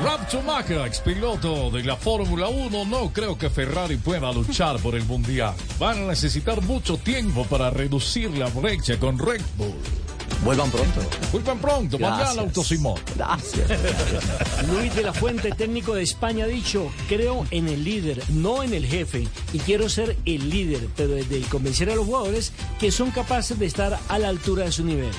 [0.03, 5.03] Rob Schumacher, expiloto de la Fórmula 1, no creo que Ferrari pueda luchar por el
[5.03, 5.53] Mundial.
[5.77, 9.98] Van a necesitar mucho tiempo para reducir la brecha con Red Bull.
[10.43, 11.01] Vuelvan pronto.
[11.31, 12.27] Vuelvan pronto, Gracias.
[12.27, 12.99] mañana Autosimón.
[13.15, 13.67] Gracias.
[14.71, 18.73] Luis de la Fuente, técnico de España, ha dicho, creo en el líder, no en
[18.73, 23.11] el jefe, y quiero ser el líder, pero desde convencer a los jugadores que son
[23.11, 25.11] capaces de estar a la altura de su nivel.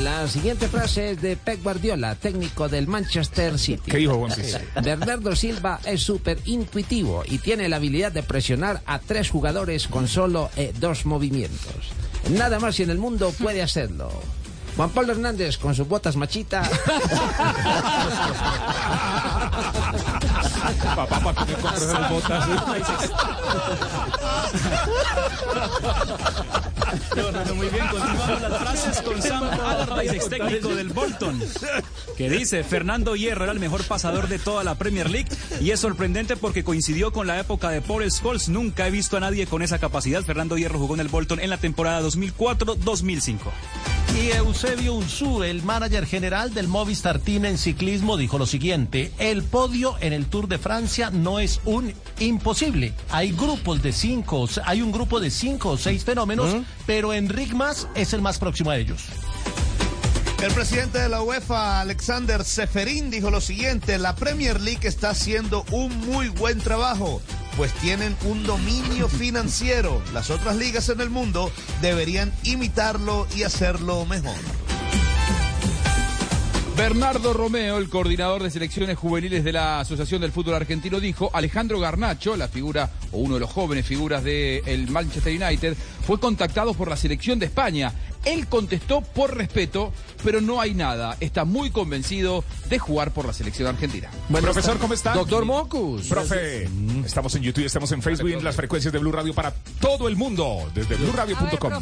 [0.00, 3.90] La siguiente frase es de Pep Guardiola, técnico del Manchester City.
[3.90, 4.32] ¿Qué dijo, Juan?
[4.82, 10.08] Bernardo Silva es súper intuitivo y tiene la habilidad de presionar a tres jugadores con
[10.08, 11.92] solo eh, dos movimientos.
[12.30, 14.10] Nada más y en el mundo puede hacerlo.
[14.76, 16.62] Juan Pablo Hernández con sus botas machita.
[20.94, 22.48] Papá, ¿para qué me compras esas botas?
[27.54, 31.40] Muy bien, continuamos las frases con Sam Allardyce, ex técnico del Bolton,
[32.16, 35.28] que dice, Fernando Hierro era el mejor pasador de toda la Premier League
[35.60, 38.48] y es sorprendente porque coincidió con la época de Paul Scholes.
[38.48, 40.22] Nunca he visto a nadie con esa capacidad.
[40.22, 43.38] Fernando Hierro jugó en el Bolton en la temporada 2004-2005.
[44.20, 49.42] Y Eusebio Ursú, el manager general del Movistar Team en ciclismo, dijo lo siguiente: el
[49.42, 52.94] podio en el Tour de Francia no es un imposible.
[53.10, 56.56] Hay grupos de cinco, hay un grupo de cinco o seis fenómenos,
[56.86, 59.02] pero Enric Mas es el más próximo a ellos.
[60.42, 65.64] El presidente de la UEFA, Alexander Seferín, dijo lo siguiente, la Premier League está haciendo
[65.70, 67.22] un muy buen trabajo,
[67.56, 70.02] pues tienen un dominio financiero.
[70.12, 74.34] Las otras ligas en el mundo deberían imitarlo y hacerlo mejor.
[76.76, 81.78] Bernardo Romeo, el coordinador de selecciones juveniles de la Asociación del Fútbol Argentino, dijo, Alejandro
[81.78, 85.76] Garnacho, la figura o uno de los jóvenes figuras del Manchester United,
[86.06, 87.92] fue contactado por la selección de España.
[88.24, 89.92] Él contestó por respeto,
[90.24, 91.16] pero no hay nada.
[91.20, 94.08] Está muy convencido de jugar por la selección argentina.
[94.28, 95.12] Bueno, profesor, ¿cómo está?
[95.12, 96.08] Doctor Mocus.
[96.08, 96.68] Profe,
[97.04, 100.16] estamos en YouTube, estamos en Facebook, en las frecuencias de Blue Radio para todo el
[100.16, 101.72] mundo, desde blueradio.com.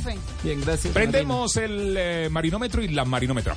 [0.42, 0.92] Bien, gracias.
[0.92, 3.56] Prendemos el eh, marinómetro y la marinómetra.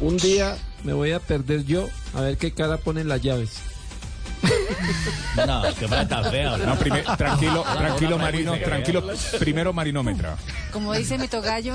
[0.00, 3.60] Un día me voy a perder yo a ver qué cara ponen las llaves.
[5.46, 6.56] No, que tan feo.
[6.58, 9.04] No, prime- tranquilo, tranquilo, Marino, tranquilo.
[9.38, 10.36] Primero marinómetra.
[10.72, 11.74] Como dice mi togallo,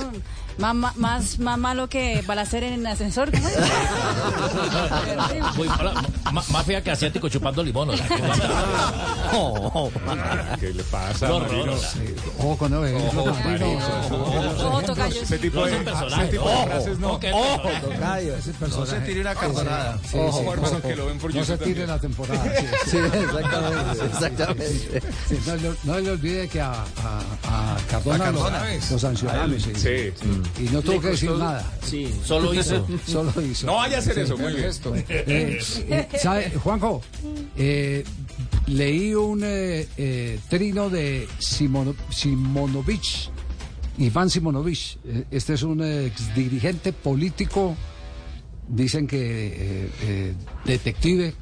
[0.58, 3.32] más, más, más, malo que balacer en ascensor.
[3.32, 3.58] ¿cómo es?
[5.58, 5.94] Muy mala,
[6.32, 7.90] ma- más fea que asiático chupando limón.
[7.90, 9.34] o sea, que va-
[10.60, 11.74] ¿Qué le pasa, Marino?
[12.40, 13.80] Ojo no, eh, Ojo, no, Marino.
[14.68, 15.22] Ojo, tocayo.
[15.22, 16.24] Ese tipo No de, son personajes.
[16.24, 17.14] ese tipo de Ojo, frases no.
[17.14, 17.26] ok.
[17.34, 18.92] Ojo, tocayo, ese No personaje.
[18.92, 19.98] se tire una cartonada.
[20.10, 20.82] Sí, Ojo, sí, hermano, ojo.
[20.88, 21.90] que lo ven por No se YouTube tire también.
[21.90, 22.44] la temporada.
[22.60, 22.90] sí, sí.
[22.92, 25.02] Sí, exactamente, exactamente.
[25.28, 26.76] Sí, no, le- no le olvide que a, a,
[27.48, 28.64] a Cardona, A lo- Cardona.
[28.92, 29.60] lo, sancionaron.
[29.60, 30.14] sí, Sí.
[30.60, 31.72] Y no tuvo que decir nada.
[31.84, 32.14] Sí.
[32.24, 32.86] Solo hizo.
[33.06, 33.66] Solo hizo.
[33.68, 34.70] No vaya a hacer eso, muy bien.
[35.08, 35.60] Eh,
[35.90, 37.02] eh, ¿sabe, Juanjo,
[37.58, 38.04] eh,
[38.68, 43.30] leí un eh, trino de Simono- Simonovich,
[43.98, 44.98] Iván Simonovich.
[45.32, 47.76] Este es un ex dirigente político,
[48.68, 49.90] dicen que
[50.66, 51.34] detective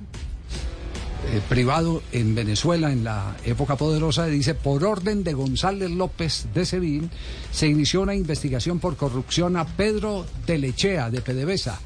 [1.27, 6.65] eh, privado en Venezuela en la época poderosa, dice, por orden de González López de
[6.65, 7.09] Sevín,
[7.51, 11.79] se inició una investigación por corrupción a Pedro Telechea de PDVSA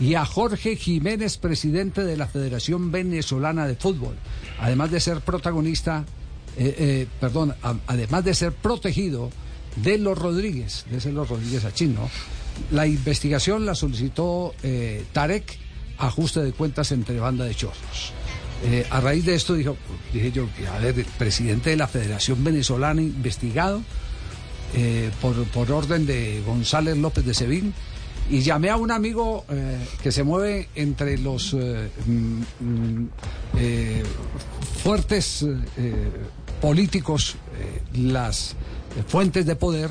[0.00, 4.16] y a Jorge Jiménez, presidente de la Federación Venezolana de Fútbol,
[4.58, 6.04] además de ser protagonista,
[6.56, 9.30] eh, eh, perdón, a- además de ser protegido
[9.76, 12.10] de los Rodríguez, de ese los Rodríguez Achín, ¿no?
[12.72, 14.52] La investigación la solicitó
[15.12, 15.58] Tarek,
[15.98, 18.12] ajuste de cuentas entre banda de chorros.
[18.62, 19.76] Eh, a raíz de esto dijo,
[20.12, 23.82] dije yo, a ver, el presidente de la Federación Venezolana investigado
[24.74, 27.72] eh, por, por orden de González López de Sevín
[28.28, 33.08] y llamé a un amigo eh, que se mueve entre los mm, mm,
[34.82, 35.46] fuertes
[36.60, 37.36] políticos,
[37.94, 38.54] las
[39.08, 39.90] fuentes de poder,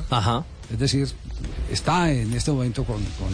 [0.72, 1.08] es decir,
[1.70, 3.32] está en este momento con, con,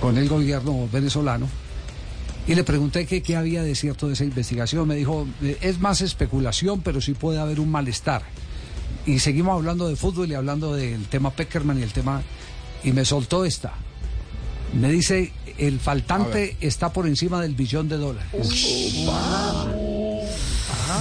[0.00, 1.48] con el gobierno venezolano.
[2.48, 4.88] Y le pregunté que qué había de cierto de esa investigación.
[4.88, 8.22] Me dijo, "Eh, es más especulación, pero sí puede haber un malestar.
[9.06, 12.22] Y seguimos hablando de fútbol y hablando del tema Peckerman y el tema...
[12.84, 13.74] Y me soltó esta.
[14.80, 18.30] Me dice, el faltante está por encima del billón de dólares.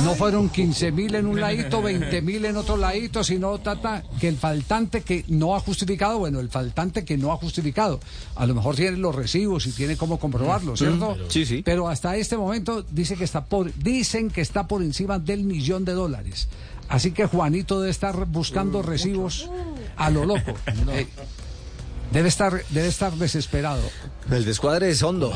[0.04, 4.28] No fueron 15 mil en un ladito, 20 mil en otro ladito, sino tata, que
[4.28, 8.00] el faltante que no ha justificado, bueno, el faltante que no ha justificado.
[8.36, 11.18] A lo mejor tiene los recibos y tiene cómo comprobarlo, ¿cierto?
[11.30, 11.62] Sí, sí.
[11.64, 15.86] Pero hasta este momento dice que está por, dicen que está por encima del millón
[15.86, 16.48] de dólares.
[16.90, 19.50] Así que Juanito debe estar buscando recibos
[19.98, 20.54] a lo loco.
[20.90, 21.08] Eh,
[22.12, 23.82] debe estar, debe estar desesperado.
[24.32, 25.34] El descuadre es hondo.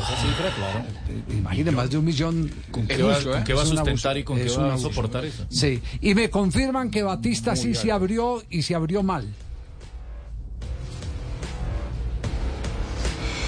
[1.30, 2.50] Imagine más de un millón.
[2.70, 3.32] ¿Con qué va, mucho, ¿eh?
[3.34, 5.46] con qué va a sustentar y con qué es va a soportar eso?
[5.48, 9.28] Sí, y me confirman que Batista sí se abrió y se abrió mal.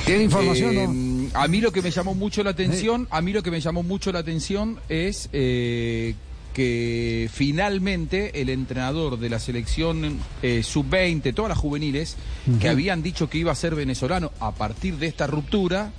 [0.07, 1.41] ¿Tiene información Eh, no?
[1.41, 3.83] A mí lo que me llamó mucho la atención, a mí lo que me llamó
[3.83, 6.15] mucho la atención es eh,
[6.55, 12.17] que finalmente el entrenador de la selección eh, sub-20, todas las juveniles,
[12.61, 15.93] que habían dicho que iba a ser venezolano a partir de esta ruptura,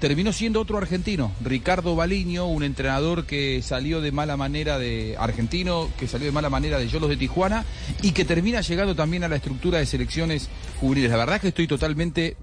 [0.00, 5.90] terminó siendo otro argentino, Ricardo Baliño, un entrenador que salió de mala manera de argentino,
[5.98, 7.66] que salió de mala manera de Yolos de Tijuana
[8.02, 10.48] y que termina llegando también a la estructura de selecciones
[10.80, 11.10] juveniles.
[11.10, 12.38] La verdad es que estoy totalmente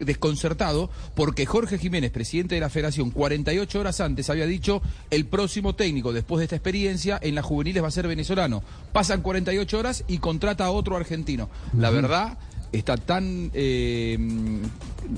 [0.00, 4.80] desconcertado porque Jorge Jiménez, presidente de la Federación, 48 horas antes había dicho
[5.10, 8.62] el próximo técnico después de esta experiencia en las juveniles va a ser venezolano.
[8.92, 11.50] Pasan 48 horas y contrata a otro argentino.
[11.76, 12.38] La verdad
[12.72, 14.18] está tan eh,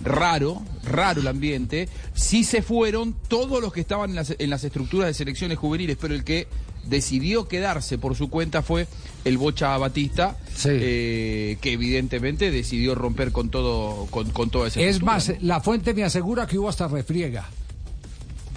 [0.02, 1.88] raro, raro el ambiente.
[2.14, 5.96] Sí se fueron todos los que estaban en las, en las estructuras de selecciones juveniles,
[6.00, 6.48] pero el que
[6.86, 8.86] decidió quedarse por su cuenta fue
[9.24, 15.02] el Bocha Batista, eh, que evidentemente decidió romper con todo, con, con toda esa Es
[15.02, 15.36] más, ¿no?
[15.40, 17.48] la fuente me asegura que hubo hasta refriega.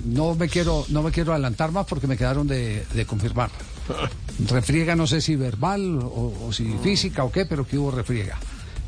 [0.06, 3.50] No me quiero, no me quiero adelantar más porque me quedaron de, de confirmar.
[4.50, 8.38] Refriega no sé si verbal o, o si física o qué, pero que hubo refriega.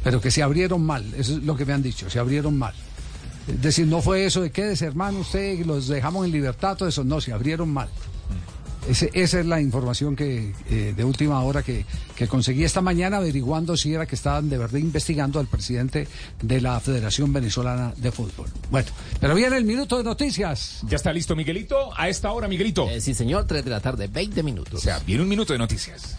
[0.04, 2.74] Pero que se abrieron mal, eso es lo que me han dicho, se abrieron mal.
[3.48, 7.04] Es decir, no fue eso de quédese hermano usted, los dejamos en libertad, todo eso,
[7.04, 7.90] no, se abrieron mal.
[8.88, 11.86] Ese- esa es la información que eh, de última hora que,
[12.16, 16.08] que conseguí esta mañana averiguando si era que estaban de verdad investigando al presidente
[16.42, 18.48] de la Federación Venezolana de Fútbol.
[18.72, 18.88] Bueno,
[19.20, 20.80] pero viene el minuto de noticias.
[20.88, 21.92] ¿Ya está listo Miguelito?
[22.00, 22.88] A esta hora, Miguelito.
[23.00, 24.76] sí, señor, 3 de la tarde, 20 minutos.
[24.76, 26.16] O sea, viene un minuto de noticias.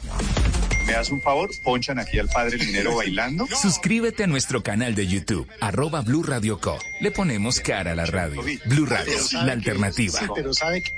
[0.87, 1.49] ¿Me das un favor?
[1.63, 3.47] Ponchan aquí al padre Linero bailando.
[3.63, 6.79] Suscríbete a nuestro canal de YouTube, arroba Blue Radio Co.
[7.01, 8.43] Le ponemos cara a la radio.
[8.67, 9.13] Blue Radio,
[9.45, 10.19] la alternativa.
[10.35, 10.91] Pero sabe que...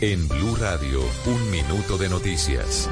[0.00, 2.88] En Blue Radio, un minuto de noticias.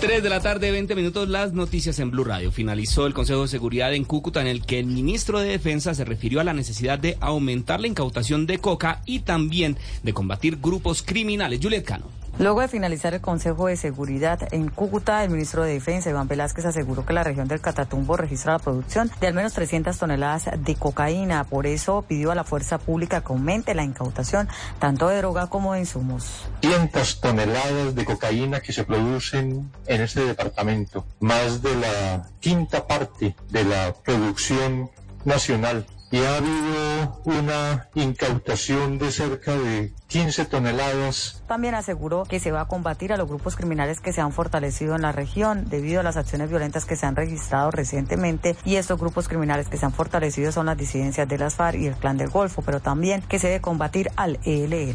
[0.00, 2.52] 3 de la tarde, 20 minutos, las noticias en Blue Radio.
[2.52, 6.04] Finalizó el Consejo de Seguridad en Cúcuta en el que el ministro de Defensa se
[6.04, 11.02] refirió a la necesidad de aumentar la incautación de coca y también de combatir grupos
[11.02, 11.60] criminales.
[11.62, 12.23] Juliet Cano.
[12.36, 16.64] Luego de finalizar el Consejo de Seguridad en Cúcuta, el ministro de Defensa, Iván Velázquez,
[16.64, 20.74] aseguró que la región del Catatumbo registra la producción de al menos 300 toneladas de
[20.74, 21.44] cocaína.
[21.44, 24.48] Por eso pidió a la fuerza pública que aumente la incautación
[24.80, 26.48] tanto de droga como de insumos.
[26.60, 33.36] cientos toneladas de cocaína que se producen en este departamento, más de la quinta parte
[33.50, 34.90] de la producción
[35.24, 35.86] nacional.
[36.10, 42.60] Y ha habido una incautación de cerca de 15 toneladas También aseguró que se va
[42.60, 46.02] a combatir a los grupos criminales que se han fortalecido en la región debido a
[46.04, 49.92] las acciones violentas que se han registrado recientemente y estos grupos criminales que se han
[49.92, 53.40] fortalecido son las disidencias de las FARC y el Clan del Golfo, pero también que
[53.40, 54.94] se debe combatir al ELN.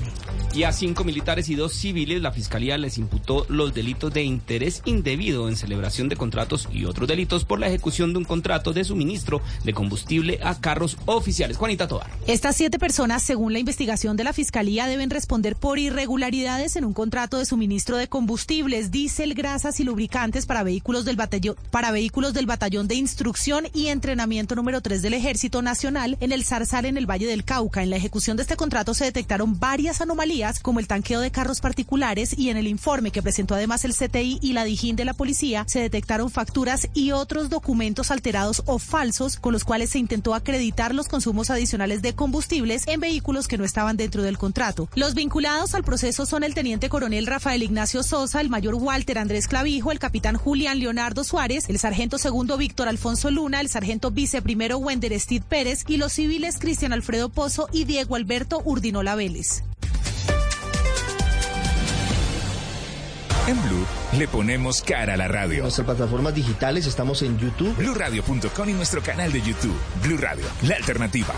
[0.53, 4.81] Y a cinco militares y dos civiles, la Fiscalía les imputó los delitos de interés
[4.85, 8.83] indebido en celebración de contratos y otros delitos por la ejecución de un contrato de
[8.85, 11.57] suministro de combustible a carros oficiales.
[11.57, 12.09] Juanita Tobar.
[12.25, 16.93] Estas siete personas, según la investigación de la Fiscalía, deben responder por irregularidades en un
[16.93, 22.33] contrato de suministro de combustibles, diésel, grasas y lubricantes para vehículos del batallón, para vehículos
[22.33, 26.97] del batallón de instrucción y entrenamiento número 3 del Ejército Nacional en el Zarzal en
[26.97, 27.83] el Valle del Cauca.
[27.83, 31.61] En la ejecución de este contrato se detectaron varias anomalías, como el tanqueo de carros
[31.61, 35.13] particulares y en el informe que presentó además el CTI y la Dijín de la
[35.13, 40.33] policía se detectaron facturas y otros documentos alterados o falsos con los cuales se intentó
[40.33, 44.89] acreditar los consumos adicionales de combustibles en vehículos que no estaban dentro del contrato.
[44.99, 49.47] Los vinculados al proceso son el teniente coronel Rafael Ignacio Sosa, el mayor Walter Andrés
[49.47, 54.77] Clavijo, el capitán Julián Leonardo Suárez, el sargento segundo Víctor Alfonso Luna, el sargento viceprimero
[54.77, 59.63] Wender Steve Pérez y los civiles Cristian Alfredo Pozo y Diego Alberto Urdinola Vélez.
[63.47, 63.85] En Blue
[64.17, 65.61] le ponemos cara a la radio.
[65.61, 67.73] Nuestras plataformas digitales estamos en YouTube.
[67.77, 69.79] BlueRadio.com y nuestro canal de YouTube.
[70.03, 71.35] Blue Radio, la alternativa.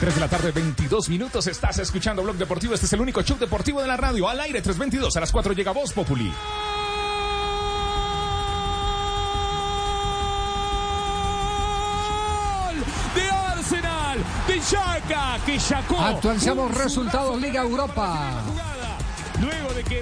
[0.00, 1.46] 3 de la tarde, 22 minutos.
[1.48, 2.72] Estás escuchando Blog Deportivo.
[2.72, 4.28] Este es el único show deportivo de la radio.
[4.28, 5.16] Al aire, 322.
[5.16, 6.32] A las 4 llega Voz Populi.
[13.14, 16.00] de Arsenal, de Xhaka, que Xhacó.
[16.00, 18.44] Actualizamos resultados Liga Europa.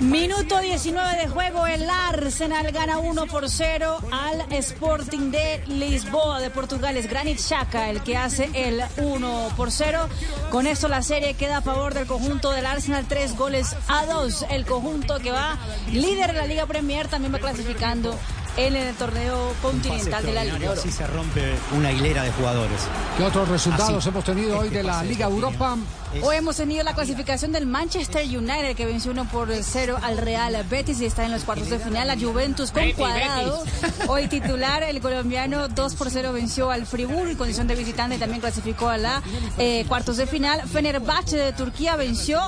[0.00, 6.50] Minuto 19 de juego, el Arsenal gana 1 por 0 al Sporting de Lisboa de
[6.50, 6.96] Portugal.
[6.96, 10.08] Es Granit Xhaka el que hace el 1 por 0.
[10.50, 14.46] Con esto la serie queda a favor del conjunto del Arsenal, 3 goles a 2.
[14.50, 15.58] El conjunto que va
[15.92, 18.16] líder de la Liga Premier también va clasificando
[18.56, 20.72] en el torneo continental de la Liga.
[20.72, 22.80] Así se rompe una hilera de jugadores.
[23.16, 24.08] ¿Qué otros resultados Así.
[24.08, 25.76] hemos tenido hoy de la Liga Europa?
[26.22, 30.64] Hoy hemos tenido la clasificación del Manchester United que venció 1 por 0 al Real
[30.68, 32.06] Betis y está en los cuartos de final.
[32.08, 33.64] La Juventus con cuadrado.
[34.08, 38.18] Hoy titular, el colombiano 2 por 0 venció al Friburgo en condición de visitante y
[38.18, 39.22] también clasificó a la
[39.58, 40.62] eh, cuartos de final.
[40.68, 42.40] Fenerbahce de Turquía venció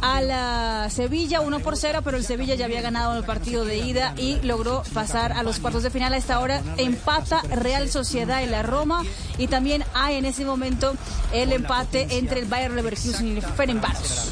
[0.00, 3.78] a la Sevilla 1 por 0, pero el Sevilla ya había ganado el partido de
[3.78, 6.12] ida y logró pasar a los cuartos de final.
[6.14, 9.02] A esta hora empata Real Sociedad y la Roma
[9.38, 10.94] y también hay en ese momento
[11.32, 14.30] el empate entre el Bayern Leverkusen el Fenerbahce.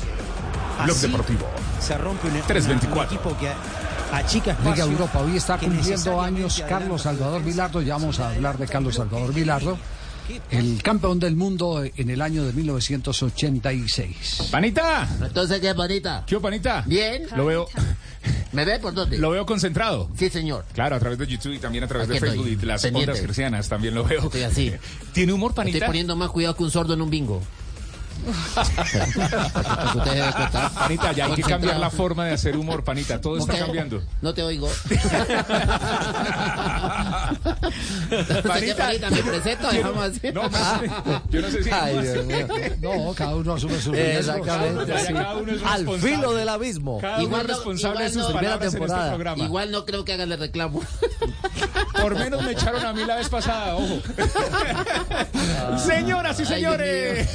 [0.85, 1.47] Blog Deportivo.
[1.81, 2.93] Se rompe un, 324.
[2.93, 3.53] un equipo que
[4.15, 4.57] achica.
[4.65, 5.21] Liga Europa.
[5.21, 6.63] Hoy está cumpliendo años.
[6.69, 7.83] Carlos Salvador Vilardo.
[7.83, 9.79] Ya vamos a hablar de Carlos Salvador Vilardo.
[10.51, 14.49] El campeón del mundo en el año de 1986.
[14.51, 15.09] ¡Panita!
[15.21, 16.25] Entonces, ¿qué, Panita?
[16.27, 16.85] ¿Qué, Panita?
[16.87, 17.27] Bien.
[17.37, 17.67] Lo veo.
[18.53, 19.19] ¿Me ve por dónde?
[19.19, 20.09] Lo veo concentrado.
[20.17, 20.65] Sí, señor.
[20.75, 22.83] Claro, a través de YouTube y también a través Aquí de Facebook estoy, y las
[22.83, 23.11] pendiente.
[23.11, 24.23] ondas cristianas también lo veo.
[24.23, 24.73] Estoy así.
[25.13, 25.79] ¿Tiene humor, Panita?
[25.79, 27.43] Estoy poniendo más cuidado que un sordo en un bingo.
[30.75, 33.21] Panita, ya hay que cambiar la forma de hacer humor, Panita.
[33.21, 34.03] Todo está cambiando.
[34.21, 34.69] No te oigo.
[38.47, 38.77] Panita.
[38.87, 40.33] Panita, me presento, dejamos así.
[40.33, 40.43] No,
[41.31, 41.71] yo no sé si.
[41.71, 42.47] Ay, Dios mío.
[42.81, 43.97] No, cada uno asume riesgos.
[43.99, 44.99] Exactamente.
[45.07, 45.13] Sí.
[45.13, 46.99] cada uno es Al filo del abismo.
[47.01, 49.09] Cada uno es responsable de sus no- palabras en este temporada.
[49.11, 49.45] programa.
[49.45, 50.83] Igual no creo que hagan el reclamo.
[52.01, 54.01] Por menos me echaron a mí la vez pasada, ojo.
[55.87, 57.29] Señoras y Ay, señores,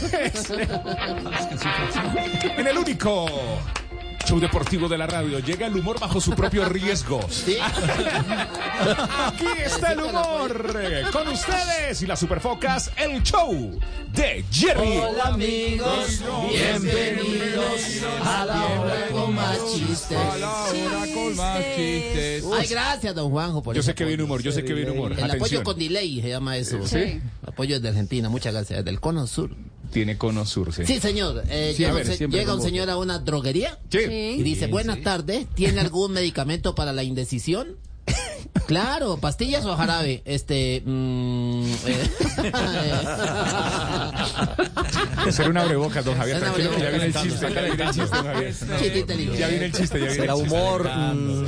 [2.58, 3.26] en el único
[4.28, 7.20] show deportivo de la radio llega el humor bajo su propio riesgo.
[9.26, 10.76] Aquí está el humor
[11.14, 13.80] con ustedes y las superfocas, el show
[14.12, 14.98] de Jerry.
[14.98, 20.18] Hola amigos, bienvenidos a la hora con más chistes.
[21.14, 22.44] con más chistes.
[22.54, 23.64] Ay, gracias, don Juanjo.
[23.64, 25.14] Por Yo sé que viene humor, yo sé que viene humor.
[25.18, 26.86] El apoyo con delay se llama eso.
[26.86, 27.22] ¿Sí?
[27.46, 28.84] Apoyo desde Argentina, muchas gracias.
[28.84, 29.56] Del Cono Sur.
[29.92, 30.86] Tiene cono sur, sí.
[30.86, 31.44] Sí, señor.
[31.50, 34.00] Eh, Sí, llega ver, un, se- siempre llega un con señor a una droguería Sí.
[34.10, 35.02] y dice, Sí, buenas sí.
[35.04, 37.78] tardes, ¿tiene algún medicamento para la indecisión?
[38.68, 40.22] Claro, pastillas o jarabe.
[40.26, 40.82] Este.
[40.86, 42.10] mm, eh,
[45.28, 46.40] Ese era un abrebocas, don Javier.
[46.40, 47.54] Tranquilo, ya viene el chiste.
[47.54, 48.54] Ya viene el chiste, don Javier.
[48.80, 49.38] Chiste inteligente.
[49.40, 50.56] Ya viene el chiste, ya viene Será el chiste.
[50.56, 50.90] humor.
[50.90, 51.46] mm,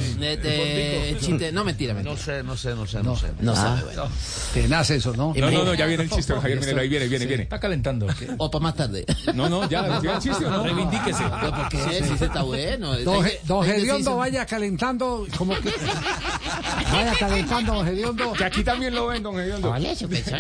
[1.20, 2.16] chiste- no, mentira, mentira.
[2.16, 3.28] No sé, no sé, no sé, no, sé.
[3.40, 4.08] No Ah, sabe, bueno.
[4.54, 5.34] Tenaz eso, ¿no?
[5.36, 6.60] No, no, no, ya viene el chiste, don Javier.
[6.60, 7.44] Míralo, ahí viene, viene, viene.
[7.44, 8.08] Está calentando.
[8.38, 9.06] O para más tarde.
[9.34, 10.64] No, no, ya, ya el chiste, ¿o ¿no?
[10.64, 11.24] Reivindíquese.
[11.42, 11.78] Pero ¿por qué?
[12.04, 12.94] Si ese está bueno.
[13.46, 15.70] Don, Gediondo vaya calentando, como que.
[16.92, 18.34] Vaya calentando, don Gediondo.
[18.34, 19.72] Que aquí también lo ven, don Hediondo.
[19.72, 20.40] Hola, su persona.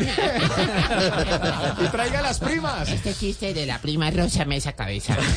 [1.81, 2.89] Y traiga las primas.
[2.89, 5.15] Este chiste de la prima rosa me esa cabeza.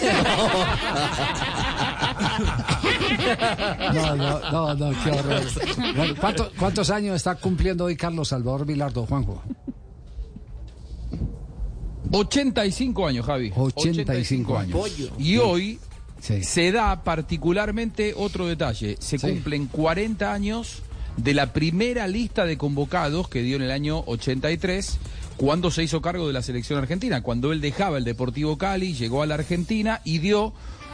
[3.94, 5.42] No, no, no, no, qué horror.
[5.96, 9.42] Bueno, ¿cuánto- ¿Cuántos años está cumpliendo hoy Carlos Salvador Vilardo, Juanjo?
[12.10, 13.52] 85 años, Javi.
[13.54, 14.72] 85 años.
[14.78, 15.10] Pollo.
[15.18, 15.78] Y hoy
[16.22, 16.44] Sí.
[16.44, 18.96] se da particularmente otro detalle.
[19.00, 19.26] Se Sí.
[19.28, 20.82] cumplen 40 años
[21.16, 24.98] de la primera lista de convocados que dio en el año 83,
[25.36, 27.22] cuando se hizo cargo de la selección argentina.
[27.22, 30.52] Cuando él dejaba el Deportivo Cali, llegó a la Argentina y dio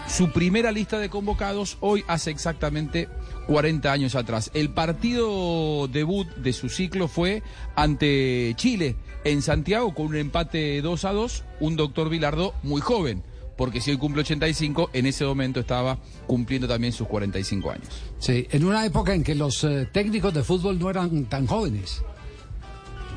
[0.08, 3.08] su primera lista de convocados hoy hace exactamente
[3.48, 4.50] 40 años atrás.
[4.54, 7.42] El partido debut de su ciclo fue
[7.76, 13.22] ante Chile en Santiago con un empate 2 a 2, un doctor Vilardo muy joven
[13.58, 15.98] porque si hoy cumple 85, en ese momento estaba
[16.28, 17.88] cumpliendo también sus 45 años.
[18.20, 22.02] Sí, en una época en que los eh, técnicos de fútbol no eran tan jóvenes.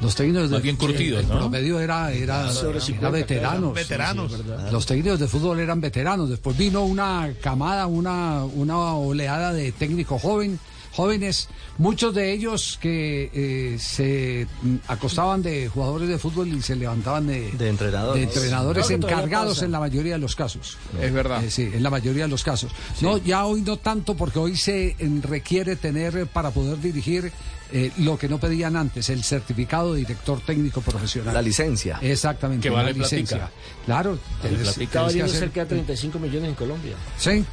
[0.02, 1.38] Los técnicos de bien curtidos, el ¿no?
[1.38, 3.76] promedio era, era, era veteranos.
[3.76, 4.32] Veteranos.
[4.72, 6.28] Los técnicos de fútbol eran veteranos.
[6.28, 10.60] Después vino una camada, una, una oleada de técnicos joven,
[11.02, 11.50] jóvenes,
[11.80, 14.46] muchos de ellos que eh, se
[14.88, 18.22] acostaban de jugadores de fútbol y se levantaban de, De entrenadores.
[18.22, 20.78] de entrenadores Claro encargados en la mayoría de los casos.
[21.02, 21.44] Es verdad.
[21.44, 22.72] Eh, sí, en la mayoría de los casos.
[23.02, 27.32] No, ya hoy no tanto porque hoy se eh, requiere tener eh, para poder dirigir
[27.74, 31.34] eh, lo que no pedían antes, el certificado de director técnico profesional.
[31.34, 31.98] La licencia.
[32.02, 33.38] Exactamente, Que vale la licencia.
[33.38, 33.60] platica.
[33.86, 36.96] Claro, tenés- Está tenés que hacer- cerca de 35 millones en Colombia.
[37.18, 37.44] Sí.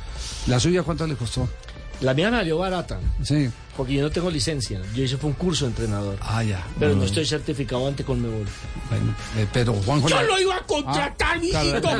[0.49, 1.49] ¿La suya cuánto le costó?
[2.01, 3.51] La mía salió barata, Sí.
[3.79, 4.81] Porque yo no tengo licencia.
[4.93, 6.19] Yo hice fue un curso de entrenador.
[6.21, 6.67] Ah, ya.
[6.81, 8.45] Pero no estoy certificado ante Conmebol.
[8.91, 10.09] Bueno, eh, pero Juanjo...
[10.09, 11.89] Yo la- lo iba a contratar, claro, mijito.
[11.89, 11.95] A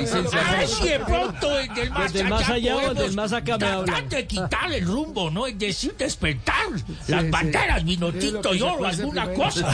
[0.57, 3.33] ver si de pronto desde el más Desde el más allá allá o desde más
[3.33, 4.09] acá me hablan.
[4.09, 5.47] de quitar el rumbo, ¿no?
[5.47, 6.67] Es decir, despertar
[7.07, 7.13] sí.
[7.13, 9.73] las banderas, vino Sí, lo que y oro, alguna cosa.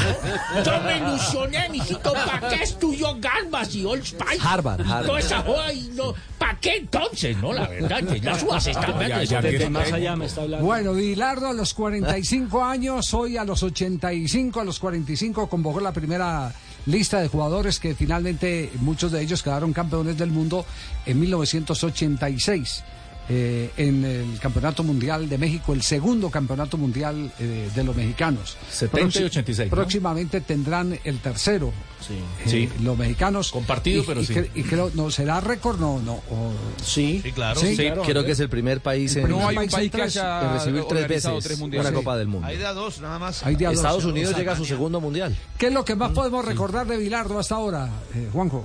[0.54, 0.62] ¿no?
[0.62, 4.40] Yo me ilusioné, mijito, ¿para qué estudió Garbas y Old Spice?
[4.42, 5.06] Harvard, Harvard.
[5.06, 6.14] toda esa joda y no.
[6.36, 7.54] ¿Para qué entonces, no?
[7.54, 10.66] La verdad, que ya subas esta ya, ya, Desde más allá me está hablando.
[10.66, 15.92] Bueno, Vilardo a los 45 años, hoy a los 85, a los 45 convocó la
[15.92, 16.52] primera
[16.86, 20.66] lista de jugadores que finalmente muchos de ellos quedaron campeones del mundo
[21.06, 22.84] en 1986.
[23.28, 28.56] Eh, en el Campeonato Mundial de México, el segundo Campeonato Mundial eh, de los mexicanos.
[28.70, 29.76] 70 y 86, ¿no?
[29.76, 31.72] Próximamente tendrán el tercero.
[32.06, 32.14] Sí.
[32.14, 32.68] eh, Sí.
[32.82, 33.50] Los mexicanos.
[33.50, 34.34] Compartido, Y- pero y sí.
[34.34, 35.80] cre- Y creo, no, ¿será récord?
[35.80, 36.14] No, no.
[36.30, 36.52] o-
[36.84, 37.20] Sí.
[37.22, 37.58] Sí, claro.
[37.58, 40.16] Sí, Sí, creo que es el primer país en, No hay país en que tres-
[40.18, 41.88] haya en recibir tres veces tres mundiales.
[41.90, 42.04] una Sí.
[42.04, 42.46] Copa del Mundo.
[42.46, 43.42] Hay de a dos, nada más.
[43.42, 43.78] hay de a dos.
[43.78, 45.34] Estados Unidos llega a su segundo mundial.
[45.56, 48.64] ¿Qué es lo que más podemos recordar de Bilardo hasta ahora, eh, Juanjo?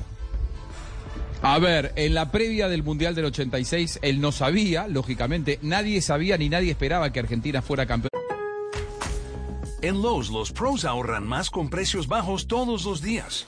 [1.42, 6.38] A ver, en la previa del Mundial del 86, él no sabía, lógicamente, nadie sabía
[6.38, 8.10] ni nadie esperaba que Argentina fuera campeón.
[9.82, 13.48] En Lowe's, los pros ahorran más con precios bajos todos los días.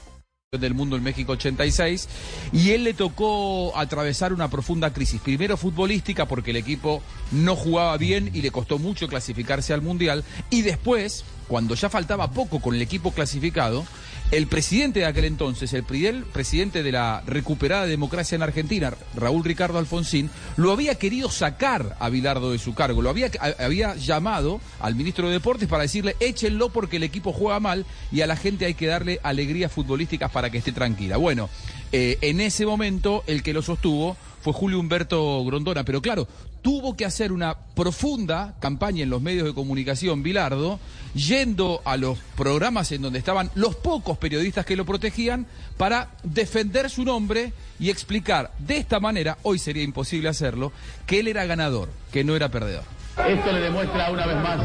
[0.59, 2.09] Del mundo en México 86
[2.51, 7.01] y él le tocó atravesar una profunda crisis, primero futbolística porque el equipo
[7.31, 12.31] no jugaba bien y le costó mucho clasificarse al Mundial y después cuando ya faltaba
[12.31, 13.85] poco con el equipo clasificado,
[14.31, 19.43] el presidente de aquel entonces, el pri- presidente de la recuperada democracia en Argentina, Raúl
[19.43, 23.01] Ricardo Alfonsín, lo había querido sacar a Bilardo de su cargo.
[23.01, 27.85] Lo había llamado al ministro de Deportes para decirle échenlo porque el equipo juega mal
[28.11, 31.17] y a la gente hay que darle alegrías futbolísticas para que esté tranquila.
[31.17, 31.49] Bueno,
[31.91, 36.27] eh, en ese momento el que lo sostuvo fue Julio Humberto Grondona, pero claro,
[36.61, 40.79] tuvo que hacer una profunda campaña en los medios de comunicación, Bilardo,
[41.13, 45.47] yendo a los programas en donde estaban los pocos periodistas que lo protegían
[45.77, 50.71] para defender su nombre y explicar de esta manera, hoy sería imposible hacerlo,
[51.05, 52.83] que él era ganador, que no era perdedor.
[53.27, 54.59] Esto le demuestra una vez más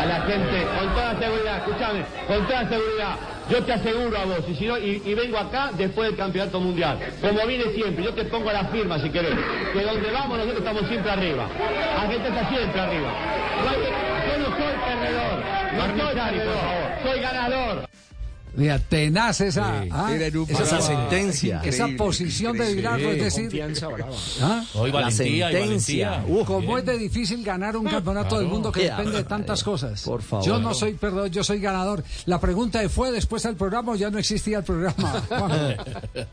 [0.00, 3.16] a la gente, con toda seguridad, escúchame, con toda seguridad,
[3.50, 6.58] yo te aseguro a vos, y, si no, y, y vengo acá después del campeonato
[6.58, 9.34] mundial, como vine siempre, yo te pongo la firma si querés,
[9.72, 11.46] que donde vamos nosotros estamos siempre arriba,
[12.00, 13.12] Argentina está siempre arriba.
[14.26, 15.44] Yo no soy perdedor,
[15.76, 16.56] no soy perdedor,
[17.04, 17.89] soy ganador.
[18.56, 19.88] Mira, tenaz esa, Sí.
[19.92, 21.56] ah, esa, programa sentencia.
[21.64, 24.16] esa Increíble, posición de Bilardo, es decir, Confianza brava.
[24.42, 24.64] ¿Ah?
[24.74, 26.24] Hoy valentía, y sentencia.
[26.26, 30.02] Uh, como es de difícil ganar un campeonato del mundo que depende de tantas cosas.
[30.02, 30.46] por favor.
[30.46, 32.02] Yo no soy perdón, yo soy ganador.
[32.26, 35.22] La pregunta es, ¿fue después del programa o ya no existía el programa?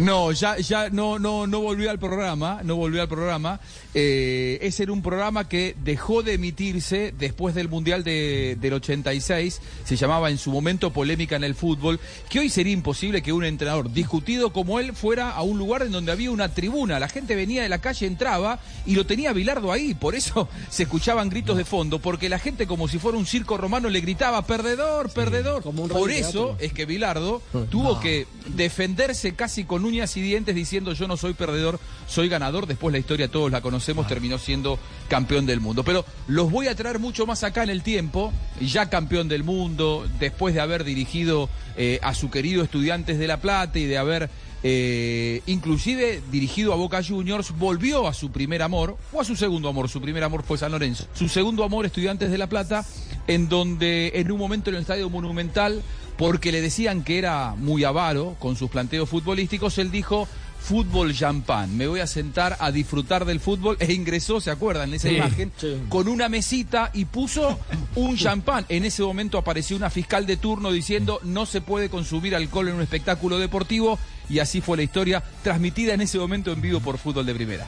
[0.00, 3.60] No, ya, ya no, no, no volvió al programa, no volvió al programa.
[3.94, 9.60] Eh, ese era un programa que dejó de emitirse después del Mundial de- del 86,
[9.84, 13.44] se llamaba en su momento Polémica en el Fútbol, que hoy sería imposible que un
[13.44, 17.34] entrenador discutido como él fuera a un lugar en donde había una tribuna, la gente
[17.34, 21.56] venía de la calle, entraba y lo tenía Bilardo ahí, por eso se escuchaban gritos
[21.56, 25.62] de fondo, porque la gente como si fuera un circo romano le gritaba, perdedor, perdedor.
[25.62, 30.54] como un por eso es que Bilardo tuvo que defenderse casi con uñas y dientes
[30.54, 32.66] diciendo yo no soy perdedor, soy ganador.
[32.66, 35.84] Después la historia todos la conocemos, terminó siendo campeón del mundo.
[35.84, 40.06] Pero los voy a traer mucho más acá en el tiempo, ya campeón del mundo,
[40.18, 44.30] después de haber dirigido eh, a su querido Estudiantes de La Plata y de haber
[44.62, 49.68] eh, inclusive dirigido a Boca Juniors, volvió a su primer amor, o a su segundo
[49.68, 51.06] amor, su primer amor fue San Lorenzo.
[51.14, 52.84] Su segundo amor, Estudiantes de La Plata,
[53.26, 55.82] en donde en un momento en el Estadio Monumental,
[56.20, 60.28] porque le decían que era muy avaro con sus planteos futbolísticos, él dijo
[60.60, 64.92] fútbol champán, me voy a sentar a disfrutar del fútbol e ingresó, ¿se acuerdan?
[64.92, 65.80] Esa Sí, imagen, sí.
[65.88, 67.58] con una mesita y puso
[67.94, 68.66] un champán.
[68.68, 72.74] En ese momento apareció una fiscal de turno diciendo no se puede consumir alcohol en
[72.74, 73.98] un espectáculo deportivo
[74.28, 77.66] y así fue la historia transmitida en ese momento en vivo por Fútbol de Primera.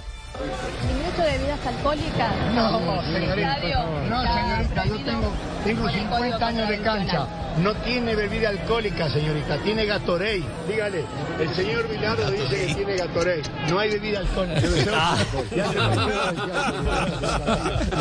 [0.87, 2.33] ¿Ministro de bebidas alcohólicas?
[2.55, 3.59] No, ¿En el señorita,
[4.09, 5.33] no, señorita, yo tengo,
[5.65, 7.27] tengo por el 50 Código años de cancha.
[7.63, 10.43] No tiene bebida alcohólica, señorita, tiene Gatorade.
[10.67, 11.05] Dígale,
[11.39, 13.43] el señor Bilardo dice que tiene Gatorade.
[13.69, 14.63] No hay bebida alcohólica.
[15.33, 15.53] cosa.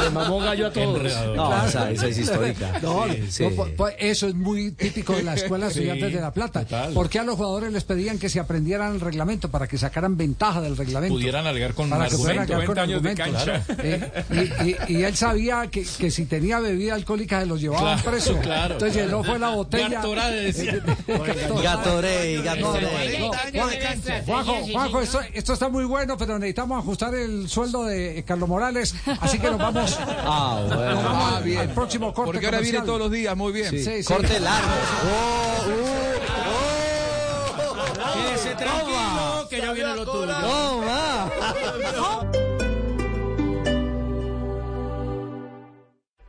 [0.03, 1.03] Le mamó gallo a todos.
[1.35, 2.71] No, esa, esa es histórica.
[2.81, 3.55] No, Sí, no, sí.
[3.55, 6.61] po- po- eso es muy típico de la Escuela de Sí, Estudiantes de La Plata.
[6.61, 6.93] total.
[6.93, 10.15] ¿Por qué a los jugadores les pedían que se aprendieran el reglamento para que sacaran
[10.17, 11.13] ventaja del reglamento?
[11.13, 12.71] Pudieran alegar con para que pudieran argumento.
[12.81, 13.50] alegar con 20 años de cancha.
[13.79, 17.97] Eh, y, y- y él sabía que, que si tenía bebida alcohólica se los llevaban
[17.99, 18.37] Claro, preso.
[18.39, 18.73] claro.
[18.75, 19.89] Entonces llenó fue la botella.
[20.01, 20.79] Gatorade decía.
[21.63, 23.19] Gatorade, Gatorade.
[23.19, 28.19] No, Juan- Juanjo, Juanjo, esto, esto está muy bueno, pero necesitamos ajustar el sueldo de
[28.19, 30.91] eh, Carlos Morales, así que nos vamos, Ah, bueno.
[30.95, 31.59] nos vamos Ah, bien.
[31.59, 33.69] al próximo corte Porque ahora viene todos los días, muy bien.
[33.69, 34.03] Sí, sí.
[34.03, 34.67] Corte largo.
[38.13, 40.27] Quédese tranquilo, que ya viene lo tuyo.
[40.41, 41.31] Toma.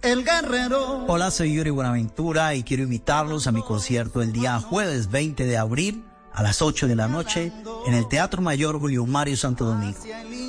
[0.03, 1.05] El Guerrero.
[1.07, 5.57] Hola, soy Yuri Buenaventura y quiero invitarlos a mi concierto el día jueves 20 de
[5.57, 7.53] abril a las 8 de la noche
[7.87, 9.99] en el Teatro Mayor Julio Mario Santo Domingo.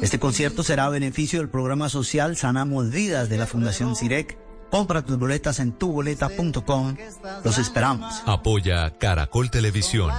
[0.01, 4.39] Este concierto será a beneficio del programa social Sanamos Vidas de la Fundación CIREC.
[4.71, 6.95] Compra tus boletas en tuboleta.com.
[7.43, 8.23] Los esperamos.
[8.25, 10.11] Apoya Caracol Televisión,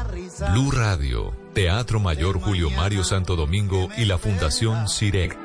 [0.52, 5.36] Blue Radio, Teatro Mayor Julio Mario Santo Domingo y la Fundación CIREC.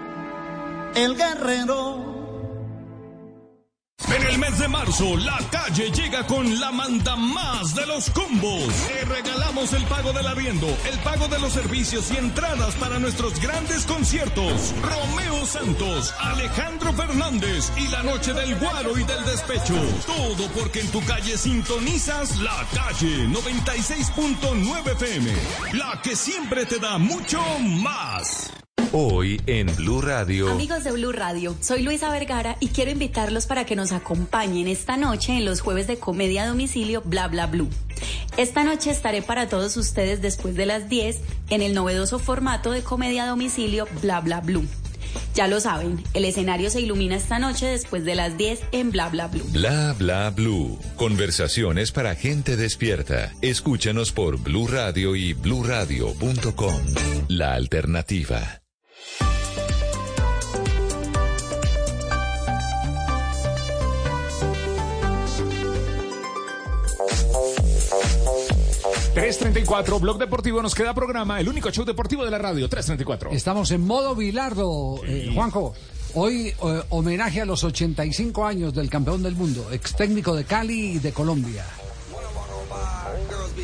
[0.93, 2.18] El Guerrero.
[4.07, 8.73] En el mes de marzo, la calle llega con la manda más de los combos.
[8.87, 13.39] Te regalamos el pago del arriendo, el pago de los servicios y entradas para nuestros
[13.39, 14.73] grandes conciertos.
[14.81, 19.75] Romeo Santos, Alejandro Fernández y la noche del guaro y del despecho.
[20.07, 25.31] Todo porque en tu calle sintonizas la calle 96.9 FM.
[25.73, 28.51] La que siempre te da mucho más.
[28.91, 30.49] Hoy en Blue Radio.
[30.49, 34.97] Amigos de Blue Radio, soy Luisa Vergara y quiero invitarlos para que nos acompañen esta
[34.97, 37.69] noche en los jueves de comedia a domicilio Bla Bla Blue.
[38.37, 41.19] Esta noche estaré para todos ustedes después de las 10
[41.49, 44.67] en el novedoso formato de comedia a domicilio Bla Bla Blue.
[45.35, 49.09] Ya lo saben, el escenario se ilumina esta noche después de las 10 en Bla
[49.09, 49.45] Bla Blue.
[49.51, 50.79] Bla bla blue.
[50.95, 53.33] Conversaciones para gente despierta.
[53.41, 56.75] Escúchanos por Blue Radio y bluradio.com.
[57.27, 58.58] La alternativa.
[69.15, 73.31] ...334, Blog Deportivo, nos queda programa, el único show deportivo de la radio, 334.
[73.31, 75.73] Estamos en modo Bilardo, eh, Juanjo.
[76.13, 80.93] Hoy eh, homenaje a los 85 años del campeón del mundo, ex técnico de Cali
[80.93, 81.65] y de Colombia.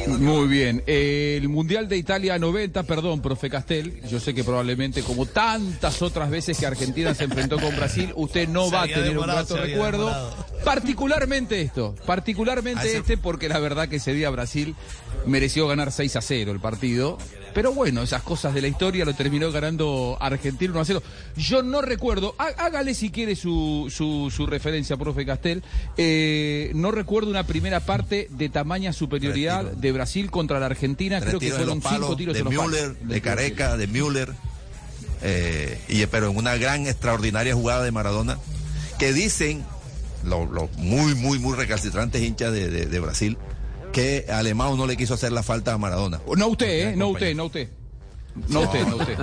[0.07, 0.83] Muy bien.
[0.85, 6.29] El Mundial de Italia 90, perdón, profe Castel, yo sé que probablemente como tantas otras
[6.29, 9.57] veces que Argentina se enfrentó con Brasil, usted no Se va a tener un grato
[9.57, 10.05] recuerdo.
[10.07, 10.45] demorado.
[10.63, 14.75] Particularmente esto, particularmente Ah, este, porque la verdad que ese día Brasil
[15.25, 17.17] mereció ganar 6 a 0 el partido.
[17.55, 21.03] Pero bueno, esas cosas de la historia lo terminó ganando Argentina 1 a 0.
[21.37, 25.63] Yo no recuerdo, há- hágale si quiere su, su, su referencia, profe Castel.
[25.97, 31.19] Eh, no recuerdo una primera parte de tamaña superioridad de Brasil contra la Argentina.
[31.21, 32.71] Creo que fueron cinco tiros de en los palos.
[32.71, 34.33] Müller, de Careca, de Müller,
[35.23, 38.37] eh, y, pero en una gran, extraordinaria jugada de Maradona,
[38.99, 39.63] que dicen
[40.23, 43.37] los muy, muy, muy recalcitrantes hinchas de, de- de Brasil,
[43.95, 46.19] que Alemão no le quiso hacer la falta a Maradona.
[46.35, 46.95] No usted, ¿eh?
[46.97, 47.69] No usted, no usted.
[48.49, 49.17] No usted, no usted.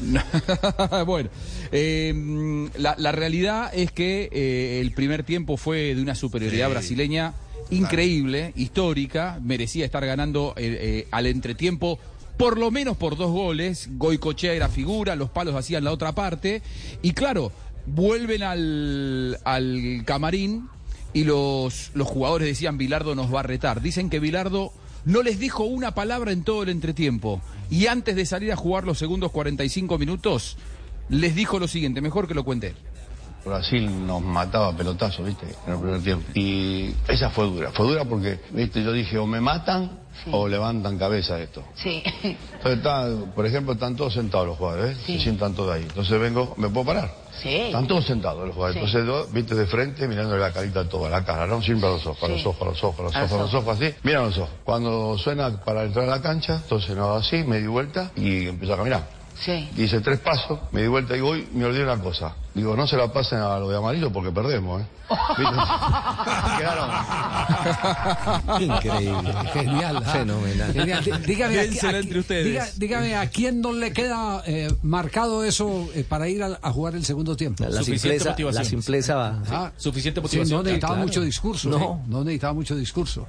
[1.06, 1.28] bueno,
[1.70, 6.72] eh, la, la realidad es que eh, el primer tiempo fue de una superioridad Sí.
[6.72, 7.34] brasileña
[7.70, 11.98] increíble, histórica, merecía estar ganando eh, eh, al entretiempo.
[12.38, 16.62] Por lo menos por dos goles, Goicochea era figura, los palos hacían la otra parte.
[17.02, 17.52] Y claro,
[17.86, 20.68] vuelven al, al camarín
[21.14, 23.80] y los, los jugadores decían Bilardo nos va a retar.
[23.80, 24.72] Dicen que Bilardo
[25.04, 27.40] no les dijo una palabra en todo el entretiempo.
[27.70, 30.56] Y antes de salir a jugar los segundos 45 minutos,
[31.08, 32.76] les dijo lo siguiente, mejor que lo cuente él.
[33.44, 35.46] Brasil nos mataba a pelotazos, ¿viste?
[35.66, 36.26] En el primer tiempo.
[36.34, 37.70] Y esa fue dura.
[37.72, 38.82] Fue dura porque, ¿viste?
[38.82, 40.00] Yo dije, o me matan
[40.32, 41.62] o levantan cabeza esto.
[41.74, 42.02] Sí.
[42.22, 44.96] Entonces, está, por ejemplo, están todos sentados los jugadores.
[45.04, 45.18] Sí.
[45.18, 45.82] Se sientan todos ahí.
[45.82, 47.23] Entonces vengo, ¿me puedo parar?
[47.42, 47.54] Sí.
[47.54, 48.90] Están todos sentados los jugadores.
[48.90, 48.96] Sí.
[48.96, 52.06] Entonces, viste, de frente, mirándole la carita a toda, la cara, no siempre a los
[52.06, 53.76] ojos, a los ojos, a los ojos, a los ojos, a los ojos.
[53.80, 53.94] así.
[54.02, 54.50] Mira los ojos.
[54.64, 58.74] Cuando suena para entrar a la cancha, entonces no así, me di vuelta y empiezo
[58.74, 59.23] a caminar.
[59.42, 59.68] Sí.
[59.76, 62.34] Hice tres pasos, me di vuelta y voy, me olvidé una cosa.
[62.54, 64.86] Digo, no se la pasen a lo de amarillo porque perdemos, ¿eh?
[65.38, 65.54] ¿Viste?
[68.64, 69.32] Increíble.
[69.52, 70.02] Genial.
[70.04, 70.10] ¿ah?
[70.12, 70.72] Fenomenal.
[70.72, 71.22] Genial.
[71.26, 72.46] Dígame, a- Dénsela a- entre ustedes.
[72.46, 76.72] diga- dígame, ¿a quién no le queda eh, marcado eso eh, para ir a, a
[76.72, 77.64] jugar el segundo tiempo?
[77.68, 79.42] La simpleza, la simpleza va.
[79.50, 80.58] Ah, Suficiente sí, motivación.
[80.58, 81.06] no necesitaba claro.
[81.08, 81.68] mucho discurso.
[81.68, 82.02] No.
[82.06, 83.26] No necesitaba mucho discurso.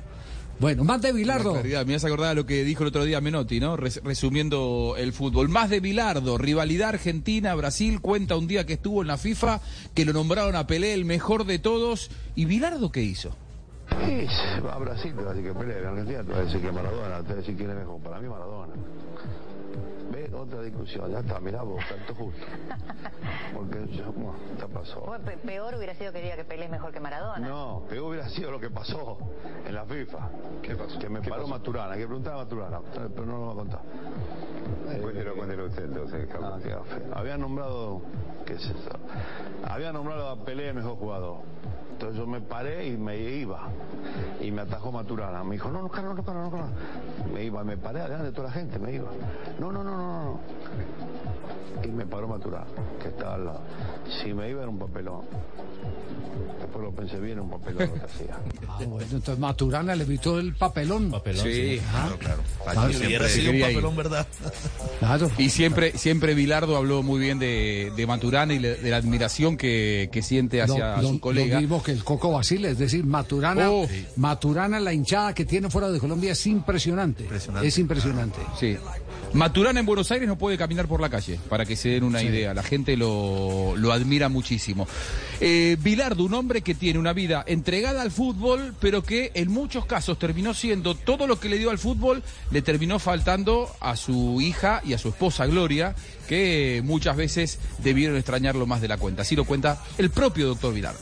[0.59, 1.53] Bueno, más de Bilardo.
[1.53, 3.75] Claridad, me hace acordar a lo que dijo el otro día Menotti, ¿no?
[3.75, 5.49] Res- resumiendo el fútbol.
[5.49, 9.59] Más de Bilardo, rivalidad Argentina-Brasil, cuenta un día que estuvo en la FIFA,
[9.93, 12.09] que lo nombraron a Pelé el mejor de todos.
[12.35, 13.35] ¿Y Bilardo qué hizo?
[13.91, 16.61] Va a Brasil, te va a decir que pelea, en Argentina te va a decir
[16.61, 17.99] que Maradona, te va a decir quién es mejor.
[18.01, 18.73] Para mí Maradona.
[20.11, 22.45] Ve otra discusión, ya está, mirá vos, tanto justo.
[23.53, 25.01] Porque yo, bueno, ya pasó.
[25.01, 27.47] Bueno, pe- peor hubiera sido que diga que Pelé es mejor que Maradona.
[27.47, 29.17] No, peor hubiera sido lo que pasó
[29.65, 30.29] en la FIFA.
[30.61, 30.99] ¿Qué pasó?
[30.99, 33.81] Que me paró Maturana, hay que preguntar a Maturana, pero no lo va a contar.
[35.01, 36.27] Cuéntelo, cuéntelo usted entonces.
[36.41, 36.59] Ah.
[37.19, 38.01] Había nombrado,
[38.45, 38.89] ¿qué es eso?
[39.67, 41.37] Había nombrado a Pelé el mejor jugador.
[41.95, 43.69] Entonces yo me paré y me iba.
[44.41, 45.45] Y me atajó Maturana.
[45.45, 46.69] Me dijo, no, no, Carlos, no, Carlos, no, Carlos.
[47.33, 49.09] Me iba, me paré adelante de toda la gente, me iba.
[49.59, 50.39] No, no, no, no, no.
[51.85, 52.65] Y me paró Maturana,
[53.01, 53.61] que estaba al lado.
[54.21, 55.21] Si me iba era un papelón.
[56.75, 58.37] Después lo pensé bien, un papelón lo que hacía.
[58.67, 61.13] Ah, bueno, entonces Maturana le evitó el papelón.
[61.41, 62.41] Sí, Ah, claro.
[62.63, 63.61] Claro, Si siempre hubiera sido un ir.
[63.61, 64.27] papelón, ¿verdad?
[64.99, 65.31] Claro.
[65.37, 69.55] Y siempre, siempre Bilardo habló muy bien de, de Maturana y le- de la admiración
[69.55, 71.55] que, que siente hacia lo, lo- su colega.
[71.55, 73.87] lo mismo que el Coco Basile, es decir, Maturana, Oh.
[74.17, 77.23] Maturana, la hinchada que tiene fuera de Colombia es impresionante.
[77.23, 77.67] Impresionante.
[77.67, 78.39] Es impresionante.
[78.59, 78.77] Sí.
[79.35, 82.23] Maturana en Buenos Aires no puede caminar por la calle, para que se den una
[82.23, 82.53] idea.
[82.53, 84.87] La gente lo, lo admira muchísimo.
[85.41, 89.85] Eh, Bilardo, un hombre que tiene una vida entregada al fútbol, pero que en muchos
[89.85, 94.39] casos terminó siendo todo lo que le dio al fútbol, le terminó faltando a su
[94.39, 95.95] hija y a su esposa Gloria,
[96.29, 99.23] que muchas veces debieron extrañarlo más de la cuenta.
[99.23, 100.99] Así lo cuenta el propio doctor Bilardo.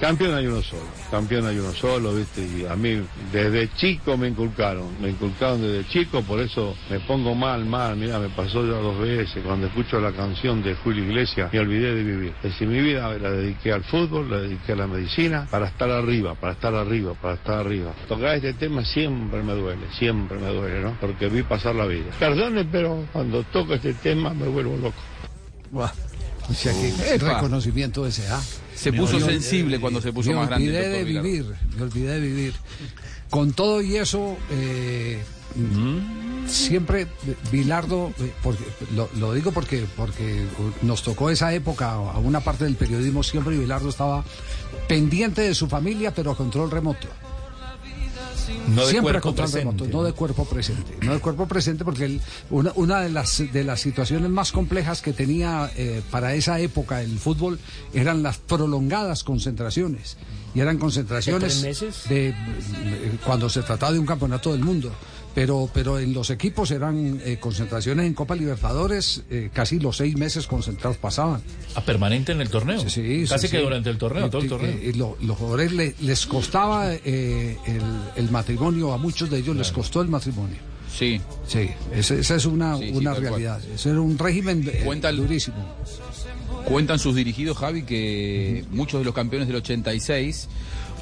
[0.00, 2.42] Campeón hay uno solo, campeón hay uno solo, ¿viste?
[2.42, 3.02] Y a mí
[3.32, 8.18] desde chico me inculcaron, me inculcaron desde chico, por eso me pongo mal, mal, mira,
[8.18, 12.02] me pasó ya dos veces, cuando escucho la canción de Julio Iglesias, me olvidé de
[12.02, 12.34] vivir.
[12.42, 15.90] Es decir, mi vida la dediqué al fútbol, la dediqué a la medicina, para estar
[15.90, 17.94] arriba, para estar arriba, para estar arriba.
[18.06, 20.96] Tocar este tema siempre me duele, siempre me duele, ¿no?
[21.00, 22.10] Porque vi pasar la vida.
[22.18, 25.00] Perdone, pero cuando toco este tema me vuelvo loco.
[26.50, 28.40] O sea que el reconocimiento de ese A.
[28.76, 31.46] Se Me puso sensible cuando se puso me más grande el olvidé de vivir,
[31.76, 32.54] me olvidé de vivir.
[33.30, 35.20] Con todo y eso, eh,
[36.46, 37.06] siempre
[37.50, 40.44] Vilardo, eh, porque, lo, lo digo porque, porque
[40.82, 44.24] nos tocó esa época a una parte del periodismo, siempre Vilardo estaba
[44.88, 47.08] pendiente de su familia, pero a control remoto.
[48.68, 50.96] No de Siempre cuerpo presente, remoto, no de cuerpo presente.
[51.02, 55.02] No de cuerpo presente porque él- una, una de, las, de las situaciones más complejas
[55.02, 57.58] que tenía eh, para esa época el fútbol
[57.94, 60.16] eran las prolongadas concentraciones.
[60.54, 62.08] Y eran concentraciones ¿De tres meses?
[62.08, 64.90] de, eh, cuando se trataba de un campeonato del mundo.
[65.36, 70.16] Pero, pero en los equipos eran eh, concentraciones en Copa Libertadores, eh, casi los seis
[70.16, 71.42] meses concentrados pasaban.
[71.74, 72.80] ¿A permanente en el torneo?
[72.80, 73.62] Sí, sí, Casi sí, que sí.
[73.62, 74.78] durante el torneo, Y- todo el torneo.
[74.82, 77.82] y lo- los jugadores le- les costaba eh, el,
[78.24, 80.56] el matrimonio, a muchos de ellos les costó el matrimonio.
[80.90, 81.20] Sí.
[81.46, 83.60] Sí, esa, esa es una, una realidad.
[83.74, 85.58] Ese era un régimen eh, Cuenta el- durísimo.
[86.64, 90.48] Cuentan sus dirigidos, Javi, que muchos de los campeones del 86,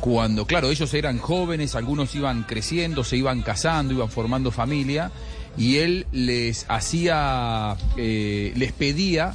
[0.05, 5.11] cuando, claro, ellos eran jóvenes, algunos iban creciendo, se iban casando, iban formando familia,
[5.57, 9.35] y él les hacía, eh, les pedía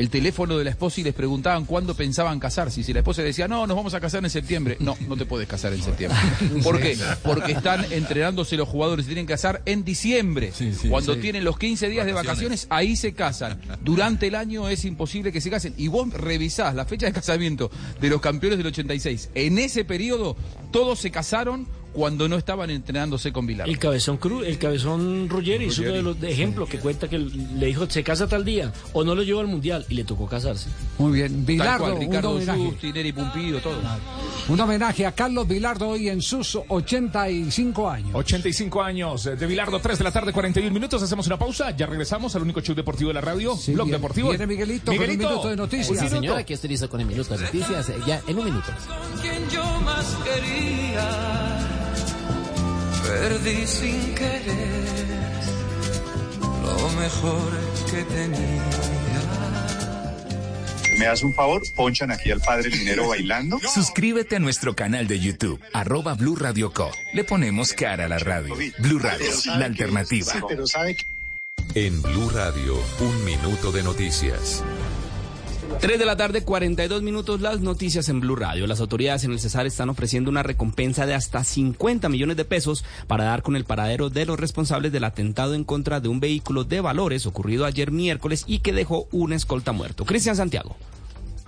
[0.00, 2.80] el teléfono de la esposa y les preguntaban cuándo pensaban casarse.
[2.80, 4.78] Y si la esposa decía, no, nos vamos a casar en septiembre.
[4.80, 6.18] No, no te puedes casar en septiembre.
[6.62, 6.96] ¿Por qué?
[7.22, 10.52] Porque están entrenándose los jugadores, se tienen que casar en diciembre.
[10.88, 11.20] Cuando sí.
[11.20, 13.60] tienen los 15 días de vacaciones, ahí se casan.
[13.82, 15.74] Durante el año es imposible que se casen.
[15.76, 17.70] Y vos revisás la fecha de casamiento
[18.00, 19.30] de los campeones del 86.
[19.34, 20.34] En ese periodo,
[20.70, 23.68] todos se casaron cuando no estaban entrenándose con Vilar.
[23.68, 27.18] El cabezón Cruz, el cabezón Ruggeri es uno de los de ejemplos que cuenta que
[27.18, 30.26] le dijo se casa tal día o no lo llevó al mundial y le tocó
[30.26, 30.68] casarse.
[30.98, 32.58] Muy bien, un Ricardo homenaje.
[32.64, 33.78] Justi, Neri Pumpido, todo.
[34.48, 38.10] Un homenaje a Carlos Bilardo hoy en sus 85 años.
[38.14, 41.02] 85 años de Bilardo, 3 de la tarde, 41 minutos.
[41.02, 41.70] Hacemos una pausa.
[41.76, 44.28] Ya regresamos al único show deportivo de la radio, Blog viene- Deportivo.
[44.30, 45.90] viene Miguelito con un Miguelito, minuto de noticias.
[45.90, 47.92] un Sí, señora, aquí estoy listo con el minuto de noticias.
[48.06, 48.66] Ya, en un minuto.
[49.22, 51.79] quien yo más quería,
[53.10, 55.20] perdí sin querer
[56.62, 57.50] lo mejor
[57.90, 59.00] que tenía.
[60.98, 61.62] ¿Me das un favor?
[61.74, 63.58] Ponchan aquí al padre Linero bailando.
[63.74, 66.90] Suscríbete a nuestro canal de YouTube, arroba Blue Radio Co.
[67.14, 68.54] Le ponemos cara a la radio.
[68.78, 70.32] Blue Radio, la alternativa.
[71.74, 74.62] En Blue Radio, un minuto de noticias.
[75.78, 78.66] 3 de la tarde, 42 minutos, las noticias en Blue Radio.
[78.66, 82.84] Las autoridades en el Cesar están ofreciendo una recompensa de hasta 50 millones de pesos
[83.06, 86.64] para dar con el paradero de los responsables del atentado en contra de un vehículo
[86.64, 90.04] de valores ocurrido ayer miércoles y que dejó un escolta muerto.
[90.04, 90.76] Cristian Santiago.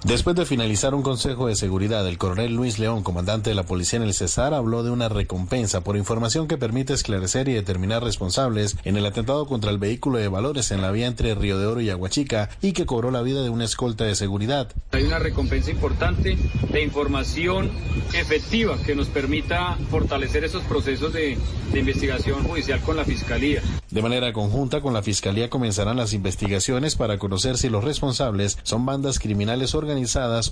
[0.05, 3.99] Después de finalizar un consejo de seguridad, el coronel Luis León, comandante de la policía
[3.99, 8.77] en el Cesar, habló de una recompensa por información que permite esclarecer y determinar responsables
[8.83, 11.81] en el atentado contra el vehículo de valores en la vía entre Río de Oro
[11.81, 14.73] y Aguachica y que cobró la vida de una escolta de seguridad.
[14.91, 16.37] Hay una recompensa importante
[16.73, 17.71] de información
[18.13, 21.39] efectiva que nos permita fortalecer esos procesos de,
[21.73, 23.63] de investigación judicial con la Fiscalía.
[23.93, 28.85] De manera conjunta con la Fiscalía comenzarán las investigaciones para conocer si los responsables son
[28.85, 29.92] bandas criminales organizadas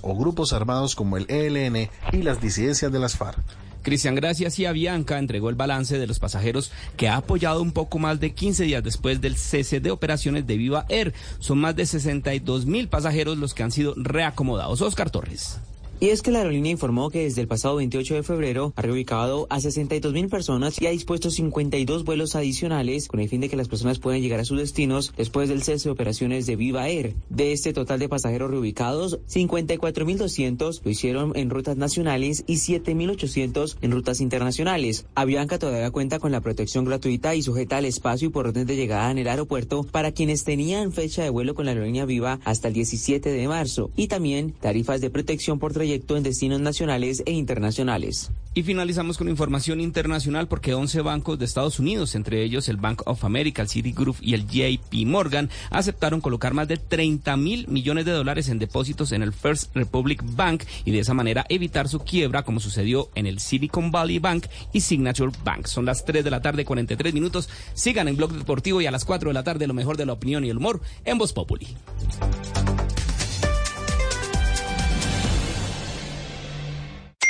[0.01, 3.39] o grupos armados como el ELN y las disidencias de las FARC.
[3.81, 7.97] Cristian Gracias y Avianca entregó el balance de los pasajeros que ha apoyado un poco
[7.97, 11.13] más de 15 días después del cese de operaciones de Viva Air.
[11.39, 14.81] Son más de 62 mil pasajeros los que han sido reacomodados.
[14.81, 15.59] Oscar Torres.
[16.03, 19.45] Y es que la aerolínea informó que desde el pasado 28 de febrero ha reubicado
[19.51, 23.55] a 62 mil personas y ha dispuesto 52 vuelos adicionales con el fin de que
[23.55, 27.13] las personas puedan llegar a sus destinos después del cese de operaciones de Viva Air.
[27.29, 33.91] De este total de pasajeros reubicados, 54.200 lo hicieron en rutas nacionales y 7.800 en
[33.91, 35.05] rutas internacionales.
[35.13, 38.75] Avianca todavía cuenta con la protección gratuita y sujeta al espacio y por orden de
[38.75, 42.69] llegada en el aeropuerto para quienes tenían fecha de vuelo con la aerolínea Viva hasta
[42.69, 47.31] el 17 de marzo y también tarifas de protección por trayecto en destinos nacionales e
[47.31, 48.31] internacionales.
[48.53, 53.01] Y finalizamos con información internacional porque 11 bancos de Estados Unidos, entre ellos el Bank
[53.05, 58.03] of America, el Citigroup y el JP Morgan, aceptaron colocar más de 30 mil millones
[58.03, 61.99] de dólares en depósitos en el First Republic Bank y de esa manera evitar su
[61.99, 65.67] quiebra como sucedió en el Silicon Valley Bank y Signature Bank.
[65.67, 67.47] Son las 3 de la tarde, 43 minutos.
[67.73, 70.11] Sigan en Blog Deportivo y a las 4 de la tarde lo mejor de la
[70.11, 71.67] opinión y el humor en Voz Populi.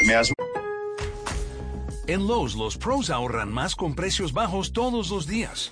[0.06, 0.34] ¿Me das
[2.08, 5.72] En Lowe's, los pros ahorran más con precios bajos todos los días.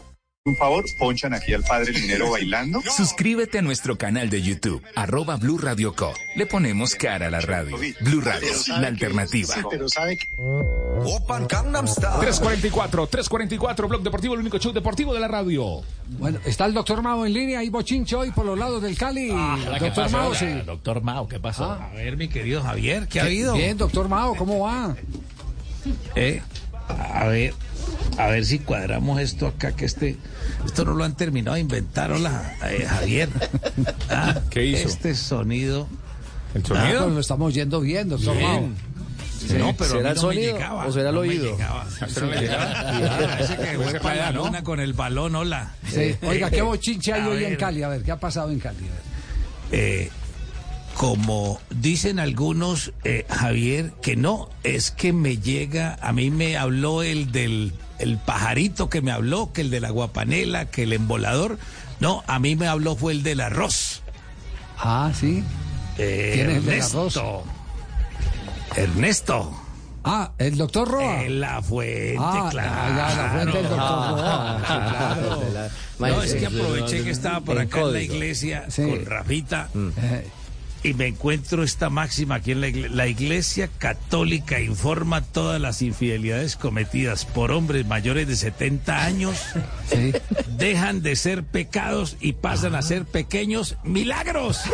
[0.43, 2.81] Un favor, ponchan aquí al padre Linero bailando.
[2.97, 6.15] Suscríbete a nuestro canal de YouTube, arroba Blue Radio Co.
[6.35, 7.77] Le ponemos cara a la radio.
[7.99, 8.49] Blue Radio,
[8.79, 9.53] la alternativa.
[9.69, 10.25] Pero sabe que...
[11.05, 15.83] 344, 344, Blog Deportivo, el único show deportivo de la radio.
[16.17, 19.27] Bueno, está el doctor Mao en línea, hay bochincho hoy por los lados del Cali.
[19.27, 20.17] ¿qué doctor pasó?
[20.17, 20.47] Mao, sí.
[20.65, 21.65] Doctor Mao, ¿qué pasó?
[21.65, 21.91] Ah.
[21.91, 23.53] A ver, mi querido Javier, ¿qué ha habido?
[23.53, 24.95] Bien, doctor Mao, ¿cómo va?
[26.15, 26.41] Eh,
[26.91, 27.53] a ver,
[28.17, 30.17] a ver si cuadramos esto acá, que este,
[30.65, 33.29] esto no lo han terminado de inventar, hola, eh, Javier.
[34.09, 34.87] Ah, ¿Qué hizo?
[34.87, 35.87] Este sonido.
[36.53, 37.03] ¿El Ah, sonido?
[37.03, 38.51] pues lo estamos oyendo bien, doctor Bien.
[38.69, 38.69] Mao.
[39.39, 41.21] Sí, no, pero a mí ¿Será el no me sonido llegaba, o será el no
[41.21, 41.57] me oído?
[41.61, 41.85] Ah,
[43.39, 45.71] ese que luna con el balón, hola.
[45.89, 46.15] Sí.
[46.21, 47.55] Oiga, ¿qué bochinche hay A hoy en.
[47.55, 47.81] Cali?
[47.83, 48.77] A ver, ¿qué ha pasado en Cali?
[48.79, 49.01] A ver.
[49.71, 50.11] eh,
[50.95, 57.03] como dicen algunos, eh, Javier, que no, es que me llega, a mí me habló
[57.03, 61.59] el del el pajarito que me habló, que el de la guapanela, que el embolador.
[61.99, 64.01] No, a mí me habló fue el del arroz.
[64.77, 65.43] Ah, sí.
[65.99, 67.43] Eh, ¿Quién es el del Ernesto.
[68.75, 69.57] Ernesto.
[70.03, 71.23] Ah, el doctor Roa.
[71.23, 72.71] Eh, la fuente, Ah, claro.
[72.95, 74.57] ya, la fuente del doctor Roa.
[74.67, 76.15] Sí, claro.
[76.15, 78.81] No, es que aproveché que estaba por En acá en la iglesia Sí.
[78.81, 79.69] con Rafita.
[79.75, 80.27] Eh,
[80.83, 82.95] y me encuentro esta máxima aquí en la iglesia.
[82.95, 89.37] La iglesia católica informa todas las infidelidades cometidas por hombres mayores de 70 años.
[89.89, 90.13] sí.
[90.57, 94.61] Dejan de ser pecados y pasan a ser pequeños milagros.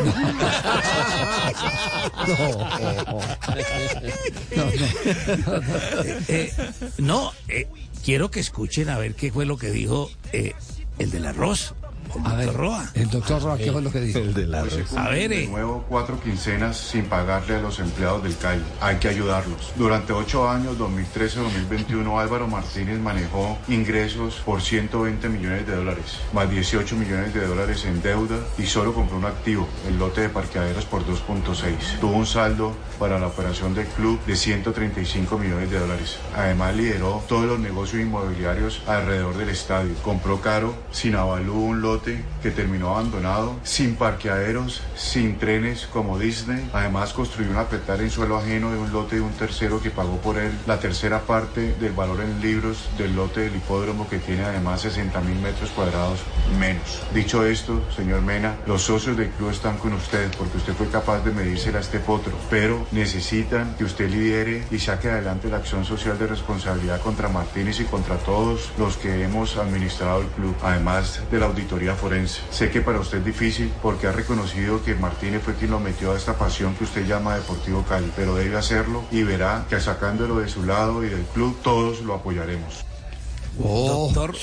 [6.29, 6.51] Eh,
[6.97, 7.67] no, eh,
[8.03, 10.53] quiero que escuchen a ver qué fue lo que dijo eh,
[10.99, 11.73] el del arroz.
[12.15, 12.85] El A ver, doctor Roa.
[12.93, 14.19] el doctor Roa, ¿qué fue lo que dijo?
[14.19, 15.47] El de la cumplen A ver, de eh.
[15.47, 18.61] nuevo cuatro quincenas sin pagarle a los empleados del CAI.
[18.81, 19.71] Hay que ayudarlos.
[19.75, 26.95] Durante ocho años, 2013-2021, Álvaro Martínez manejó ingresos por 120 millones de dólares, más 18
[26.95, 31.05] millones de dólares en deuda y solo compró un activo, el lote de parqueaderos por
[31.05, 31.99] 2.6.
[31.99, 36.17] Tuvo un saldo para la operación del club de 135 millones de dólares.
[36.35, 39.93] Además, lideró todos los negocios inmobiliarios alrededor del estadio.
[40.03, 46.69] Compró caro, sin avalúo, un lote que terminó abandonado, sin parqueaderos, sin trenes como Disney.
[46.73, 50.17] Además, construyó una petar en suelo ajeno de un lote de un tercero que pagó
[50.17, 54.43] por él la tercera parte del valor en libros del lote del hipódromo que tiene
[54.43, 56.19] además 60 mil metros cuadrados
[56.59, 57.03] menos.
[57.13, 61.21] Dicho esto, señor Mena, los socios del club están con usted porque usted fue capaz
[61.23, 65.85] de medírsela a este potro, pero necesitan que usted lidere y saque adelante la acción
[65.85, 71.21] social de responsabilidad contra Martínez y contra todos los que hemos administrado el club, además
[71.31, 72.41] de la auditoría forense.
[72.51, 76.11] Sé que para usted es difícil porque ha reconocido que Martínez fue quien lo metió
[76.11, 80.39] a esta pasión que usted llama Deportivo Cali, pero debe hacerlo y verá que sacándolo
[80.39, 82.85] de su lado y del club todos lo apoyaremos.
[83.57, 84.35] Doctor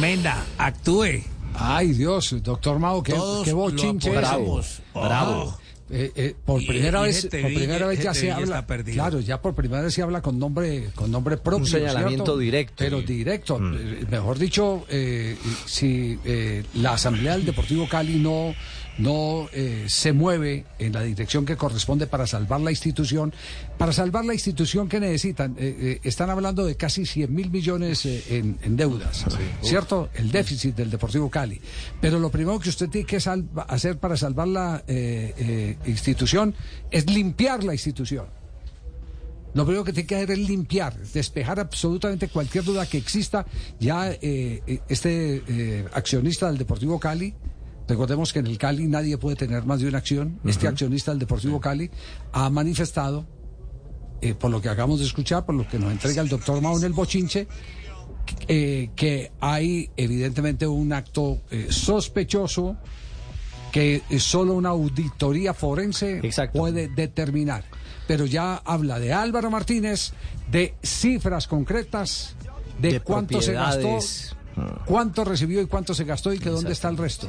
[0.00, 1.24] Mena, actúe.
[1.54, 3.14] Ay, Dios, doctor Mao, qué,
[3.44, 4.80] qué bochinche apoyamos.
[4.94, 5.59] Bravo.
[5.92, 8.64] Eh, eh, por primera vez, por primera vez ya ese se habla.
[8.66, 11.66] Claro, ya por primera vez se habla con nombre, con nombre propio.
[11.66, 12.38] señalamiento ¿cierto?
[12.38, 12.74] directo.
[12.78, 13.58] Pero directo.
[13.58, 15.36] Eh, Mejor dicho, eh,
[15.66, 18.54] si eh, la Asamblea del Deportivo Cali no,
[19.00, 23.32] no eh, se mueve en la dirección que corresponde para salvar la institución,
[23.78, 28.04] para salvar la institución que necesitan, eh, eh, están hablando de casi 100 mil millones
[28.06, 29.24] eh, en, en deudas,
[29.62, 30.08] ¿cierto?
[30.14, 31.60] El déficit del Deportivo Cali.
[32.00, 34.82] Pero lo primero que usted tiene que salva- hacer para salvar la
[35.86, 36.54] institución
[36.90, 38.26] es limpiar la institución.
[39.54, 43.44] Lo primero que tiene que hacer es limpiar, despejar absolutamente cualquier duda que exista.
[43.80, 44.18] Ya eh,
[44.66, 47.34] eh, este eh, accionista del Deportivo Cali,
[47.90, 51.18] recordemos que en el Cali nadie puede tener más de una acción, este accionista del
[51.18, 51.90] Deportivo Cali
[52.32, 53.26] ha manifestado,
[54.22, 56.78] eh, por lo que acabamos de escuchar, por lo que nos entrega el doctor Mao
[56.78, 57.48] en el bochinche,
[58.46, 62.76] eh, que hay evidentemente un acto eh, sospechoso
[63.72, 66.20] que eh, solo una auditoría forense
[66.52, 67.64] puede determinar.
[68.06, 70.12] Pero ya habla de Álvaro Martínez,
[70.50, 72.36] de cifras concretas,
[72.80, 73.98] de, De cuánto se gastó.
[74.86, 77.28] Cuánto recibió y cuánto se gastó y que dónde está el resto.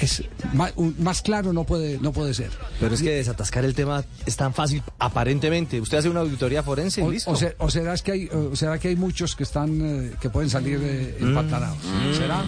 [0.00, 0.22] Es
[0.52, 2.50] ma- un- más, claro no puede no puede ser.
[2.80, 5.80] Pero es que desatascar el tema es tan fácil, aparentemente.
[5.80, 7.30] Usted hace una auditoría forense y O, listo.
[7.30, 10.14] o se- o será es que hay o será que hay muchos que están eh,
[10.20, 11.78] que pueden salir eh, empantanados.
[11.78, 12.14] Mm.
[12.16, 12.44] ¿Será?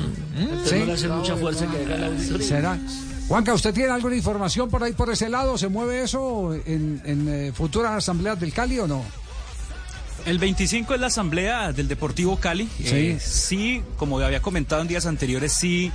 [0.86, 2.46] No hace mucha fuerza que haga la auditoría.
[2.46, 2.78] ¿Será?
[3.28, 5.56] Juanca, ¿usted tiene alguna información por ahí, por ese lado?
[5.56, 9.04] ¿Se mueve eso en, en eh, futuras asambleas del Cali o no?
[10.26, 12.68] El 25 es la asamblea del Deportivo Cali.
[12.78, 12.88] Sí.
[12.92, 15.90] Eh, sí, como había comentado en días anteriores, sí,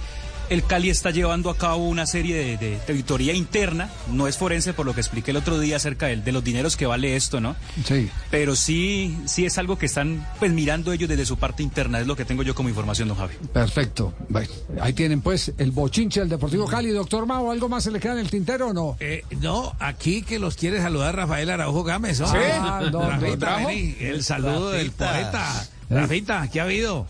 [0.49, 3.89] el Cali está llevando a cabo una serie de, de- de auditoría interna.
[4.11, 6.77] No es forense, por lo que expliqué el otro día acerca del- de, los dineros
[6.77, 7.55] que vale esto, ¿no?
[7.85, 8.09] Sí.
[8.31, 11.99] Pero sí, sí es algo que están pues mirando ellos desde su parte interna.
[11.99, 13.35] Es lo que tengo yo como información, don Javi.
[13.53, 14.13] Perfecto.
[14.29, 14.49] Bueno,
[14.81, 16.89] ahí tienen pues el bochinche del Deportivo Cali.
[16.89, 18.97] Doctor Mao, ¿algo más se le queda en el tintero o no?
[18.99, 22.19] Eh, no, aquí que los quiere saludar Rafael Araujo Gámez.
[22.19, 22.27] ¿no?
[22.27, 22.37] Sí.
[22.51, 25.67] Ah, no, Rafita, el saludo del poeta.
[25.89, 27.05] Rafita, ¿qué ha habido?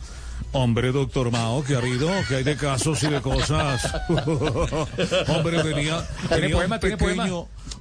[0.51, 2.09] Hombre, doctor Mao, ¿qué ha habido?
[2.27, 3.93] ¿Qué hay de casos y de cosas?
[5.27, 7.35] Hombre, tenía, ¿Tiene tenía poema?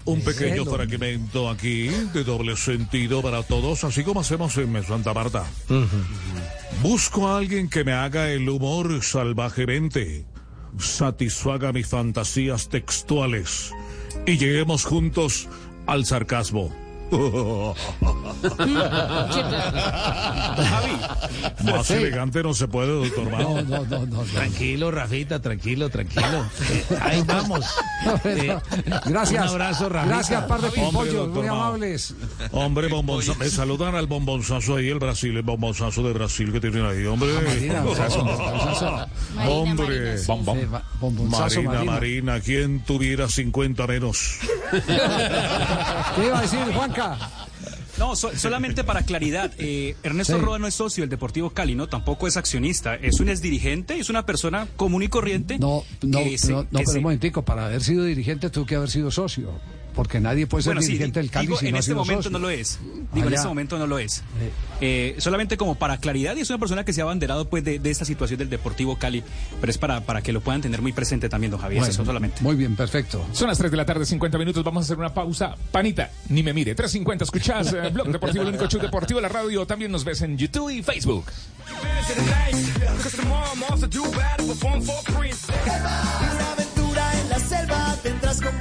[0.05, 4.85] un ¿Tiene pequeño, un fragmento aquí de doble sentido para todos, así como hacemos en
[4.85, 5.45] Santa Marta.
[6.83, 10.27] Busco a alguien que me haga el humor salvajemente,
[10.79, 13.71] satisfaga mis fantasías textuales
[14.27, 15.49] y lleguemos juntos
[15.87, 16.84] al sarcasmo.
[21.65, 21.95] Más Sí.
[21.95, 23.63] elegante no se puede, doctor Mao.
[23.63, 26.45] No, no, no, Tranquilo, Rafita, tranquilo, tranquilo.
[26.71, 27.65] Eh, ahí vamos.
[28.25, 28.57] Eh,
[29.07, 29.43] Gracias.
[29.45, 30.15] Un abrazo, Rafita.
[30.15, 31.57] Gracias, par de pimpollos, muy Mao.
[31.63, 32.15] amables.
[32.53, 33.39] Hombre, bombonzazo.
[33.39, 37.33] Me saludan al bombonzazo ahí, el Brasil, el bombonzazo de Brasil que tienen ahí, hombre.
[37.33, 39.07] Marina, bombonzazo, bombonzazo.
[39.49, 40.19] hombre.
[40.19, 40.27] Sí,
[41.01, 41.93] bombonzazo, Marina, Marina.
[41.93, 44.39] Marina, ¿quién tuviera 50 menos?
[44.71, 47.04] ¿Qué iba a decir, Juanca?
[47.99, 50.43] No, so- solamente para claridad, eh, Ernesto Sí.
[50.45, 51.89] Roa no es socio del Deportivo Cali, ¿no?
[51.89, 55.59] Tampoco es accionista, es un exdirigente, es una persona común y corriente.
[55.61, 58.91] No, no, se- no, pero se- un momentico, para haber sido dirigente tuvo que haber
[58.91, 59.53] sido socio.
[59.95, 61.99] Porque nadie puede ser Bueno, sí, dirigente del Cali digo, si en no este sido
[61.99, 62.39] momento socio.
[62.39, 62.79] no lo es.
[63.13, 64.23] Digo, en este momento no lo es.
[64.81, 67.79] Eh, solamente como para claridad, y es una persona que se ha abanderado pues de,
[67.79, 69.23] de esta situación del Deportivo Cali,
[69.61, 72.05] pero es para, para que lo puedan tener muy presente también, don Javier, Bueno, eso
[72.05, 72.43] solamente.
[72.43, 73.25] Muy bien, perfecto.
[73.33, 74.65] Son las 3 de la tarde, 50 minutos.
[74.65, 75.55] Vamos a hacer una pausa.
[75.71, 76.75] Panita, ni me mire.
[76.75, 79.65] 3.50, escuchás eh, Blog Deportivo, el único show deportivo de la radio.
[79.67, 81.27] También nos ves en YouTube y Facebook.
[85.55, 88.59] Una aventura en la selva tendrás con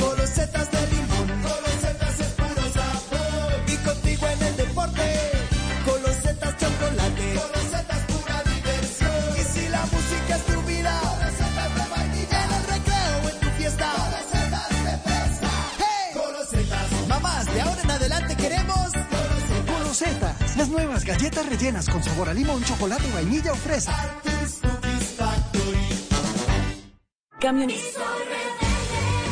[20.73, 23.93] nuevas galletas rellenas con sabor a limón, chocolate, vainilla o fresa.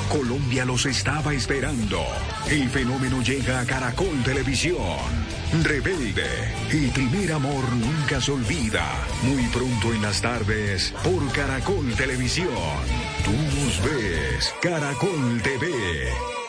[0.10, 2.00] Colombia los estaba esperando.
[2.50, 4.78] El fenómeno llega a Caracol Televisión.
[5.64, 6.28] Rebelde
[6.72, 8.86] y primer amor nunca se olvida.
[9.24, 12.50] Muy pronto en las tardes por Caracol Televisión.
[13.24, 14.54] Tú nos ves.
[14.62, 16.41] Caracol TV.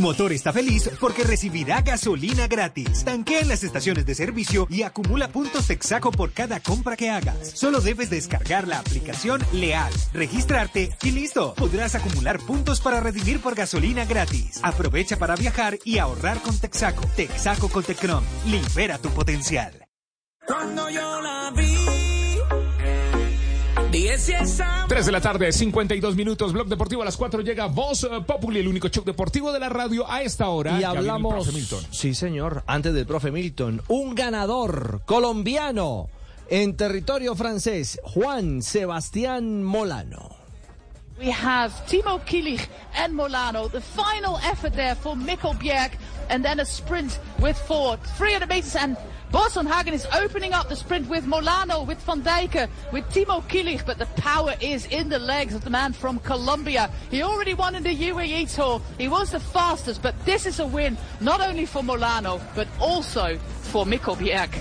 [0.00, 3.04] Motor está feliz porque recibirá gasolina gratis.
[3.04, 7.50] Tanquea en las estaciones de servicio y acumula puntos Texaco por cada compra que hagas.
[7.54, 11.54] Solo debes descargar la aplicación Leal, registrarte y listo.
[11.54, 14.60] Podrás acumular puntos para redimir por gasolina gratis.
[14.62, 17.06] Aprovecha para viajar y ahorrar con Texaco.
[17.16, 18.24] Texaco con Tecron.
[18.46, 19.86] Libera tu potencial.
[20.46, 21.76] Cuando yo la vi,
[23.90, 26.52] 3 de la tarde, 52 minutos.
[26.52, 30.08] Blog Deportivo a las 4 llega Voz Populi, el único show deportivo de la radio
[30.08, 30.78] a esta hora.
[30.78, 31.84] Y hablamos, profe Milton.
[31.90, 36.08] sí señor, antes del profe Milton, un ganador colombiano
[36.48, 40.39] en territorio francés, Juan Sebastián Molano.
[41.20, 43.70] We have Timo Kilich and Molano.
[43.70, 45.92] The final effort there for Mikkel Bjerg.
[46.30, 48.00] And then a sprint with Ford.
[48.16, 48.96] 300 meters and
[49.30, 53.84] Boston Hagen is opening up the sprint with Molano, with Van Dijken, with Timo Kilich.
[53.84, 56.90] But the power is in the legs of the man from Colombia.
[57.10, 58.80] He already won in the UAE Tour.
[58.96, 63.38] He was the fastest, but this is a win not only for Molano, but also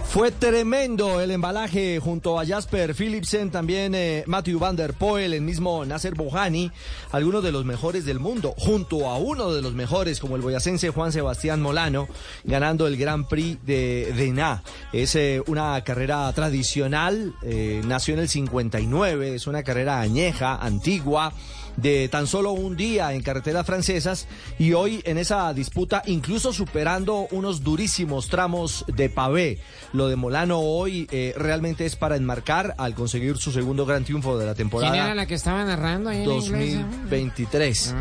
[0.05, 5.41] Fue tremendo el embalaje junto a Jasper Philipsen, también eh, Matthew Van Der Poel, el
[5.41, 6.71] mismo Nasser Bohani,
[7.11, 10.89] algunos de los mejores del mundo, junto a uno de los mejores como el boyacense
[10.91, 12.07] Juan Sebastián Molano,
[12.43, 14.61] ganando el Grand Prix de Dena.
[14.93, 21.33] Es eh, una carrera tradicional, eh, nació en el 59, es una carrera añeja, antigua
[21.81, 24.27] de tan solo un día en carreteras francesas
[24.57, 29.59] y hoy en esa disputa incluso superando unos durísimos tramos de pavé.
[29.93, 34.37] Lo de Molano hoy eh, realmente es para enmarcar al conseguir su segundo gran triunfo
[34.37, 34.91] de la temporada.
[34.93, 36.75] ¿Quién era la que estaba narrando ahí en inglés?
[36.75, 37.95] 2023.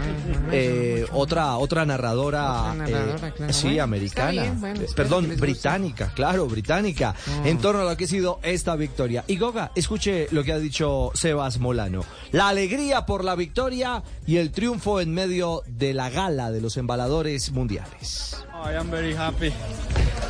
[0.53, 3.53] Eh, otra otra narradora, Otra narradora, eh, claro.
[3.53, 7.47] sí, Bueno, americana, está bien, bueno, Eh, perdón, británica, claro, británica, Oh.
[7.47, 9.25] en torno a lo que ha sido esta victoria.
[9.27, 12.05] Y Goga, escuche lo que ha dicho Sebas Molano.
[12.33, 13.68] La alegría por la victoria
[14.27, 18.37] y el triunfo en medio de la gala de los embaladores mundiales.
[18.65, 19.53] I am very happy.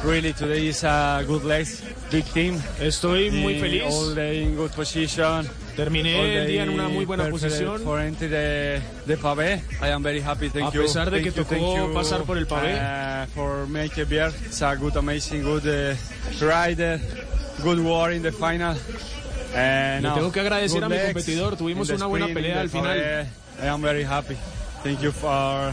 [0.05, 1.83] Really, today is a good race,
[2.13, 2.61] big team.
[2.81, 3.83] Estoy muy feliz.
[3.93, 5.49] All day in good position.
[5.77, 7.81] Terminé All el day día en una muy buena posición.
[7.83, 9.63] For entry the, the pavé.
[9.83, 10.51] I am very happy.
[10.51, 10.83] Thank A you.
[10.83, 12.75] pesar de Thank que you, tocó thank you, pasar por el pavé.
[12.77, 14.33] uh, for make a beer.
[14.47, 15.95] It's a good, amazing, good uh,
[16.45, 17.01] rider.
[17.63, 18.77] Good war in the final.
[19.55, 21.57] And Le now, tengo que agradecer good a mi competidor.
[21.57, 22.99] Tuvimos una buena sprint, pelea al final.
[22.99, 23.27] pavé.
[23.63, 24.35] I am very happy.
[24.85, 25.73] Thank you for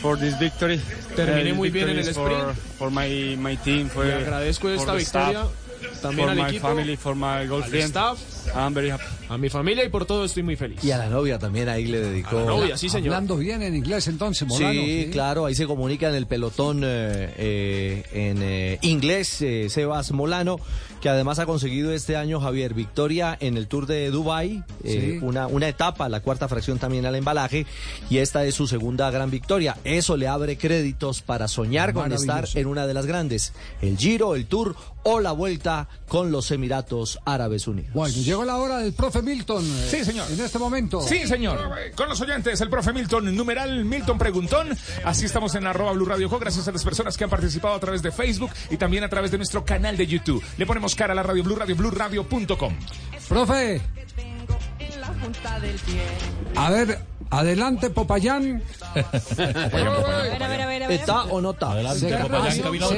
[0.00, 0.80] for this victory.
[1.16, 2.58] Terminé Uh, muy bien en el is for- sprint.
[2.78, 3.88] For, my my team.
[3.88, 7.14] For, Le agradezco for esta the victoria staff, también for al my equipo, family, for
[7.14, 7.88] my al girlfriend.
[7.90, 8.18] staff,
[8.54, 9.04] I'm very happy.
[9.28, 10.82] a mi familia y por todo estoy muy feliz.
[10.84, 12.36] Y a la novia también ahí le dedicó.
[12.38, 13.14] A la novia, sí, señor.
[13.14, 14.72] Hablando bien en inglés entonces, Molano.
[14.72, 20.10] Sí, claro, ahí se comunica en el pelotón eh, eh, en eh, inglés eh, Sebas
[20.12, 20.58] Molano,
[21.04, 25.18] que además ha conseguido este año Javier victoria en el Tour de Dubai, eh, Sí.
[25.20, 27.66] una, una etapa, la cuarta fracción también al embalaje,
[28.08, 29.76] y esta es su segunda gran victoria.
[29.84, 33.52] Eso le abre créditos para soñar con estar en una de las grandes,
[33.82, 37.92] el Giro, el Tour o la Vuelta con los Emiratos Árabes Unidos.
[37.92, 39.62] Bueno, llegó la hora del profe Milton.
[39.62, 40.26] eh, Sí, señor.
[40.32, 41.02] En este momento.
[41.02, 41.60] Sí, señor.
[41.94, 44.68] Con los oyentes, el profe Milton, numeral Milton Preguntón.
[45.04, 46.38] Así estamos en arroba Blue Radio Co.
[46.38, 49.30] Gracias a las personas que han participado a través de Facebook y también a través
[49.30, 50.42] de nuestro canal de YouTube.
[50.56, 52.74] Le ponemos cara a la radio Blue Radio, BlueRadio.com.
[53.28, 53.80] Profe.
[56.56, 56.98] A ver,
[57.30, 58.62] adelante, Popayán.
[60.90, 61.94] ¿Está o no está?
[61.94, 62.48] Se, ca- ah,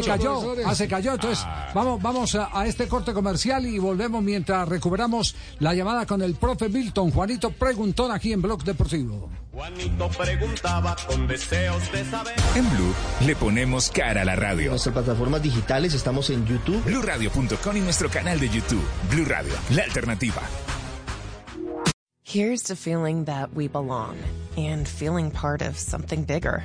[0.05, 1.15] cayó, ah, se cayó.
[1.15, 1.45] Entonces,
[1.75, 6.35] vamos, vamos a, a este corte comercial y volvemos mientras recuperamos la llamada con el
[6.35, 7.11] profe Milton.
[7.11, 9.29] Juanito Preguntón aquí en Blog Deportivo.
[9.53, 12.35] Juanito preguntaba con deseos de saber.
[12.55, 12.95] En Blue
[13.27, 14.71] le ponemos cara a la radio.
[14.71, 16.83] Nuestras plataformas digitales estamos en YouTube.
[16.85, 18.85] BlueRadio.com y nuestro canal de YouTube.
[19.11, 20.43] Blue Radio, la alternativa.
[22.25, 24.17] Here's to feeling that we belong
[24.57, 26.65] and feeling part of something bigger.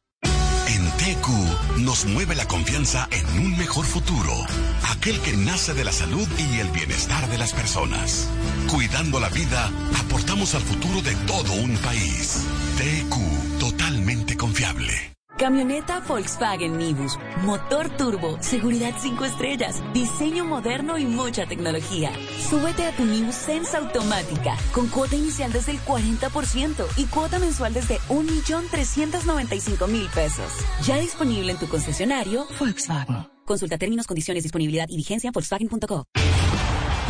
[1.01, 4.31] TQ nos mueve la confianza en un mejor futuro,
[4.91, 8.29] aquel que nace de la salud y el bienestar de las personas.
[8.69, 12.45] Cuidando la vida, aportamos al futuro de todo un país.
[12.77, 15.11] TQ, totalmente confiable.
[15.41, 22.11] Camioneta Volkswagen Nibus, motor turbo, seguridad 5 estrellas, diseño moderno y mucha tecnología.
[22.47, 27.73] Súbete a tu Nibus Sense automática con cuota inicial desde el 40% y cuota mensual
[27.73, 30.51] desde 1.395.000 pesos.
[30.85, 33.25] Ya disponible en tu concesionario Volkswagen.
[33.43, 36.05] Consulta términos, condiciones, disponibilidad y vigencia en Volkswagen.co.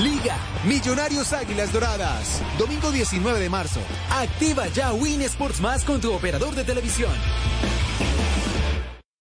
[0.02, 2.42] Liga, Millonarios Águilas Doradas.
[2.58, 3.80] Domingo 19 de marzo.
[4.10, 7.12] Activa ya Win Sports Más con tu operador de televisión.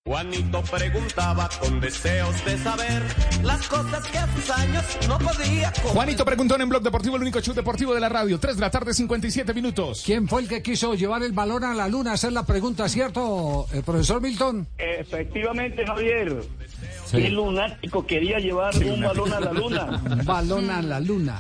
[0.07, 3.03] Juanito preguntaba con deseos de saber
[3.43, 5.93] las cosas que a sus años no podía comer.
[5.93, 8.41] Juanito Preguntón en Blog Deportivo, el único show deportivo de la radio.
[8.41, 10.03] 3 de la tarde, 57 minutos.
[10.05, 12.15] ¿Quién fue el que quiso llevar el balón a la luna?
[12.15, 14.67] Hacer la pregunta, ¿cierto, el profesor Milton?
[14.79, 16.43] Efectivamente, Javier.
[17.11, 20.03] Qué lunático quería llevar un balón a la luna.
[20.05, 21.39] Un balón a la luna.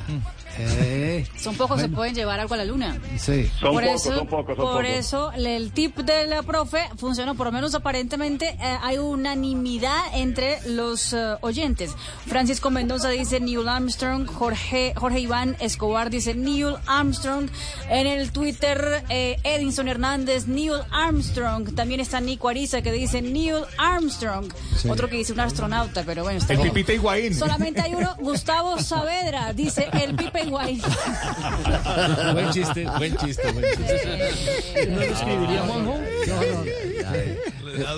[0.68, 1.88] Eh, Son pocos Bueno.
[1.88, 2.98] se pueden llevar algo a la luna.
[3.18, 3.50] sí.
[3.60, 8.76] por eso, por eso el tip de la profe funcionó, por lo menos aparentemente eh,
[8.82, 11.92] hay unanimidad entre los eh, oyentes.
[12.26, 17.48] Francisco Mendoza dice Neil Armstrong, Jorge, Jorge Iván Escobar dice Neil Armstrong,
[17.88, 23.64] en el Twitter eh, Edinson Hernández, Neil Armstrong, también está Nico Ariza que dice Neil
[23.78, 24.88] Armstrong, Sí.
[24.88, 26.72] otro que dice un astronauta, pero bueno, está El bien.
[26.72, 27.34] Pipita Higuaín.
[27.34, 30.44] Solamente hay uno, Gustavo Saavedra, dice el Pipe
[32.32, 34.86] Buen chiste, buen chiste, buen chiste.
[34.88, 36.00] ¿No lo escribiría Juanjo?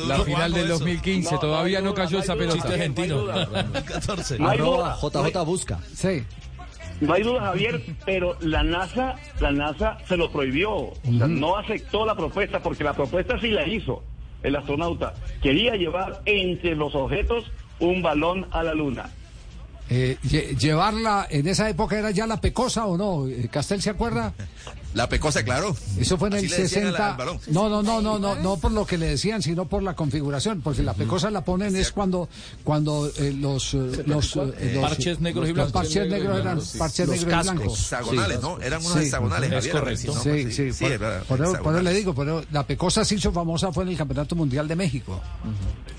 [0.07, 2.57] La final del 2015, todavía no cayó esa pelota.
[2.57, 3.23] Chiste argentino.
[3.25, 5.23] No hay Arroba duda.
[5.31, 5.79] JJ Busca.
[5.95, 6.23] Sí.
[7.01, 10.71] No hay duda, Javier, pero la NASA, la NASA se lo prohibió.
[10.73, 14.05] O sea, no aceptó la propuesta porque la propuesta sí la hizo.
[14.43, 17.51] el astronauta, quería llevar entre los objetos
[17.81, 19.11] un balón a la luna.
[19.95, 23.91] Eh, lle- llevarla, en esa época era ya la pecosa o no, Eh, Castel se
[23.91, 24.33] acuerda?
[24.95, 25.75] La pecosa, claro.
[25.99, 27.11] Eso fue en Así el le decían al- 60.
[27.13, 27.39] al balón.
[27.49, 30.61] No, no, no, no, no, no por lo que le decían, sino por la configuración,
[30.61, 32.29] porque la pecosa la ponen es cuando
[32.65, 35.73] cuando eh, los eh, los, eh, los Parches negros y los blancos.
[35.73, 36.79] parches negros eran Sí.
[36.79, 37.79] parches negros y blancos.
[37.81, 38.61] Hexagonales, ¿no?
[38.61, 39.05] Eran unos Sí.
[39.05, 40.21] hexagonales, Es Javier, correcto.
[40.23, 43.33] Sí, sí, Sí, por, era por eso, por le digo, pero la pecosa se hizo
[43.33, 45.21] famosa fue en el Campeonato Mundial de México.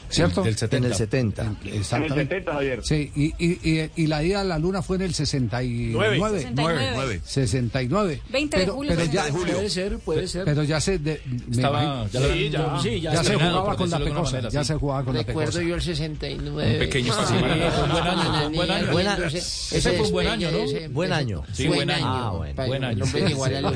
[0.10, 0.44] ¿Cierto?
[0.44, 0.78] Del 70.
[0.78, 1.56] En el 70.
[1.66, 2.14] Exactamente.
[2.14, 2.80] En el 70, Javier.
[2.84, 6.20] Sí, y, y, y, y la ida a la luna fue en el 69.
[6.20, 7.22] 69.
[7.26, 8.22] 69.
[8.32, 8.96] 20 de pero, julio.
[8.98, 10.46] Pero ya, Puede ser, puede ser.
[10.46, 10.98] pero ya se.
[11.00, 14.32] de- Estaba- ya Sí, ya, sí, ya ya se jugaba con la pecosa.
[14.32, 14.68] manera, Ya sí.
[14.68, 15.68] se jugaba con la Recuerdo pecosa.
[15.70, 16.74] yo el 69.
[16.74, 17.40] Un pequeño Sí, fácil.
[17.40, 18.92] fue un buen año, un buen año.
[18.92, 20.58] Buena- Ese, ese fue un buen año, ¿no?
[20.60, 21.44] ese- Buen año.
[21.54, 22.06] Sí, buen año.
[22.06, 23.06] Ah, bueno, buen año.
[23.06, 23.74] la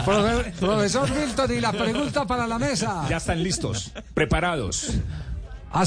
[0.60, 3.06] Profesor Milton, y la pregunta para la mesa.
[3.08, 4.90] Ya están listos, preparados.
[5.72, 5.84] Ah,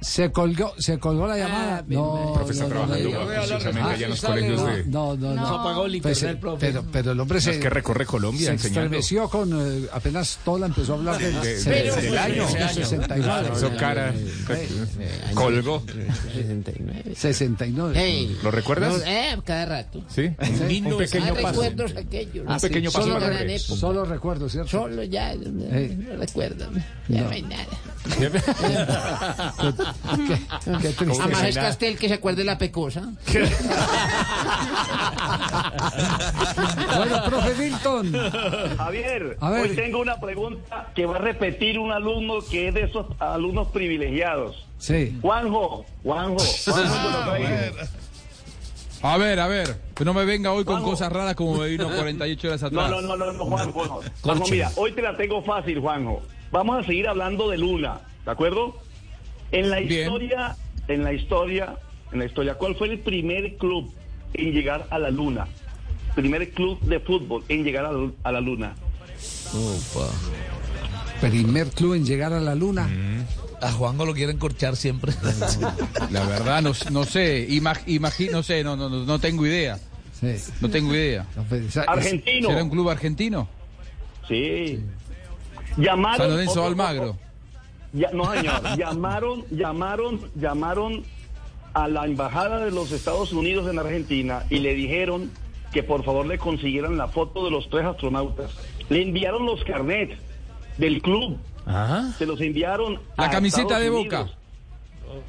[0.00, 1.78] se, colgó, se colgó la llamada.
[1.78, 4.34] Ah, No, El profe está no, no, trabajando no, precisamente Ah, allá en los sale,
[4.40, 4.84] colegios no, de...
[4.84, 5.46] No, no, no.
[5.48, 6.66] Se apagó el Pues, internet, eh, profe.
[6.66, 7.50] pero, pero el hombre se.
[7.52, 8.80] Es que recorre Colombia se enseñando.
[8.96, 9.50] estremeció con.
[9.84, 12.46] eh, apenas Tola empezó a hablar del, De- se- de- del del año.
[12.48, 13.50] del 69.
[13.56, 14.14] Hizo cara,
[15.34, 15.82] colgó.
[16.32, 17.14] 69.
[17.14, 17.94] 69.
[17.96, 18.92] Hey, ¿Lo recuerdas?
[18.98, 20.02] no, eh, cada rato.
[20.08, 21.62] Sí, un pequeño Ah, paso.
[21.62, 22.46] recuerdos aquellos.
[22.46, 23.76] Un pequeño paso Solo, para gran el época.
[23.80, 24.70] solo recuerdo, ¿cierto?
[24.70, 26.70] Solo ya, no, no recuerdo.
[27.08, 27.24] Ya No.
[27.26, 27.66] no hay nada.
[30.26, 30.94] Qué,
[31.78, 33.10] qué que se acuerde la pecosa.
[36.96, 38.12] Bueno, profe Milton.
[38.76, 39.62] Javier, A ver.
[39.70, 43.68] hoy tengo una pregunta que va a repetir un alumno que es de esos alumnos
[43.68, 44.66] privilegiados.
[44.78, 45.16] Sí.
[45.22, 46.94] Juanjo, Juanjo, Juanjo.
[49.02, 51.88] A ver, a ver, que no me venga hoy con cosas raras como me vino
[51.96, 52.90] 48 horas No, atrás.
[52.90, 53.84] no, no, no, no, Juanjo.
[53.86, 54.00] no.
[54.22, 56.22] Juanjo, mira, hoy te la tengo fácil, Juanjo.
[56.52, 58.76] Vamos a seguir hablando de Luna, ¿de acuerdo?
[59.52, 60.02] En la Bien.
[60.02, 60.56] historia,
[60.88, 61.76] en la historia,
[62.12, 63.92] en la historia, ¿cuál fue el primer club
[64.34, 65.46] en llegar a la Luna?
[66.14, 68.74] Primer club de fútbol en llegar a la, a la Luna.
[71.20, 72.88] Primer club en llegar a la luna.
[73.60, 75.12] A Juanjo lo quieren corchar siempre.
[76.10, 79.78] La verdad, no, no sé, imag- imagi- no sé, no, no, no, tengo idea.
[80.18, 80.34] Sí.
[80.62, 81.26] No tengo idea.
[81.86, 82.48] Argentino.
[82.48, 83.48] ¿Será un club argentino?
[84.26, 84.80] Sí.
[85.76, 86.16] Llamaron.
[86.18, 87.18] San Lorenzo otro- Almagro.
[87.92, 88.62] Ya- no, señor.
[88.78, 91.02] llamaron, llamaron, llamaron
[91.74, 95.30] a la embajada de los Estados Unidos en Argentina y le dijeron
[95.72, 98.50] que por favor le consiguieran la foto de los tres astronautas.
[98.88, 100.18] Le enviaron los carnets
[100.78, 101.38] del club.
[102.18, 102.98] Se los enviaron.
[103.16, 104.24] La a camiseta Estados de Unidos.
[104.26, 104.36] Boca.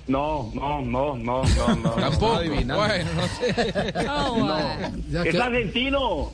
[0.08, 1.90] No, no, no, no, no, no.
[1.92, 2.36] Tampoco.
[2.38, 3.56] Bueno, no sé.
[5.12, 6.32] Ya Es quedó, argentino.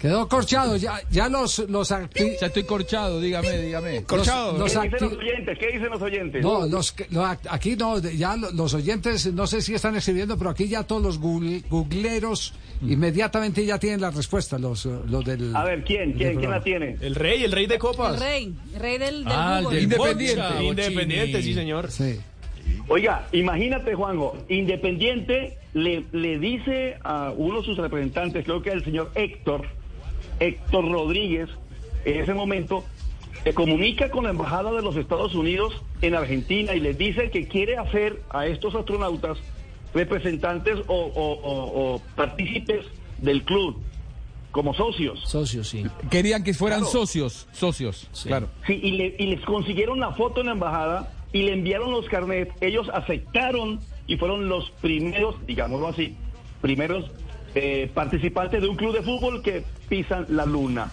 [0.00, 0.76] Quedó corchado.
[0.76, 4.02] Ya, ya los, los acti- Ya estoy corchado, dígame, dígame.
[4.04, 4.56] Corchado.
[4.58, 5.58] Los, ¿Qué dicen los oyentes?
[5.58, 6.42] ¿Qué dicen los oyentes?
[6.42, 10.36] No, los, que- los aquí no, ya lo- los oyentes no sé si están escribiendo,
[10.38, 15.54] pero aquí ya todos los google- googleros inmediatamente ya tienen la respuesta, los, los del...
[15.54, 16.12] A ver, ¿quién?
[16.14, 16.38] ¿Quién?
[16.38, 16.96] ¿Quién la tiene?
[17.00, 18.18] El rey, el rey de El copas.
[18.18, 20.42] rey, el rey del, del Ah, el del Independiente.
[20.42, 21.90] Bocha, Independiente, sí, señor.
[21.90, 22.18] Sí.
[22.88, 28.82] Oiga, imagínate, Juanjo, Independiente le, le dice a uno de sus representantes, creo que el
[28.84, 29.66] señor Héctor,
[30.40, 31.48] Héctor Rodríguez,
[32.04, 32.84] en ese momento,
[33.44, 35.72] se comunica con la Embajada de los Estados Unidos
[36.02, 39.38] en Argentina y les dice que quiere hacer a estos astronautas
[39.94, 42.86] representantes o, o- o- o partícipes
[43.18, 43.76] del club,
[44.50, 45.20] como socios.
[45.26, 45.84] Socios, sí.
[46.10, 46.92] Querían que fueran Claro.
[46.92, 48.48] socios, socios, claro.
[48.66, 52.06] Sí, y, le- y les consiguieron la foto en la embajada y le enviaron los
[52.08, 52.52] carnets.
[52.60, 56.14] Ellos aceptaron y fueron los primeros, digámoslo así,
[56.60, 57.10] primeros
[57.54, 60.92] eh, participantes de un club de fútbol que pisan la luna.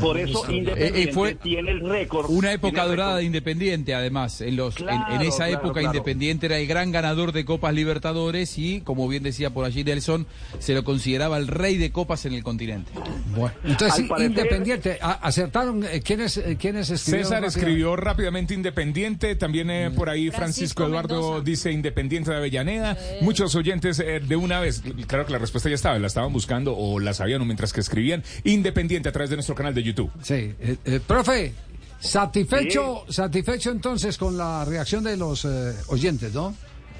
[0.00, 2.26] Por eso Independiente Eh, eh, fue tiene el récord.
[2.30, 4.40] Una época dorada de Independiente, además.
[4.40, 5.88] En, los, en- esa claro, época claro.
[5.88, 10.26] Independiente era el gran ganador de Copas Libertadores y, como bien decía por allí Nelson,
[10.58, 12.90] se lo consideraba el rey de copas en el continente.
[13.36, 17.24] Bueno, entonces, parecer- Independiente, a- acertaron, eh, ¿quiénes, eh, quiénes escribieron?
[17.26, 17.58] César rápidamente?
[17.60, 21.44] escribió rápidamente Independiente, también eh, por ahí Francisco, Francisco Eduardo Mendoza.
[21.44, 22.96] dice Independiente de Avellaneda.
[23.20, 26.76] Muchos oyentes eh, de una vez, claro que la respuesta ya estaba, la estaban buscando
[26.76, 28.22] o la sabían o mientras que escribían.
[28.44, 30.10] Independiente a través de nuestro canal de YouTube.
[30.22, 31.52] Sí, eh, eh, profe,
[32.00, 36.54] satisfecho, satisfecho entonces con la reacción de los eh, oyentes, ¿no?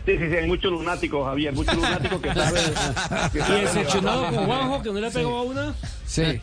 [0.04, 2.62] Sí, sí, sí, hay muchos lunáticos, Javier, muchos lunáticos que saben.
[3.34, 4.46] Y decepcionado con.
[4.46, 5.74] Juanjo, que no le pegó a una.
[6.06, 6.40] Sí.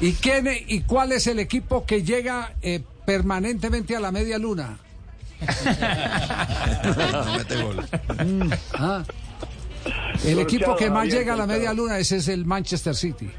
[0.00, 4.38] ¿Y, quién, e- ¿Y cuál es el equipo que llega eh, permanentemente a la media
[4.38, 4.78] luna?
[5.40, 7.84] No mete gol.
[8.26, 9.04] Mm, ah.
[10.24, 13.30] El equipo que más Javier, llega a la media luna, ese es el Manchester City.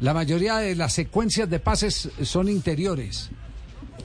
[0.00, 3.30] La mayoría de las secuencias de pases son interiores.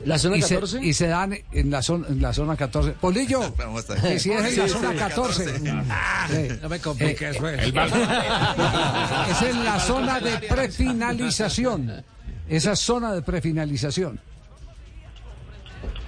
[0.06, 0.80] ¿La zona y se- 14?
[0.84, 2.92] y se dan en la zona, en la zona 14.
[3.00, 3.42] Polillo,
[4.02, 4.98] que si es en la zona sí.
[4.98, 5.46] 14.
[5.60, 5.64] Sí.
[6.62, 7.60] No me compliques, Eh, güey.
[7.60, 8.00] el balón.
[9.30, 12.04] es en la zona de prefinalización.
[12.50, 14.20] Esa zona de prefinalización.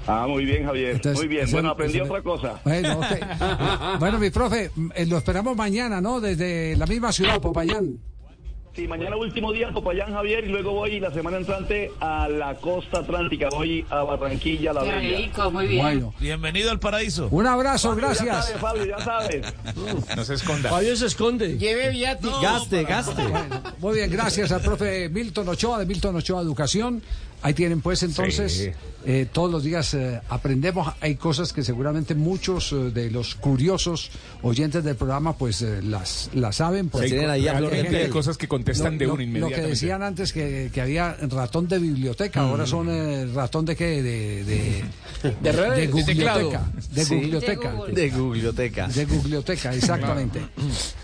[0.08, 0.92] Ah, muy bien, Javier.
[0.96, 1.50] Entonces, muy bien.
[1.52, 2.60] Bueno, aprendí otra cosa.
[4.00, 6.20] Bueno, mi profe, eh, lo esperamos mañana, ¿no?
[6.20, 7.98] Desde la misma ciudad, Popayán.
[8.76, 12.56] Sí, mañana último día en Popayán, Javier, y luego voy la semana entrante a la
[12.56, 13.48] costa atlántica.
[13.50, 15.18] Voy a Barranquilla, La Qué Bella.
[15.18, 15.82] rico, muy bien.
[15.82, 16.14] Bueno.
[16.20, 17.30] Bienvenido al paraíso.
[17.32, 18.46] Un abrazo, Fabio, Ya gracias.
[18.48, 19.54] sabes, Fabio, ya sabes.
[20.18, 20.70] No se esconda.
[20.70, 21.58] Fabio se esconde.
[21.58, 22.38] Lleve viático.
[22.42, 23.24] Gaste, gaste.
[23.80, 27.02] Muy bien, gracias al profe Milton Ochoa de Milton Ochoa Educación.
[27.46, 28.70] Ahí tienen pues entonces, Sí.
[29.06, 34.10] eh, todos los días eh, aprendemos, hay cosas que seguramente muchos eh, de los curiosos
[34.42, 36.90] oyentes del programa pues eh, las, las saben.
[36.90, 39.62] Pues, Sí, tienen ahí hay cosas que contestan lo, de lo- uno lo inmediatamente.
[39.62, 44.02] que decían antes que, que había ratón de biblioteca, ahora son eh, ratón de qué,
[44.02, 44.84] de, de,
[45.44, 47.16] De redes, de biblioteca, de Sí.
[47.16, 48.88] biblioteca, De biblioteca.
[48.88, 50.40] de biblioteca, exactamente.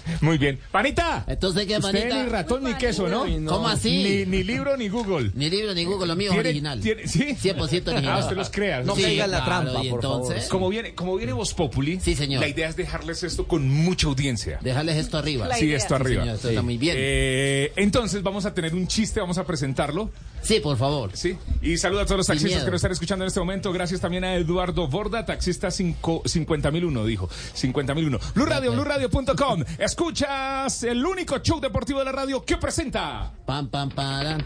[0.21, 0.59] Muy bien.
[0.71, 1.23] Panita.
[1.27, 2.23] Entonces, ¿qué, Usted panita?
[2.23, 3.25] ni ratón ni queso, ¿no?
[3.47, 4.03] ¿Cómo así?
[4.03, 5.31] Ni, ni libro ni Google.
[5.35, 6.79] Ni libro ni Google, lo mío es ¿Tiene- original.
[6.79, 7.35] tiene- sí?
[7.41, 8.15] 100% original.
[8.17, 8.81] Ah, usted los crea.
[8.83, 10.21] No Sí, caiga en la claro, trampa, y por favor.
[10.21, 12.41] entonces, Como viene, como viene Voz Populi, Sí, señor.
[12.41, 14.59] la idea es dejarles esto con mucha audiencia.
[14.61, 15.53] Dejarles esto arriba.
[15.55, 16.21] Sí, esto Sí, arriba.
[16.23, 16.95] señor, esto está muy bien.
[16.97, 20.09] Eh, entonces vamos a tener un chiste, vamos a presentarlo.
[20.41, 21.11] Sí, por favor.
[21.13, 21.37] Sí.
[21.61, 22.65] Y saludos a todos los Sin taxistas miedo.
[22.65, 23.71] que nos están escuchando en este momento.
[23.71, 27.29] Gracias también a Eduardo Borda, taxista 50001, dijo.
[27.53, 28.19] 50001.
[28.33, 29.63] Blue Radio, BlueRadio.com.
[29.77, 34.37] Escuchas el único show deportivo de la radio que presenta Pam, pam, para.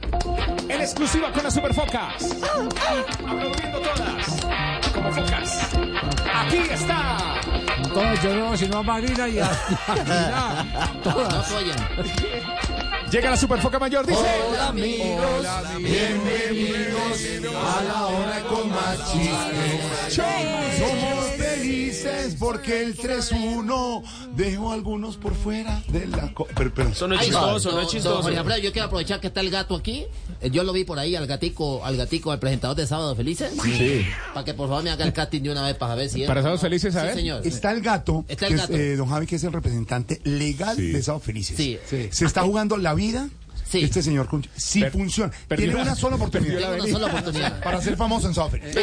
[0.68, 2.36] en exclusiva con las superfocas.
[3.26, 4.92] Aplaudiendo todas.
[4.94, 5.70] Como focas.
[6.34, 7.36] Aquí está.
[7.94, 9.50] Todas yo no, sino a Marina y a,
[10.04, 11.52] Mira, No todas.
[11.52, 11.78] apoyan.
[13.16, 14.20] Llega la superfoca mayor, dice.
[14.50, 15.48] Hola, amigos.
[17.56, 18.98] a la hora con más
[20.10, 24.04] Somos felices porque el 3-1
[24.36, 26.34] dejó a algunos por fuera de la...
[26.34, 28.22] co- Pero, pero- Eso no es Ay, chistoso, no es don chistoso.
[28.22, 30.06] Jorge Alfredo, yo quiero aprovechar que está el gato aquí.
[30.42, 33.52] Eh, Yo lo vi por ahí al gatico, al gatico, al presentador de Sábado Felices.
[33.64, 34.06] Sí.
[34.34, 36.28] Para que por favor me haga el casting de una vez para ver si es.
[36.28, 37.16] Para Sábados Felices, a Sí, ver.
[37.16, 37.48] señor.
[37.48, 38.74] Está el gato, Está el que gato.
[38.74, 40.88] Es, eh, don Javi, que es el representante legal Sí.
[40.92, 41.58] de Sábado Felices.
[41.58, 41.78] Sí.
[42.12, 43.30] Se está jugando la vida.
[43.80, 43.84] Sí.
[43.86, 46.94] Este señor, si Per- funciona, perdió tiene la- una sola perdió oportunidad la Tengo una
[46.94, 47.60] sola oportunidad.
[47.64, 48.34] para ser famoso en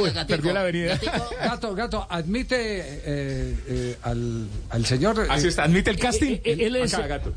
[0.02, 0.26] Uy, gatico.
[0.36, 0.88] perdió la avenida.
[0.94, 5.18] Gatico, Gato, gato, admite eh, eh, al, al señor.
[5.20, 5.64] eh, Así está.
[5.64, 6.32] ¿Admite el casting?
[6.32, 7.32] Eh, eh, él es- Acá, gato.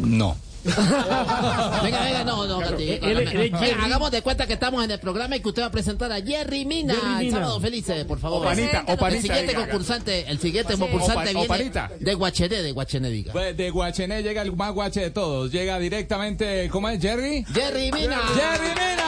[0.00, 0.36] No.
[1.82, 2.82] Venga, venga, no, no, gatico.
[2.82, 3.80] Él- él- él- Venga, Jerry.
[3.84, 6.20] hagamos de cuenta que estamos en el programa y que usted va a presentar a
[6.20, 6.94] Jerry Mina.
[6.94, 7.38] Jerry Mina.
[7.38, 8.42] Sábado Felices, por favor.
[8.42, 13.32] O Panita, o El siguiente concursante, el siguiente concursante viene de Guachené, de Guachené, diga.
[13.32, 15.50] Pues de Guachené llega el más guache de todos.
[15.50, 17.44] Llega directamente, ¿cómo es, Jerry?
[17.52, 18.20] Jerry Mina.
[18.34, 19.02] ¡Jerry Mina!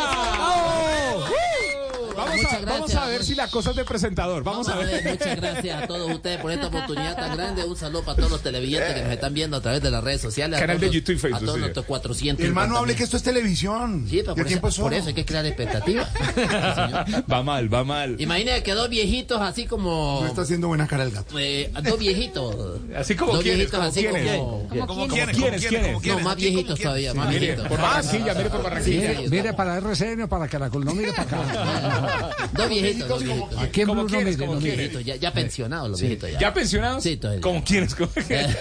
[2.17, 4.43] Vamos a, vamos a ver si la cosa es de presentador.
[4.45, 5.03] Vamos, a ver.
[5.05, 7.65] Muchas gracias a todos ustedes por esta oportunidad tan grande.
[7.65, 10.21] Un saludo para todos los televidentes que nos están viendo a través de las redes
[10.21, 10.59] sociales.
[10.61, 11.61] Canal todos de YouTube y Facebook, A todos sí.
[11.61, 12.45] nuestros 400.
[12.47, 14.07] Hermano, hable que esto es televisión.
[14.09, 16.09] Sí, pero ¿De por, tiempo eso, es por eso hay que crear expectativas.
[16.13, 17.23] Sí.
[17.33, 18.17] Va mal, va mal.
[18.21, 20.21] Imagínate que dos viejitos así como.
[20.23, 21.39] No está haciendo buena cara el gato.
[21.39, 22.81] eh, dos viejitos.
[22.97, 24.69] Así como dos viejitos como así como.
[24.87, 25.37] ¿Cómo ¿Quiénes?
[25.37, 25.67] ¿Quiénes?
[25.67, 26.03] ¿Quiénes?
[26.07, 27.69] No, más viejitos todavía, más Mire, viejitos.
[27.69, 29.21] por Barranquilla, mire por Barranquilla.
[29.31, 32.01] Mire, para RCN, para Caracol, no mire para acá.
[32.53, 33.59] Dos viejitos, dos viejitos.
[33.59, 34.35] Aquí en ¿Cómo Blue no quiénes?
[34.35, 34.75] mire, ¿Cómo no mire.
[34.77, 34.93] quiénes?
[34.95, 36.39] Viejitos, ya, ya pensionados los viejitos ya.
[36.41, 37.03] ¿Ya pensionados?
[37.03, 37.41] Sí, todavía.
[37.41, 37.95] ¿Cómo quiénes?
[37.95, 38.57] ¿Cómo quiénes?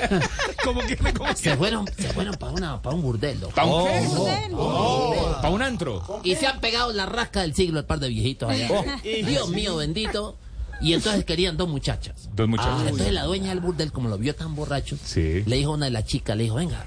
[0.63, 1.13] ¿Cómo quiénes?
[1.13, 3.49] ¿Cómo Se fueron, se fueron para una, para un burdelo.
[3.49, 4.49] ¿Pa' un qué?
[4.53, 5.37] Oh.
[5.41, 6.21] ¿Pa' un antro?
[6.23, 8.69] Y se han pegado la rasca del siglo el par de viejitos allá.
[9.03, 10.37] Dios mío bendito.
[10.81, 12.29] Y entonces querían dos muchachas.
[12.35, 12.73] Dos muchachas.
[12.79, 15.43] Ah, entonces la dueña del burdel, como lo vio tan borracho, Sí.
[15.45, 16.83] le dijo a una de las chicas, le dijo, venga,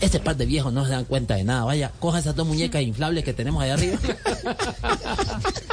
[0.00, 1.64] este par de viejos no se dan cuenta de nada.
[1.64, 3.98] Vaya, coja esas dos muñecas inflables que tenemos allá arriba.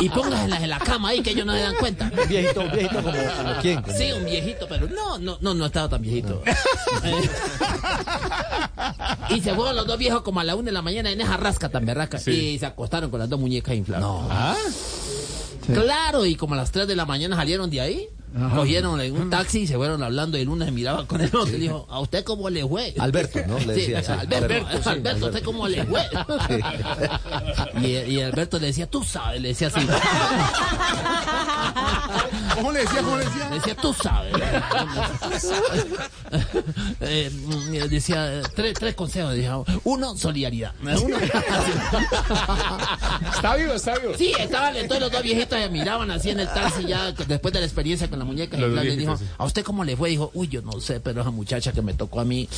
[0.00, 2.10] y póngaselas en la cama ahí que ellos no se dan cuenta.
[2.28, 3.82] Viejito, viejito como, como quién.
[3.82, 6.42] como- Sí, un viejito, pero no, no, no, no estaba tan viejito.
[7.04, 7.28] Eh,
[9.30, 11.36] y se fueron los dos viejos como a la una de la mañana en esa
[11.36, 12.18] rasca tan berraca.
[12.18, 12.30] Sí.
[12.30, 14.08] Y se acostaron con las dos muñecas inflables.
[14.30, 14.56] ¿Ah?
[15.66, 18.08] Claro, y como a las 3 de la mañana salieron de ahí,
[18.54, 21.28] cogieron en un taxi y se fueron hablando y el uno se miraba con el
[21.28, 22.94] otro y le dijo, ¿a usted cómo le fue?
[22.98, 23.58] Alberto, ¿no?
[23.58, 24.12] Le Sí, decía, sí.
[24.12, 26.02] Alberto, Alberto, sí, Alberto, ¿usted cómo le fue?
[27.82, 29.80] y, y Alberto le decía, tú sabes, le decía así.
[32.54, 33.02] ¿Cómo le decía?
[33.02, 33.48] ¿Cómo le decía?
[33.50, 34.32] Le decía, tú sabes.
[37.00, 39.32] Eh, mm, decía, eh, tres, tres consejos.
[39.34, 40.72] Decía, uno, solidaridad.
[41.02, 41.16] Uno,
[43.34, 44.12] Está vivo, está vivo.
[44.16, 47.60] Sí, estaban todos los dos viejitos ya miraban así en el taxi ya después de
[47.60, 48.56] la experiencia con la muñeca.
[48.56, 49.24] Y le dijo, sí.
[49.36, 50.10] ¿a usted cómo le fue?
[50.10, 52.48] Dijo, uy, yo no sé, pero esa muchacha que me tocó a mí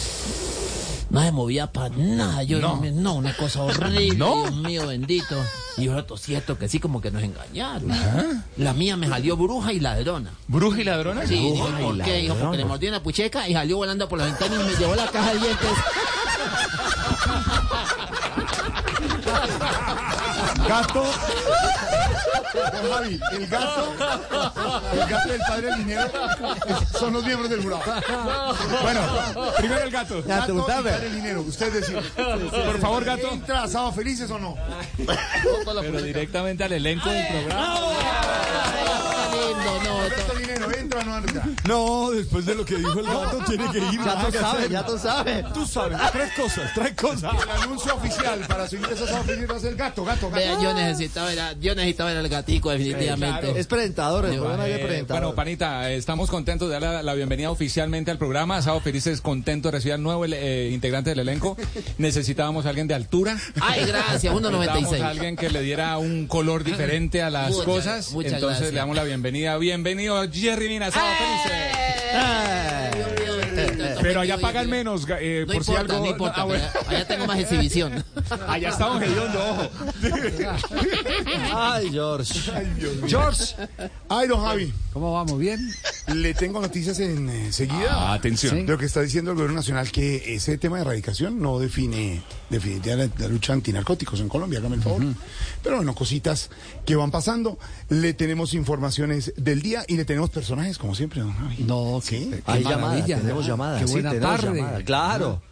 [1.10, 2.42] No se movía para nada.
[2.42, 2.80] Yo no.
[2.82, 2.90] No.
[2.92, 4.16] no, una cosa horrible.
[4.16, 4.42] ¿No?
[4.42, 5.36] Dios mío, bendito.
[5.76, 7.90] Y yo cierto que sí, como que nos engañaron.
[7.90, 8.44] Ajá.
[8.56, 10.30] La mía me salió bruja y ladrona.
[10.48, 11.26] ¿Bruja y ladrona?
[11.26, 12.16] Sí, dijo, ¿por qué?
[12.18, 14.94] Dijo, porque le mordió una pucheca y salió volando por la ventana y me llevó
[14.94, 15.70] la caja de dientes.
[20.68, 21.04] Gato.
[22.72, 23.92] Don Javi, el gato,
[24.92, 26.10] el gato del padre del dinero
[26.66, 27.82] es- son los miembros del jurado.
[28.82, 29.00] Bueno,
[29.58, 30.22] primero el gato.
[30.24, 32.00] Gato y padre del dinero, usted decide.
[32.02, 33.30] Por favor, gato.
[33.30, 34.56] ¿Entra a Sábado Felices o no?
[35.82, 37.74] Pero directamente al elenco del programa.
[39.30, 40.00] Lindo, no.
[40.10, 41.44] Gato dinero, ¿entra o no entra?
[41.66, 44.00] No, después de lo que dijo el gato, tiene que ir.
[44.04, 45.52] Ya tú sabes, ya tú sabes.
[45.52, 47.32] Tú sabes, tres cosas, tres cosas.
[47.42, 50.36] El anuncio oficial para su ingreso a va a ser gato, gato, gato.
[50.36, 53.58] Vea, yo necesitaba, era- yo necesitaba era el gatico, definitivamente.
[53.58, 55.22] Es presentador, el programa Eh, presentador.
[55.22, 58.60] bueno, Panita, estamos contentos de dar la, la bienvenida oficialmente al programa.
[58.62, 61.56] Sábado Felices, contento de recibir al nuevo eh, integrante del elenco.
[61.98, 63.36] Necesitábamos a alguien de altura.
[63.60, 64.40] Ay, gracias, 1.96.
[64.50, 68.12] Necesitábamos a alguien que le diera un color diferente a las Muchas- cosas.
[68.12, 68.72] muchas Entonces gracias.
[68.74, 69.19] le damos la bienvenida.
[69.22, 71.70] Bienvenido, Jerry Mina, Sábado Felices.
[74.02, 76.04] Pero allá pagan menos, eh, No por si importa, algo.
[76.06, 76.64] no importa, Ah, bueno.
[76.88, 78.04] allá tengo más exhibición.
[78.48, 79.70] Allá estamos hediondo, ojo.
[81.54, 82.34] Ay, George.
[83.06, 83.54] George.
[84.08, 84.72] Ay, don Javi.
[84.92, 85.38] ¿Cómo vamos?
[85.38, 85.58] ¿Bien?
[86.08, 87.88] Le tengo noticias enseguida.
[87.90, 88.66] Ah, atención.
[88.66, 92.22] De lo que está diciendo el gobierno nacional, que ese tema de erradicación no define
[92.48, 95.02] definitivamente la, la lucha antinarcóticos en Colombia, hágame el favor.
[95.62, 96.50] Pero bueno, cositas
[96.84, 97.58] que van pasando.
[97.88, 101.64] Le tenemos informaciones del día y le tenemos personajes, como siempre, don Javi.
[101.64, 102.30] No, ¿Sí?
[102.46, 103.18] Hay Qué llamada, maravilla.
[103.18, 103.80] tenemos llamada.
[103.80, 104.58] Qué sí, buena tenemos tarde.
[104.60, 105.42] llamada, Claro.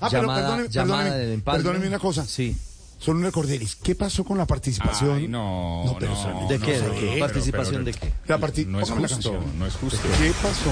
[0.00, 1.62] Ah, pero llamada, llamada perdóneme, del empalme.
[1.62, 2.24] perdóneme una cosa.
[2.24, 2.56] Sí.
[2.98, 3.76] Solo un recorderis.
[3.76, 5.16] ¿Qué pasó con la participación?
[5.16, 6.78] Ay, no, No, pero no, ¿De qué?
[6.78, 7.06] no, ¿De qué?
[7.14, 8.12] pero- ¿Participación pero- de qué?
[8.28, 9.58] La parti- No es la justo, canción.
[9.58, 9.98] no es justo.
[10.18, 10.70] ¿Qué pasó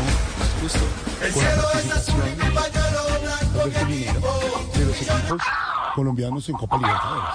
[1.35, 2.21] con la participación
[3.61, 4.21] Alberto Linero,
[4.75, 5.43] de los equipos
[5.95, 7.31] colombianos en Copa Libertadores?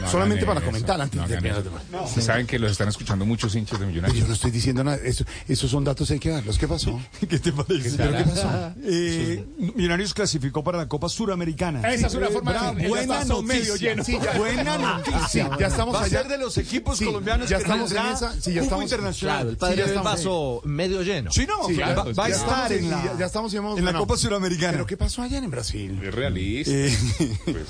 [0.00, 2.20] No Solamente para eso, comentar antes no de que...
[2.22, 4.20] saben que los están escuchando muchos hinchas de Pues Millonarios.
[4.20, 4.98] yo no estoy diciendo nada.
[5.02, 6.58] Eso- esos son datos hay que darlos.
[6.58, 7.00] ¿Qué pasó?
[7.28, 7.96] ¿Qué te parece?
[7.96, 8.50] ¿Pero qué pasó?
[8.88, 9.44] Eh,
[9.74, 11.80] Millonarios clasificó para la Copa Suramericana.
[11.92, 13.74] Esa es una Eh, forma de buena noticia.
[13.76, 14.04] lleno.
[14.04, 15.28] Sí, buena Ah, noticia.
[15.28, 16.20] sí, ya estamos Va a allá.
[16.22, 19.36] ser de los equipos Sí, colombianos ya que estamos en esa- sí, ya estamos- internacional.
[19.38, 21.32] Claro, el padre del vaso medio lleno.
[21.32, 22.04] Sí, no, Sí, claro.
[22.06, 23.92] va, va a estar en la, ya- ya estamos en la.
[23.94, 24.72] Copa Suramericana.
[24.72, 25.98] ¿Pero qué pasó allá en Brasil?
[26.02, 26.70] Es realista.
[26.72, 26.96] Eh,
[27.46, 27.66] Pues,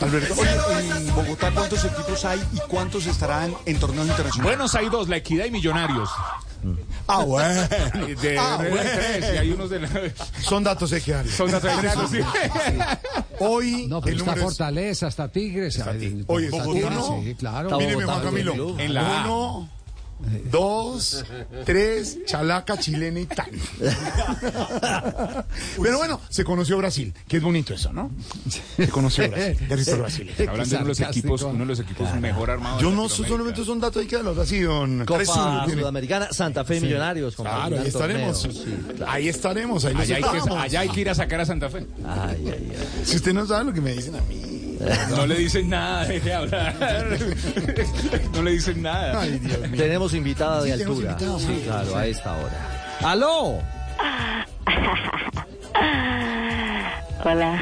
[0.00, 0.50] Alberto, Oye,
[0.96, 4.56] en Bogotá, ¿cuántos equipos hay y cuántos estarán en torneos internacionales?
[4.56, 6.08] buenos hay dos, La Equidad y Millonarios.
[7.06, 7.60] Ah, bueno.
[8.22, 8.90] De, Ah, de- de bueno.
[8.94, 9.88] tres, y hay unos de la...
[10.42, 11.28] son datos dar.
[11.28, 12.18] Son datos darlos, sí.
[13.40, 15.76] Hoy No, pero el está número es- Fortaleza, está Tigres.
[15.76, 16.24] está Tigres,
[16.64, 17.20] uno.
[17.22, 17.68] Sí, claro.
[17.68, 18.78] Está Míreme, Bogotá, Juan Camilo.
[18.78, 19.24] En la A.
[19.26, 19.68] Uno,
[20.50, 21.24] dos,
[21.64, 23.50] tres, chalaca, chilena y tal.
[25.82, 28.10] Pero bueno, se conoció Brasil, que es bonito eso, ¿no?
[28.48, 30.30] Se conoció Brasil, Brasil.
[30.48, 32.82] Hablando de uno de los equipos, uno de los equipos mejor armados.
[32.82, 37.36] Yo no solamente son datos, hay que darlos así, don Copa Sudamericana, Santa Fe Millonarios.
[37.36, 38.42] Claro, ahí estaremos.
[38.42, 38.48] Sí,
[38.96, 39.12] claro.
[39.12, 40.64] Ahí estaremos, ahí los Allá hay, que, esperamos.
[40.64, 41.86] allá hay que ir a sacar a Santa Fe.
[42.06, 43.04] Ay, ay, ay.
[43.04, 44.63] Si usted no sabe lo que me dicen a mí.
[45.10, 46.74] No le dicen nada, deje de hablar.
[48.32, 49.20] No le dicen nada.
[49.20, 49.82] Ay, Dios mío.
[49.82, 51.16] Tenemos invitada de altura.
[51.18, 51.62] sí.
[51.64, 52.84] claro, a esta hora.
[53.02, 53.58] ¡Aló!
[57.26, 57.58] Hola.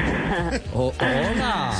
[0.73, 1.71] Oh, hola.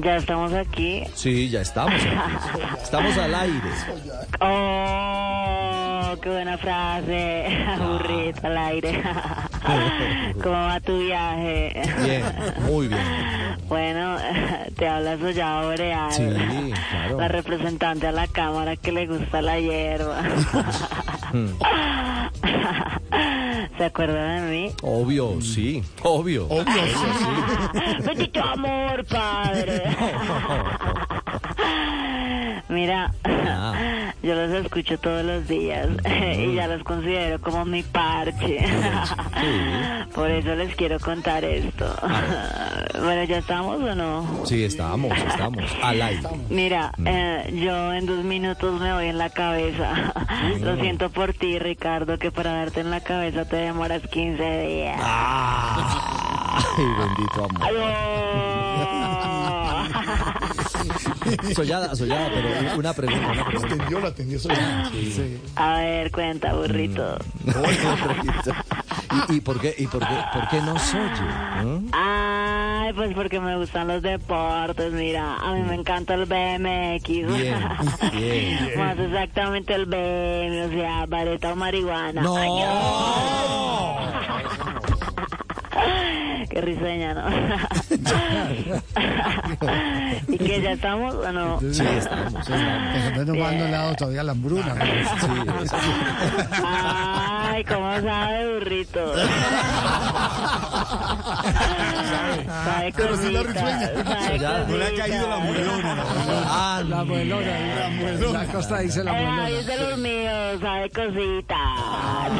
[0.00, 1.02] Ya estamos aquí.
[1.14, 2.60] Sí, ya estamos aquí.
[2.82, 3.70] Estamos al aire.
[4.40, 5.71] Oh,
[6.20, 7.46] qué buena frase.
[7.78, 9.02] Burrito al aire.
[10.42, 11.82] ¿Cómo va tu viaje?
[12.04, 12.22] Bien,
[12.66, 13.02] muy bien.
[13.68, 14.18] Bueno,
[14.76, 16.12] te habla Sollado Boreal.
[16.12, 16.28] Sí,
[16.90, 17.18] claro.
[17.18, 20.20] La representante a la cámara que le gusta la hierba.
[21.32, 21.46] Mm.
[23.78, 24.72] ¿Se acuerda de mí?
[24.82, 25.82] Obvio, sí.
[26.02, 26.48] Obvio.
[26.48, 28.04] Obvio, sí.
[28.04, 29.84] Bendito amor, padre.
[32.82, 34.12] Mira, Ah.
[34.24, 35.86] yo los escucho todos los días
[36.36, 38.58] y ya los considero como mi parche.
[40.16, 41.86] Por eso les quiero contar esto.
[43.00, 44.26] Bueno, ¿ya estamos o no?
[44.46, 45.62] Sí, estamos, estamos.
[45.80, 46.28] Al aire.
[46.50, 50.12] Mira, eh, yo en dos minutos me voy en la cabeza.
[50.60, 55.00] Lo siento por ti, Ricardo, que para darte en la cabeza te demoras 15 días.
[55.00, 57.68] Ay, bendito amor.
[61.54, 63.74] Sollada, sollada, pero una pregunta, una pregunta.
[63.74, 64.90] Atendió, la atendió sola.
[64.92, 65.40] Sí.
[65.56, 67.16] A ver, cuenta, burrito.
[69.28, 71.64] ¿Y, y por qué, y por qué, por qué no se oye?
[71.64, 71.90] ¿Mm?
[71.92, 77.06] Ay, pues porque me gustan los deportes, mira, a mí me encanta el BMX.
[77.08, 77.58] Bien,
[78.12, 78.70] bien.
[78.78, 82.22] Más exactamente el BM, o sea, vareta o marihuana.
[82.22, 82.36] No.
[82.36, 82.50] Ay,
[86.50, 87.30] Qué risueña, ¿no?
[90.28, 91.60] ¿Y que ya estamos o no?
[91.60, 92.48] Sí, estamos.
[92.48, 94.74] Menos mal no le ha dado todavía la hambruna.
[97.52, 99.14] Ay, ¿cómo sabe, burrito?
[102.64, 104.64] sabe Pero sí la cosita, risueña.
[104.68, 105.04] no le ha cosita.
[105.04, 106.46] caído la muelona, la muelona.
[106.48, 107.52] Ah, la muelona.
[108.32, 109.48] La costa dice la Ay, muelona.
[109.50, 112.32] es de los míos, sabe cositas.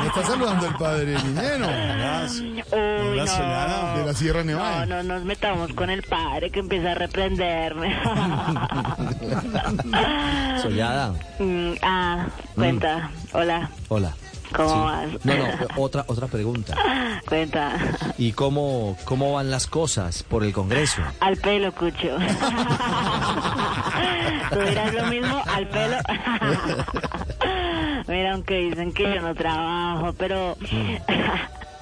[0.00, 1.66] Me está saludando el padre Linero.
[1.66, 3.26] Uy, Hola, no.
[3.26, 4.86] Soledad, de la Sierra Nevada.
[4.86, 7.98] No, no nos metamos con el padre que empieza a reprenderme.
[10.62, 13.10] Sollada, Mm, ah, cuenta.
[13.32, 14.12] Hola, hola.
[14.52, 14.78] ¿Cómo Sí.
[14.78, 15.08] vas?
[15.24, 15.44] No, no,
[15.76, 16.76] otra, otra pregunta.
[17.28, 17.72] Cuenta.
[18.18, 21.02] ¿Y cómo, cómo van las cosas por el Congreso?
[21.20, 22.16] Al pelo, Cucho.
[24.52, 25.42] ¿Tú dirás lo mismo?
[25.46, 25.96] Al pelo.
[28.08, 30.56] Mira, aunque dicen que yo no trabajo, pero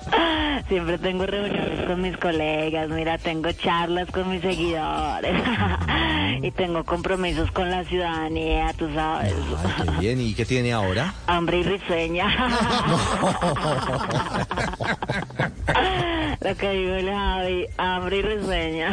[0.68, 2.89] siempre tengo reuniones con mis colegas.
[2.89, 5.43] Mira, tengo charlas con mis seguidores.
[6.43, 9.35] y tengo compromisos con la ciudadanía, tú sabes.
[9.64, 10.20] Ay, qué bien.
[10.20, 11.14] ¿Y qué tiene ahora?
[11.27, 12.27] Hambre y risueña.
[16.41, 18.89] Lo que digo el Javi, hambre y risueña.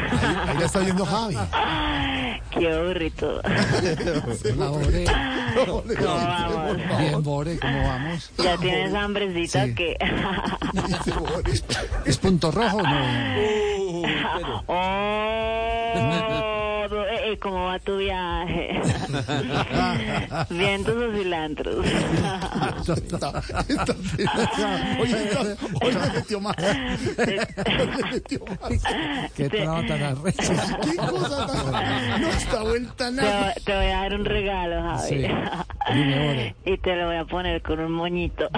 [0.48, 1.38] Ahí la está viendo Javi.
[2.52, 3.40] Qué burrito.
[4.56, 5.06] Hola, Bore.
[5.96, 6.78] ¿Cómo vamos?
[7.00, 8.32] Bien, Bore, ¿cómo vamos?
[8.38, 9.72] ¿Ya tienes hambrecita Sí.
[9.72, 9.98] o qué?
[12.06, 12.98] ¿Es punto rojo o no?
[14.70, 16.54] Oh,
[16.92, 18.80] eh, eh, ¿Cómo va tu viaje?
[20.50, 21.76] ¿Vientos o cilantros?
[25.00, 26.56] Hoy, está- hoy le metió más.
[26.58, 26.66] Hoy
[27.98, 29.30] le metió más.
[29.36, 30.54] Qué traba tan arrecha.
[30.84, 32.22] ¿Qué cosa tan.?
[32.22, 33.54] No está vuelta Te, nada.
[33.66, 35.08] te voy a dar un regalo, Javi.
[35.10, 35.28] Sí.
[35.94, 36.56] Dime.
[36.66, 38.50] Y te lo voy a poner con un moñito.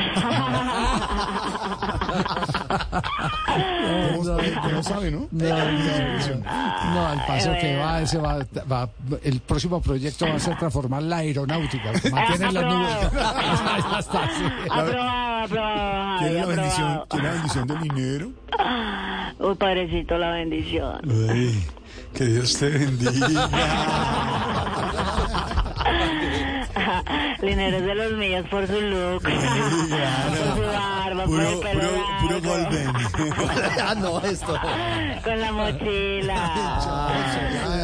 [4.11, 4.53] ¿Cómo sabe?
[4.61, 5.27] ¿Cómo sabe, no?
[5.31, 8.89] No, no, no, al paso que va, ese va, va-
[9.23, 13.11] el próximo proyecto va a ser transformar la aeronáutica, mantener las nubes.
[13.91, 14.43] Ya está, sí.
[14.69, 17.03] aprobado, aprobado, Javi, ¿Quiere la bendición.
[17.09, 18.31] ¿quiere la bendición del dinero?
[19.39, 20.99] Uy, padrecito, la bendición.
[21.29, 21.65] Ay,
[22.13, 23.49] que Dios te bendiga.
[27.41, 32.41] Linero de los míos por su look, por su barba, por el pelo puro, puro
[32.41, 32.87] golden.
[33.81, 34.59] ah, no, esto.
[35.23, 37.09] con la mochila.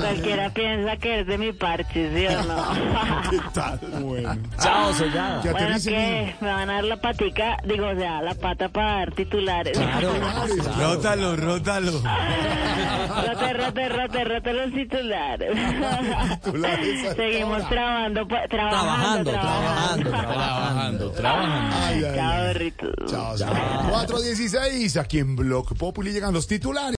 [0.02, 3.30] Cualquiera piensa que es de mi parche, ¿sí o no?
[3.30, 3.80] ¿Qué tal?
[4.02, 4.38] Bueno.
[4.60, 5.42] Chao, Sollada.
[5.42, 5.76] Que Bueno.
[5.84, 6.36] ¿qué?
[6.42, 7.58] ¿Me van a dar la patica?
[7.64, 9.78] Digo, o sea, la pata para dar titulares.
[10.78, 11.92] Rótalo, rótalo.
[13.16, 15.52] Rote, rote, rote, rote los titulares.
[16.44, 21.76] Titulares Seguimos trabajando, Trabajando, trabajando, trabajando, Trabajando, trabajando.
[21.78, 22.48] Ay, ay, Chao, ay.
[22.48, 22.88] berrito.
[23.08, 23.54] Chao, chao.
[23.90, 26.94] 416 aquí en Block Populi llegan los titulares.